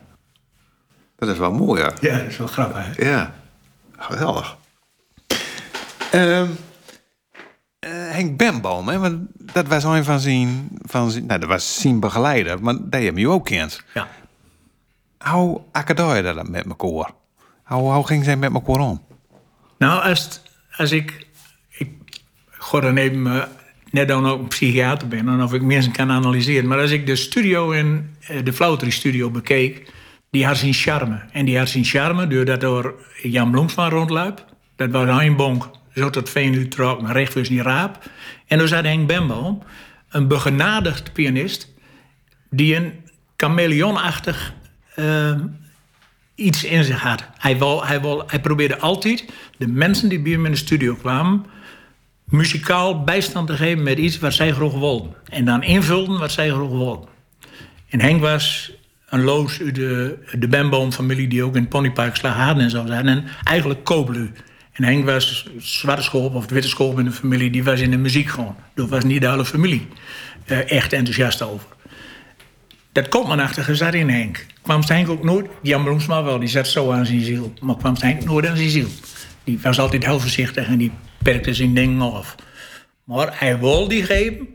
Dat 1.16 1.30
is 1.30 1.38
wel 1.38 1.52
mooi, 1.52 1.82
ja. 1.82 1.92
Ja, 2.02 2.18
dat 2.18 2.28
is 2.28 2.38
wel 2.38 2.48
grappig. 2.48 2.86
hè? 2.96 3.10
Ja, 3.10 3.34
geweldig. 3.98 4.58
Eh, 6.12 6.44
Henk 7.90 8.38
Bemboom, 8.38 8.88
hè, 8.88 9.00
want 9.00 9.20
dat 9.54 9.68
was 9.68 9.84
een 9.84 10.04
van 10.04 10.20
zijn, 10.20 10.70
van 10.82 11.12
zijn, 11.12 11.26
nou, 11.26 11.40
dat 11.40 11.50
was 11.50 11.82
zijn 11.82 12.00
begeleider, 12.00 12.64
maar 12.64 12.76
die 12.90 13.06
heb 13.06 13.18
je 13.18 13.30
ook 13.30 13.46
kent. 13.46 13.84
Ja. 13.94 14.08
Hoe 15.32 15.62
akkadoe 15.72 16.16
je 16.16 16.22
dat 16.22 16.48
met 16.48 16.66
elkaar? 16.66 17.12
Hoe, 17.64 17.92
hoe 17.94 18.08
ging 18.08 18.24
zij 18.24 18.36
met 18.36 18.54
elkaar 18.54 18.80
om? 18.80 19.02
Nou, 19.78 20.04
als, 20.04 20.42
als. 20.78 20.92
Ik 20.92 21.28
ga 22.64 22.80
dan 22.80 22.98
even... 22.98 23.28
eh, 23.28 23.44
net 23.92 24.08
dan 24.08 24.28
ook 24.28 24.40
een 24.40 24.48
psychiater 24.48 25.08
ben... 25.08 25.28
en 25.28 25.44
of 25.44 25.54
ik 25.54 25.62
mensen 25.62 25.92
kan 25.92 26.12
analyseren. 26.12 26.68
Maar 26.68 26.80
als 26.80 26.92
ik 26.92 27.06
de 27.06 27.16
studio 27.16 27.72
in... 27.72 28.16
eh, 28.28 28.44
de 28.44 28.54
Flautery 28.54 28.92
studio 28.92 29.30
bekeek... 29.30 29.92
die 30.32 30.46
had 30.46 30.58
zijn 30.58 30.74
charme. 30.74 31.22
En 31.32 31.46
die 31.46 31.58
had 31.58 31.70
zijn 31.70 31.84
charme 31.84 32.28
doordat 32.28 32.64
er 32.64 32.94
Jan 33.22 33.52
Bloemsma 33.52 33.90
rondluip. 33.90 34.46
Dat 34.76 34.92
was 34.92 35.24
een 35.24 35.36
bonk. 35.36 35.70
Zo 35.96 36.10
tot 36.10 36.30
Veen 36.30 36.70
trok, 36.70 37.02
maar 37.02 37.12
recht 37.12 37.34
voor 37.34 37.44
die 37.44 37.62
raap. 37.62 38.10
En 38.48 38.58
dan 38.58 38.68
zat 38.68 38.84
Henk 38.84 39.08
Bemboom... 39.08 39.64
een 40.10 40.28
begenadigd 40.28 41.14
pianist... 41.14 41.74
die 42.50 42.76
een 42.76 42.94
chameleonachtig... 43.38 44.54
eh, 44.96 45.36
iets 46.36 46.64
in 46.64 46.84
zich 46.84 47.02
had. 47.02 47.24
Hij, 47.38 47.58
wou, 47.58 47.86
hij, 47.86 48.02
wou, 48.02 48.24
hij 48.28 48.40
probeerde 48.40 48.80
altijd 48.80 49.26
de 49.58 49.68
mensen 49.68 50.10
die 50.10 50.20
bij 50.20 50.32
hem 50.32 50.46
in 50.46 50.52
de 50.52 50.58
studio 50.58 50.96
kwamen... 50.96 51.46
muzikaal 52.32 53.04
bijstand 53.04 53.48
te 53.48 53.56
geven 53.56 53.84
met 53.84 53.98
iets 53.98 54.20
wat 54.20 54.34
zij 54.34 54.52
graag 54.52 54.72
wilden. 54.72 55.14
En 55.30 55.46
dan 55.46 55.64
invulden 55.64 56.20
wat 56.20 56.32
zij 56.32 56.50
graag 56.50 56.70
wilden. 56.70 57.10
En 57.90 58.02
Henk 58.02 58.22
was 58.22 58.72
een 59.10 59.24
loos 59.24 59.62
uit 59.62 59.76
de, 59.76 60.18
de 60.40 60.48
Bemboom-familie... 60.48 61.28
die 61.28 61.44
ook 61.44 61.56
in 61.56 61.62
het 61.62 61.70
Ponypark 61.70 62.16
Slagharen 62.16 62.62
en 62.62 62.70
zo 62.70 62.86
zijn. 62.86 63.08
En 63.08 63.24
eigenlijk 63.44 63.84
kooplu. 63.84 64.32
En 64.72 64.84
Henk 64.84 65.06
was 65.06 65.50
zwarte 65.58 66.04
school 66.04 66.30
of 66.30 66.50
witte 66.50 66.68
school 66.68 66.98
in 66.98 67.06
de 67.06 67.12
familie... 67.12 67.52
die 67.52 67.64
was 67.64 67.80
in 67.80 67.92
de 67.92 67.98
muziek 67.98 68.28
gewoon. 68.28 68.56
Dat 68.76 68.90
was 68.90 69.04
niet 69.04 69.22
de 69.22 69.30
hele 69.30 69.46
familie 69.46 69.88
eh, 70.46 70.72
echt 70.72 70.94
enthousiast 70.94 71.42
over. 71.42 71.68
Dat 72.92 73.10
komt 73.10 73.28
maar 73.28 73.42
achter 73.42 73.64
gezet 73.64 73.94
in 73.94 74.10
Henk. 74.10 74.46
Kwam 74.62 74.82
Henk 74.86 75.10
ook 75.10 75.24
nooit, 75.24 75.48
Jan 75.62 75.84
Bloemsma 75.84 76.24
wel, 76.24 76.40
die 76.40 76.50
zat 76.50 76.68
zo 76.68 76.92
aan 76.92 77.06
zijn 77.06 77.22
ziel. 77.22 77.54
Maar 77.62 77.78
kwam 77.78 77.96
Henk 78.00 78.24
nooit 78.24 78.48
aan 78.48 78.58
zijn 78.58 78.70
ziel. 78.70 78.88
Die 79.44 79.60
was 79.62 79.80
altijd 79.80 80.06
heel 80.06 80.20
voorzichtig 80.20 80.68
en 80.68 80.78
die 80.78 80.92
perkte 81.24 81.54
zijn 81.54 81.74
ding 81.74 82.02
af. 82.02 82.36
Maar 83.04 83.40
hij 83.40 83.60
wilde 83.60 83.90
die 83.90 84.04
geven, 84.04 84.48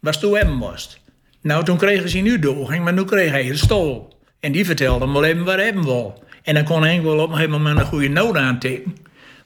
was 0.00 0.20
toen 0.20 0.36
hem 0.36 0.52
moest. 0.52 1.00
Nou, 1.40 1.64
toen 1.64 1.76
kregen 1.76 2.08
ze 2.08 2.18
nu 2.18 2.38
doorging, 2.38 2.84
maar 2.84 2.92
nu 2.92 3.04
kreeg 3.04 3.30
hij 3.30 3.46
de 3.46 3.56
stol. 3.56 4.18
En 4.40 4.52
die 4.52 4.64
vertelde 4.64 5.04
hem 5.04 5.12
wel 5.12 5.24
even 5.24 5.44
waar 5.44 5.56
hij 5.56 5.66
hem 5.66 5.84
wil. 5.84 6.24
En 6.42 6.54
dan 6.54 6.64
kon 6.64 6.84
Henk 6.84 7.02
wel 7.02 7.18
op 7.18 7.28
een 7.28 7.34
gegeven 7.34 7.50
moment 7.50 7.78
een 7.78 7.84
goede 7.86 8.08
noot 8.08 8.36
aantekenen. 8.36 8.96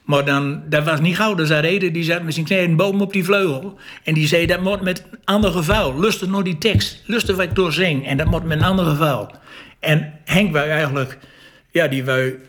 Maar 0.03 0.25
dan, 0.25 0.63
dat 0.69 0.83
was 0.83 0.99
niet 0.99 1.15
gauw. 1.15 1.37
Er 1.37 1.45
zat 1.45 1.63
Ede, 1.63 1.91
die 1.91 2.03
zat 2.03 2.23
met 2.23 2.33
zijn 2.33 2.45
knieën 2.45 2.75
boom 2.75 3.01
op 3.01 3.13
die 3.13 3.23
vleugel. 3.23 3.79
En 4.03 4.13
die 4.13 4.27
zei, 4.27 4.45
dat 4.45 4.61
moet 4.61 4.81
met 4.81 5.05
een 5.11 5.19
ander 5.23 5.51
geval. 5.51 5.99
Lustig 5.99 6.27
naar 6.27 6.43
die 6.43 6.57
tekst. 6.57 7.01
Lustig 7.05 7.35
wat 7.35 7.45
ik 7.45 7.55
door 7.55 7.73
zing. 7.73 8.07
En 8.07 8.17
dat 8.17 8.27
moet 8.27 8.43
met 8.43 8.57
een 8.57 8.65
ander 8.65 8.85
geval. 8.85 9.31
En 9.79 10.13
Henk 10.25 10.51
wou 10.51 10.69
eigenlijk... 10.69 11.17
Ja, 11.69 11.87
die 11.87 12.05
wou 12.05 12.39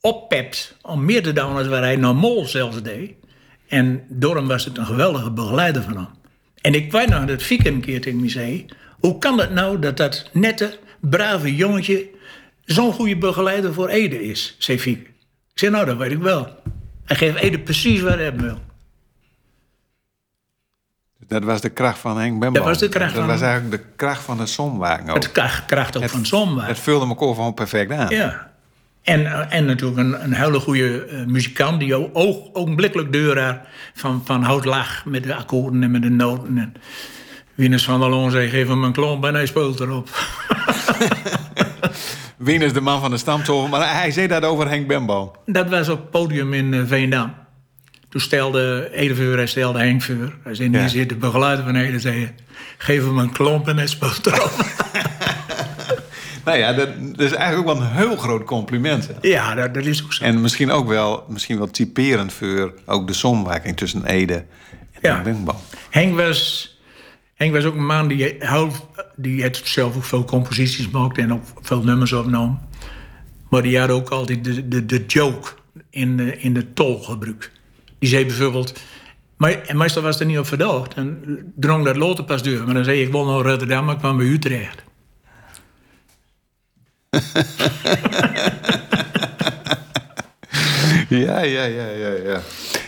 oppept 0.00 0.76
om 0.82 1.04
meer 1.04 1.22
te 1.22 1.32
doen 1.32 1.54
dan 1.54 1.68
wat 1.68 1.80
hij 1.80 1.96
normaal 1.96 2.44
zelfs 2.44 2.82
deed. 2.82 3.12
En 3.68 4.04
door 4.08 4.36
hem 4.36 4.46
was 4.46 4.64
het 4.64 4.78
een 4.78 4.86
geweldige 4.86 5.30
begeleider 5.30 5.82
van 5.82 5.96
hem. 5.96 6.06
En 6.60 6.74
ik 6.74 6.92
weet 6.92 7.08
nog 7.08 7.24
dat 7.24 7.42
Fieke 7.42 7.68
een 7.68 7.80
keer 7.80 8.00
tegen 8.00 8.20
me 8.20 8.28
zei... 8.28 8.66
Hoe 8.98 9.18
kan 9.18 9.38
het 9.38 9.50
nou 9.50 9.78
dat 9.78 9.96
dat 9.96 10.30
nette, 10.32 10.78
brave 11.00 11.54
jongetje... 11.54 12.08
zo'n 12.64 12.92
goede 12.92 13.16
begeleider 13.16 13.74
voor 13.74 13.88
Ede 13.88 14.22
is, 14.22 14.56
zei 14.58 14.78
Fieke. 14.80 15.02
Ik 15.52 15.64
zei, 15.64 15.70
nou, 15.72 15.84
dat 15.86 15.96
weet 15.96 16.10
ik 16.12 16.18
wel. 16.18 16.56
Hij 17.04 17.16
geeft 17.16 17.36
Ede 17.36 17.58
precies 17.58 18.00
waar 18.00 18.16
hij 18.16 18.24
hem 18.24 18.40
wil. 18.40 18.58
Dat 21.26 21.42
was 21.44 21.60
de 21.60 21.68
kracht 21.68 21.98
van 21.98 22.18
Henk 22.18 22.30
Bemboom. 22.32 22.52
Dat 22.52 22.64
was 22.64 22.78
de 22.78 22.88
kracht 22.88 23.14
Dat 23.14 23.22
van- 23.24 23.32
was 23.32 23.40
eigenlijk 23.40 23.82
de 23.82 23.88
kracht 23.96 24.22
van 24.22 24.36
de 24.36 24.46
zonwagen 24.46 25.08
ook. 25.08 25.14
Het 25.14 25.32
kracht, 25.32 25.64
kracht 25.66 25.96
ook 25.96 26.08
van 26.08 26.26
Zomba. 26.26 26.64
Het 26.64 26.78
vulde 26.78 27.06
elkaar 27.06 27.28
gewoon 27.34 27.54
perfect 27.54 27.90
aan. 27.90 28.08
Ja. 28.08 28.47
En, 29.08 29.26
eh, 29.26 29.56
en 29.58 29.64
natuurlijk 29.64 29.98
een, 29.98 30.24
een 30.24 30.32
hele 30.32 30.60
goede 30.60 31.04
eh, 31.04 31.24
muzikant 31.26 31.80
die 31.80 31.94
ook 31.94 32.10
ogenblikkelijk 32.52 33.12
deur 33.12 33.60
van, 33.94 34.22
van 34.24 34.42
hout 34.42 34.64
lag 34.64 35.04
met 35.04 35.22
de 35.22 35.34
akkoorden 35.34 35.82
en 35.82 35.90
met 35.90 36.02
de 36.02 36.10
noten. 36.10 36.58
En 36.58 36.74
Wieners 37.54 37.84
van 37.84 37.98
Wallon 37.98 38.30
zei, 38.30 38.48
geef 38.48 38.68
hem 38.68 38.84
een 38.84 38.92
klomp 38.92 39.24
en 39.24 39.34
hij 39.34 39.46
speelt 39.46 39.80
erop. 39.80 40.08
Wien 42.36 42.62
is 42.62 42.72
de 42.72 42.80
man 42.80 43.00
van 43.00 43.10
de 43.10 43.16
stamtoren, 43.16 43.70
maar 43.70 44.00
hij 44.00 44.10
zei 44.10 44.26
dat 44.26 44.44
over 44.44 44.68
Henk 44.68 44.86
Bemboom. 44.86 45.30
Dat 45.46 45.68
was 45.68 45.88
op 45.88 45.98
het 45.98 46.10
podium 46.10 46.54
in 46.54 46.74
eh, 46.74 46.80
Veendam. 46.86 47.34
Toen 48.08 48.20
stelde 48.20 48.88
Edeveur, 48.92 49.36
hij 49.36 49.46
stelde 49.46 49.78
Henk 49.78 50.02
Veur. 50.02 50.36
Hij 50.42 50.54
zei, 50.54 50.70
Ja. 50.70 50.78
hier 50.78 50.88
zit 50.88 51.08
de 51.08 51.16
begeleider 51.16 51.64
van 51.64 51.74
Ede, 51.74 51.98
zei, 51.98 52.34
geef 52.78 53.04
hem 53.04 53.18
een 53.18 53.32
klomp 53.32 53.68
en 53.68 53.76
hij 53.76 53.86
speelt 53.86 54.26
erop. 54.26 54.52
Nou 56.48 56.60
ja, 56.60 56.72
dat, 56.72 56.88
dat 57.00 57.20
is 57.20 57.32
eigenlijk 57.32 57.68
ook 57.68 57.76
wel 57.76 57.86
een 57.86 57.92
heel 57.92 58.16
groot 58.16 58.44
compliment. 58.44 59.06
hè. 59.06 59.28
Ja, 59.28 59.54
dat, 59.54 59.74
dat 59.74 59.84
is 59.84 60.04
ook 60.04 60.12
zo. 60.12 60.24
En 60.24 60.40
misschien 60.40 60.70
ook 60.70 60.88
wel, 60.88 61.24
misschien 61.28 61.58
wel 61.58 61.70
typerend 61.70 62.32
voor 62.32 62.74
ook 62.86 63.06
de 63.06 63.12
samenwerking 63.12 63.76
tussen 63.76 64.04
Ede 64.06 64.44
en 64.92 65.00
Ja. 65.02 65.22
Henk 65.90 66.16
was, 66.16 66.78
Henk 67.34 67.52
was 67.52 67.64
ook 67.64 67.74
een 67.74 67.86
man 67.86 68.08
die, 68.08 68.38
die 69.16 69.42
had 69.42 69.60
zelf 69.64 69.96
ook 69.96 70.04
veel 70.04 70.24
composities 70.24 70.84
gemaakt 70.84 71.18
en 71.18 71.32
ook 71.32 71.42
veel 71.60 71.82
nummers 71.82 72.12
opgenomen. 72.12 72.58
Maar 73.50 73.62
die 73.62 73.78
had 73.78 73.90
ook 73.90 74.08
altijd 74.08 74.44
de, 74.44 74.68
de, 74.68 74.86
de 74.86 75.04
joke 75.06 75.48
in 75.90 76.16
de, 76.16 76.38
in 76.38 76.54
de 76.54 76.72
tol 76.72 77.02
gebruikt. 77.02 77.50
Die 77.98 78.08
zei 78.08 78.26
bijvoorbeeld... 78.26 78.80
Maar, 79.36 79.52
en 79.52 79.76
meestal 79.76 80.02
was 80.02 80.12
het 80.12 80.20
er 80.20 80.26
niet 80.26 80.38
op 80.38 80.46
verdacht. 80.46 80.94
En 80.94 81.22
drong 81.54 81.84
dat 81.84 81.96
loten 81.96 82.24
pas 82.24 82.42
deur. 82.42 82.64
Maar 82.64 82.74
dan 82.74 82.84
zei 82.84 83.00
ik, 83.00 83.06
ik 83.06 83.12
wil 83.12 83.24
naar 83.24 83.50
Rotterdam, 83.50 83.84
maar 83.84 83.94
ik 83.94 84.00
kwam 84.00 84.16
bij 84.16 84.26
Utrecht. 84.26 84.86
Ja, 91.08 91.40
ja, 91.40 91.64
ja, 91.64 91.86
ja, 91.86 92.12
ja. 92.24 92.40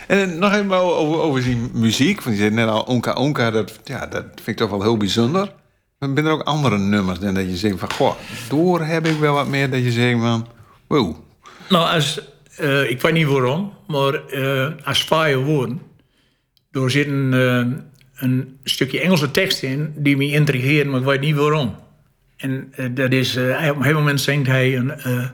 En 0.07 0.39
nog 0.39 0.53
even 0.53 0.73
over, 0.73 1.21
over 1.21 1.43
die 1.43 1.71
muziek. 1.73 2.23
Want 2.23 2.37
je 2.37 2.43
zei 2.43 2.55
net 2.55 2.69
al, 2.69 2.83
Onka 2.83 3.13
Onka, 3.13 3.51
dat, 3.51 3.81
ja, 3.85 4.07
dat 4.07 4.25
vind 4.35 4.47
ik 4.47 4.57
toch 4.57 4.71
wel 4.71 4.83
heel 4.83 4.97
bijzonder. 4.97 5.53
Maar 5.99 6.09
zijn 6.15 6.27
er 6.27 6.33
ook 6.33 6.43
andere 6.43 6.79
nummers 6.79 7.19
dan 7.19 7.35
dat 7.35 7.45
je 7.45 7.57
zegt 7.57 7.79
van... 7.79 7.93
Goh, 7.93 8.15
door 8.49 8.81
heb 8.81 9.07
ik 9.07 9.19
wel 9.19 9.35
wat 9.35 9.49
meer 9.49 9.71
dat 9.71 9.85
je 9.85 9.93
zegt 9.93 10.21
van... 10.21 10.47
Wow, 10.87 11.17
Nou, 11.69 11.95
als, 11.95 12.21
eh, 12.57 12.91
ik 12.91 13.01
weet 13.01 13.13
niet 13.13 13.27
waarom, 13.27 13.73
maar 13.87 14.15
eh, 14.15 14.67
als 14.85 15.03
fire 15.03 15.39
woorden... 15.39 15.81
zit 16.73 17.07
een, 17.07 17.35
eh, 17.35 17.83
een 18.29 18.59
stukje 18.65 19.01
Engelse 19.01 19.31
tekst 19.31 19.63
in 19.63 19.93
die 19.97 20.17
me 20.17 20.31
intrigeert, 20.31 20.89
maar 20.89 21.01
ik 21.01 21.07
weet 21.07 21.21
niet 21.21 21.37
waarom. 21.37 21.75
En 22.41 22.73
eh, 22.77 22.87
dat 22.91 23.13
is, 23.13 23.37
eh, 23.37 23.45
op 23.45 23.51
een 23.51 23.75
gegeven 23.75 23.95
moment 23.95 24.21
zingt 24.21 24.47
hij 24.47 24.77
een 24.77 24.91
eh, 24.91 25.25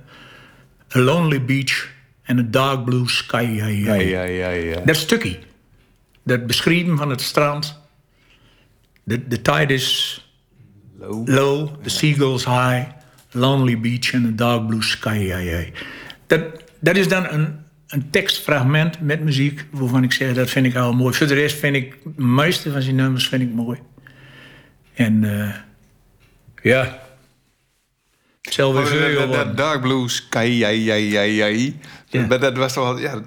A 0.97 0.99
Lonely 0.99 1.45
Beach 1.45 1.89
and 2.25 2.39
a 2.39 2.43
Dark 2.43 2.85
Blue 2.85 3.09
Sky. 3.09 3.49
Ja, 3.53 3.67
ja, 3.67 3.95
ja, 3.95 4.23
ja, 4.23 4.49
ja. 4.49 4.81
Dat 4.85 4.97
stukje, 4.97 5.39
dat 6.25 6.47
beschrijven 6.47 6.97
van 6.97 7.11
het 7.11 7.21
strand. 7.21 7.81
De, 9.05 9.29
de 9.29 9.43
tide 9.43 9.75
is 9.75 10.21
Low. 10.99 11.29
low, 11.29 11.83
the 11.83 11.91
seagulls 11.91 12.45
high, 12.45 12.87
lonely 13.33 13.81
beach 13.81 14.15
and 14.15 14.27
a 14.27 14.31
dark 14.31 14.67
blue 14.67 14.83
sky. 14.83 15.17
Ja, 15.17 15.39
ja. 15.39 15.65
Dat, 16.27 16.41
dat 16.81 16.97
is 16.97 17.09
dan 17.09 17.27
een, 17.29 17.57
een 17.87 18.11
tekstfragment 18.11 19.01
met 19.01 19.21
muziek 19.21 19.65
waarvan 19.71 20.03
ik 20.03 20.13
zeg 20.13 20.35
dat 20.35 20.51
vind 20.51 20.67
ik 20.67 20.77
al 20.77 20.93
mooi. 20.93 21.15
Voor 21.15 21.27
de 21.27 21.35
rest 21.35 21.59
vind 21.59 21.77
ik 21.77 21.97
de 22.03 22.23
meeste 22.23 22.73
van 22.73 22.83
zijn 22.83 22.97
nummers 22.97 23.29
vind 23.29 23.43
ik 23.43 23.53
mooi. 23.53 23.79
En 24.95 25.25
eh, 25.25 25.55
ja, 26.69 26.99
het 28.43 28.55
zal 28.55 28.75
weer 28.75 28.83
Oh, 28.83 29.19
dat, 29.19 29.33
dat, 29.33 29.33
dat 29.47 29.57
Dark 29.57 29.81
Blue 29.81 30.09
Sky, 30.09 30.45
ja, 30.59 30.69
ja, 30.69 30.95
ja, 30.95 31.21
ja. 31.21 31.47
Ja. 32.09 32.27
Maar 32.27 32.41
dat 32.41 32.57
was 32.57 32.73
toch 32.73 32.85
wel, 32.85 32.99
ja... 32.99 33.23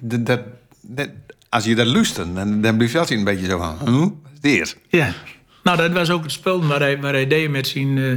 Dat, 0.00 0.26
dat, 0.26 0.40
dat- 0.80 1.10
als 1.48 1.64
je 1.64 1.74
dat 1.74 1.86
luistert, 1.86 2.34
dan, 2.34 2.60
dan 2.60 2.76
blijf 2.76 2.92
je 2.92 2.98
altijd 2.98 3.18
een 3.18 3.24
beetje 3.24 3.46
zo 3.46 3.58
van... 3.58 3.78
Huh? 3.84 4.00
Wat 4.00 4.12
is 4.40 4.40
dit? 4.40 4.76
Ja. 4.88 5.14
Nou, 5.62 5.76
dat 5.76 5.92
was 5.92 6.10
ook 6.10 6.22
het 6.22 6.32
spel 6.32 6.66
waar 6.66 6.80
hij, 6.80 7.00
waar 7.00 7.12
hij 7.12 7.26
deed 7.26 7.50
met 7.50 7.66
zijn, 7.66 7.98
eh, 7.98 8.12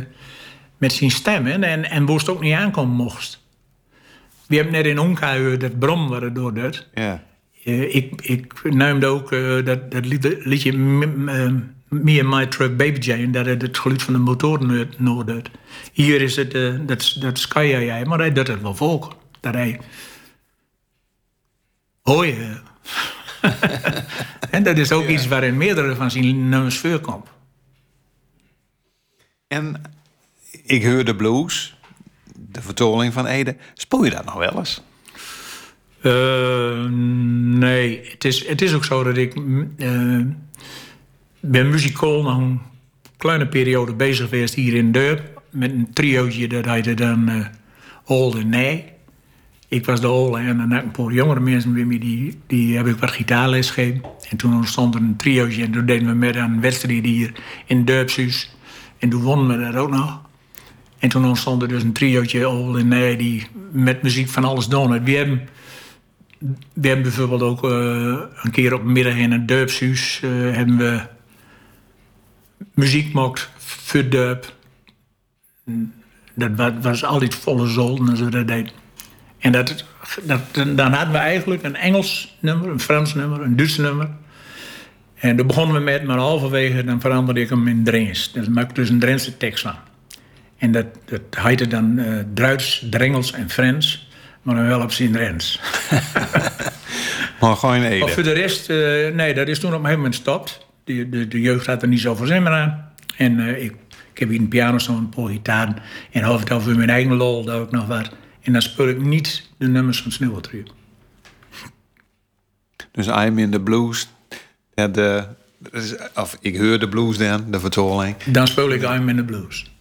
met 0.77 0.93
zijn 0.93 1.11
stem. 1.11 1.45
Hè? 1.45 1.51
En, 1.59 1.89
en 1.89 2.05
woest 2.05 2.29
ook 2.29 2.41
niet 2.41 2.53
aankomen 2.53 2.95
mocht. 2.95 3.43
We 4.47 4.55
hebben 4.55 4.73
net 4.73 4.85
in 4.85 4.99
Onka 4.99 5.55
dat 5.57 5.79
brom 5.79 6.07
waar 6.09 6.21
het 6.21 6.35
door 6.35 6.53
deed. 6.53 6.87
Ja. 6.93 7.23
Eh, 7.63 7.95
ik, 7.95 8.21
ik 8.21 8.73
neemde 8.73 9.05
ook 9.05 9.31
eh, 9.31 9.65
dat, 9.65 9.91
dat 9.91 10.05
lied- 10.05 10.37
liedje 10.45 10.71
M- 10.71 11.29
eh, 11.29 11.51
Me 12.03 12.19
and 12.21 12.29
My 12.29 12.45
Truck 12.45 12.77
Baby 12.77 12.99
Jane, 12.99 13.29
dat 13.29 13.45
het 13.45 13.61
het 13.61 13.77
geluid 13.77 14.03
van 14.03 14.13
de 14.13 14.19
motoren 14.19 14.93
noord. 14.97 15.49
Hier 15.91 16.21
is 16.21 16.35
het, 16.35 16.53
eh, 16.53 16.73
dat, 16.81 17.15
dat 17.19 17.39
Sky 17.39 17.65
jij, 17.65 18.05
maar 18.05 18.19
hij 18.19 18.31
doet 18.31 18.47
het 18.47 18.61
wel 18.61 18.75
volk. 18.75 19.15
Dat 19.39 19.53
hij. 19.53 19.79
Hoor 22.01 22.25
je? 22.25 22.59
en 24.49 24.63
dat 24.63 24.77
is 24.77 24.91
ook 24.91 25.07
iets 25.07 25.27
waarin 25.27 25.57
meerdere 25.57 25.95
van 25.95 26.11
zijn 26.11 26.49
nummers 26.49 26.77
voorkomt. 26.77 27.27
En 29.47 29.81
ik 30.63 30.85
hoor 30.85 31.03
de 31.03 31.15
blues, 31.15 31.77
de 32.35 32.61
vertoning 32.61 33.13
van 33.13 33.25
Ede. 33.25 33.55
Speel 33.73 34.03
je 34.03 34.09
dat 34.09 34.25
nog 34.25 34.35
wel 34.35 34.57
eens? 34.57 34.81
Eh, 36.01 36.85
nee, 37.59 38.09
het 38.11 38.25
is, 38.25 38.47
het 38.47 38.61
is 38.61 38.73
ook 38.73 38.85
zo 38.85 39.03
dat 39.03 39.17
ik 39.17 39.35
mm, 39.35 39.73
eh, 39.77 40.21
ben 41.51 41.69
muzikaal 41.69 42.23
nog 42.23 42.37
een 42.37 42.59
kleine 43.17 43.47
periode 43.47 43.93
bezig 43.93 44.29
geweest 44.29 44.53
hier 44.53 44.73
in 44.73 44.91
Durp. 44.91 45.41
Met 45.51 45.71
een 45.71 45.93
triootje 45.93 46.47
dat 46.47 46.65
heette 46.65 46.93
dan 46.93 47.29
eh 47.29 47.45
Old 48.05 48.35
en 48.35 48.49
Nee. 48.49 48.93
Ik 49.67 49.85
was 49.85 50.01
de 50.01 50.09
Old 50.09 50.35
en 50.35 50.57
dan 50.57 50.71
een 50.71 50.91
paar 50.91 51.11
jongere 51.11 51.39
mensen 51.39 51.73
bij 51.73 51.85
me, 51.85 51.99
die, 51.99 52.39
die 52.47 52.77
heb 52.77 52.87
ik 52.87 52.97
wat 52.97 53.11
gitaarles 53.11 53.69
gegeven. 53.69 54.01
En 54.29 54.37
toen 54.37 54.55
ontstond 54.55 54.95
er 54.95 55.01
een 55.01 55.15
triootje 55.15 55.63
en 55.63 55.71
toen 55.71 55.85
deden 55.85 56.07
we 56.07 56.13
met 56.13 56.35
een 56.35 56.61
wedstrijd 56.61 57.05
hier 57.05 57.31
in 57.65 57.85
Durpshuis. 57.85 58.55
En 58.97 59.09
toen 59.09 59.21
wonnen 59.21 59.57
we 59.57 59.65
dat 59.65 59.75
ook 59.75 59.89
nog. 59.89 60.21
En 60.99 61.09
toen 61.09 61.25
ontstond 61.25 61.61
er 61.61 61.67
dus 61.67 61.83
een 61.83 61.93
triootje 61.93 62.49
Old 62.49 62.77
en 62.77 62.87
Nee 62.87 63.17
die 63.17 63.47
met 63.71 64.01
muziek 64.01 64.29
van 64.29 64.43
alles 64.43 64.67
doen. 64.67 65.03
We 65.03 65.11
hebben 65.11 65.49
we 66.73 66.87
hebben 66.87 67.01
bijvoorbeeld 67.01 67.41
ook 67.41 67.63
eh, 67.63 68.19
een 68.43 68.51
keer 68.51 68.73
op 68.73 68.83
middag 68.83 69.15
in 69.15 69.31
een 69.31 69.45
Durpshuis 69.45 70.19
eh, 70.23 70.29
hebben 70.31 70.77
we 70.77 71.01
muziek 72.73 73.05
gemaakt 73.05 73.49
voor. 73.57 74.53
Dat 76.33 76.51
wa- 76.55 76.79
was 76.79 77.03
altijd 77.03 77.35
volle 77.35 77.67
zolden 77.67 78.09
en 78.09 78.17
zo 78.17 78.29
dat 78.29 78.47
deed. 78.47 78.71
En 79.39 79.51
dat, 79.51 79.85
dat, 80.23 80.39
dan 80.53 80.91
hadden 80.93 81.11
we 81.11 81.17
eigenlijk 81.17 81.63
een 81.63 81.75
Engels 81.75 82.37
nummer, 82.39 82.69
een 82.69 82.79
Frans 82.79 83.13
nummer, 83.13 83.41
een 83.41 83.55
Duits 83.55 83.77
nummer. 83.77 84.09
En 85.15 85.35
daar 85.35 85.45
begonnen 85.45 85.75
we 85.75 85.81
met, 85.81 86.03
maar 86.03 86.17
halverwege 86.17 86.83
dan 86.83 87.01
veranderde 87.01 87.41
ik 87.41 87.49
hem 87.49 87.67
in 87.67 87.83
Drents. 87.83 88.31
Dus 88.31 88.47
maakte 88.47 88.69
ik 88.69 88.75
dus 88.75 88.89
een 88.89 88.99
Drentse 88.99 89.37
tekst 89.37 89.63
van. 89.63 89.75
En 90.57 90.71
dat, 90.71 90.85
dat 91.05 91.21
heette 91.29 91.67
dan 91.67 91.97
eh 91.99 92.23
Duits, 92.33 92.85
Drengels 92.89 93.31
en 93.31 93.49
Frans, 93.49 94.07
maar 94.41 94.55
dan 94.55 94.67
wel 94.67 94.81
op 94.81 94.91
zijn 94.91 95.11
Drents. 95.11 95.59
Maar 97.39 97.55
gewoon 97.55 97.83
Ede. 97.83 97.99
Maar 98.05 98.09
voor 98.13 98.23
de 98.23 98.31
rest, 98.31 98.69
eh, 98.69 98.75
nee, 99.13 99.33
dat 99.33 99.47
is 99.47 99.59
toen 99.59 99.69
op 99.69 99.75
een 99.79 99.85
gegeven 99.85 99.95
moment 100.03 100.15
gestopt. 100.15 100.64
De, 100.85 101.09
de, 101.09 101.27
de 101.27 101.41
jeugd 101.41 101.65
had 101.65 101.81
er 101.81 101.87
niet 101.87 101.99
zoveel 101.99 102.25
zin 102.25 102.43
meer 102.43 102.51
aan. 102.51 102.91
En 103.17 103.39
eh, 103.39 103.63
ik, 103.63 103.71
ik 104.13 104.19
heb 104.19 104.29
hier 104.29 104.39
een 104.39 104.47
piano 104.47 104.77
staan, 104.77 104.95
een 104.97 105.09
paar 105.09 105.27
gitaren. 105.27 105.75
En 106.11 106.23
half 106.23 106.39
het 106.39 106.51
over 106.51 106.75
mijn 106.75 106.89
eigen 106.89 107.15
lol, 107.15 107.43
daar 107.45 107.59
ook 107.59 107.71
nog 107.71 107.87
wat. 107.87 108.09
En 108.41 108.51
dan 108.53 108.61
speel 108.61 108.87
ik 108.87 109.01
niet 109.01 109.49
de 109.57 109.67
nummers 109.67 110.01
van 110.01 110.11
Sneeuwwaltrio. 110.11 110.63
Dus 112.91 113.07
I'm 113.07 113.39
in 113.39 113.51
the 113.51 113.59
blues. 113.61 114.07
De, 114.73 115.27
dat 115.59 116.09
of 116.15 116.37
ik 116.41 116.57
hoor 116.57 116.79
de 116.79 116.89
blues 116.89 117.17
dan, 117.17 117.51
de 117.51 117.59
vertoning. 117.59 118.15
Dan 118.23 118.47
speel 118.47 118.71
ik 118.71 118.81
I'm 118.83 119.09
in 119.09 119.15
the 119.15 119.23
Blues. 119.23 119.71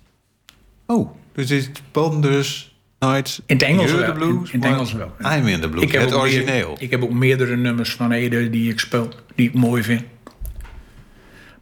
Oh, 0.86 1.10
dus 1.32 1.50
is 1.50 1.66
het 1.66 1.82
dus 2.20 2.74
nooit... 2.98 3.42
In 3.46 3.56
het 3.56 3.64
Engels 3.64 3.92
wel. 3.92 4.12
blues, 4.12 4.48
In- 4.50 4.54
in 4.54 4.62
het 4.62 4.72
Engels 4.72 4.92
wel. 4.92 5.14
I'm 5.20 5.46
in 5.46 5.60
the 5.60 5.68
blues, 5.68 5.92
het 5.92 6.14
origineel. 6.14 6.68
meer- 6.68 6.82
ik 6.82 6.90
heb 6.90 7.02
ook 7.02 7.12
meerdere 7.12 7.56
nummers 7.56 7.92
van 7.94 8.12
Ede 8.12 8.50
die 8.50 8.70
ik 8.70 8.80
speel, 8.80 9.08
die 9.34 9.48
ik 9.48 9.54
mooi 9.54 9.82
vind. 9.82 10.02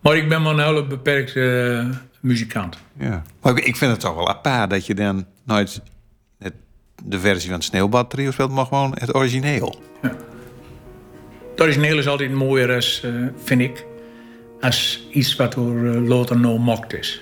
Maar 0.03 0.17
ik 0.17 0.29
ben 0.29 0.43
maar 0.43 0.53
een 0.53 0.65
hele 0.65 0.85
beperkte 0.87 1.41
eh, 1.91 1.97
muzikant. 2.21 2.79
Ja. 2.99 3.23
Maar 3.43 3.57
ik- 3.59 3.65
ik 3.65 3.77
vind 3.77 3.91
het 3.91 4.01
toch 4.01 4.15
wel 4.15 4.29
apart 4.29 4.71
dat 4.71 4.87
je 4.87 4.95
dan 4.95 5.27
nooit 5.45 5.83
het, 6.39 6.53
de 7.05 7.21
versie 7.21 7.49
van 7.49 7.59
het 7.59 7.65
Sneeuwbad 7.65 8.11
trio 8.11 8.31
speelt, 8.31 8.51
maar 8.51 8.67
gewoon 8.67 8.95
het 8.99 9.15
origineel. 9.15 9.81
Het 11.51 11.61
origineel 11.61 11.99
is 11.99 12.07
altijd 12.09 12.33
mooier, 12.33 12.75
als, 12.75 13.03
eh, 13.05 13.11
vind 13.45 13.61
ik, 13.61 13.85
als 14.61 15.07
iets 15.11 15.37
wat 15.37 15.53
door 15.53 15.75
uh, 15.77 16.09
later 16.09 16.39
no 16.39 16.77
is. 16.89 17.21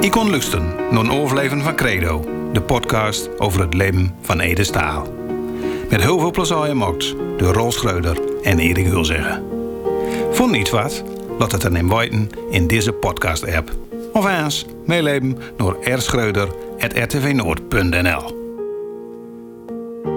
Ik 0.00 0.10
kon 0.10 0.30
luisteren 0.30 0.74
naar 0.90 1.00
een 1.00 1.10
overleven 1.10 1.62
van 1.62 1.76
Credo, 1.76 2.24
de 2.54 2.62
podcast 2.62 3.28
over 3.38 3.60
het 3.60 3.74
leven 3.74 4.14
van 4.20 4.40
Ede 4.40 4.64
Staal. 4.64 5.06
Met 5.90 6.02
heel 6.02 6.18
veel 6.18 6.30
plezier 6.30 6.56
gemaakt 6.56 7.14
door 7.36 7.52
Rol 7.52 7.72
Schreuder 7.72 8.18
en 8.42 8.58
Erik 8.58 8.86
Hulzeggen. 8.86 9.44
Vond 10.30 10.50
niet 10.50 10.70
wat? 10.70 11.02
Laat 11.38 11.52
het 11.52 11.60
dan 11.60 11.76
in 11.76 12.30
in 12.50 12.66
deze 12.66 12.92
podcast-app. 12.92 13.70
Of 14.12 14.40
eens 14.40 14.66
meeleven 14.86 15.38
door 15.56 15.76
rschreuder.rtvnoord.nl 15.84 18.42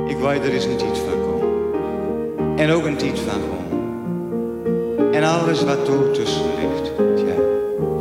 Ik 0.08 0.18
weet 0.18 0.44
er 0.44 0.54
is 0.54 0.66
een 0.66 0.78
tijd 0.78 0.98
van 0.98 1.22
komen. 1.22 1.48
En 2.58 2.72
ook 2.72 2.86
een 2.86 2.98
tijd 2.98 3.20
van 3.20 3.42
gewoon. 3.42 3.66
En 5.14 5.24
alles 5.24 5.64
wat 5.64 5.88
er 5.88 6.12
tussen 6.12 6.46
ligt, 6.60 6.92
ja, 7.28 7.36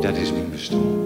dat 0.07 0.17
is 0.17 0.31
mijn 0.31 0.49
bestaan. 0.51 0.96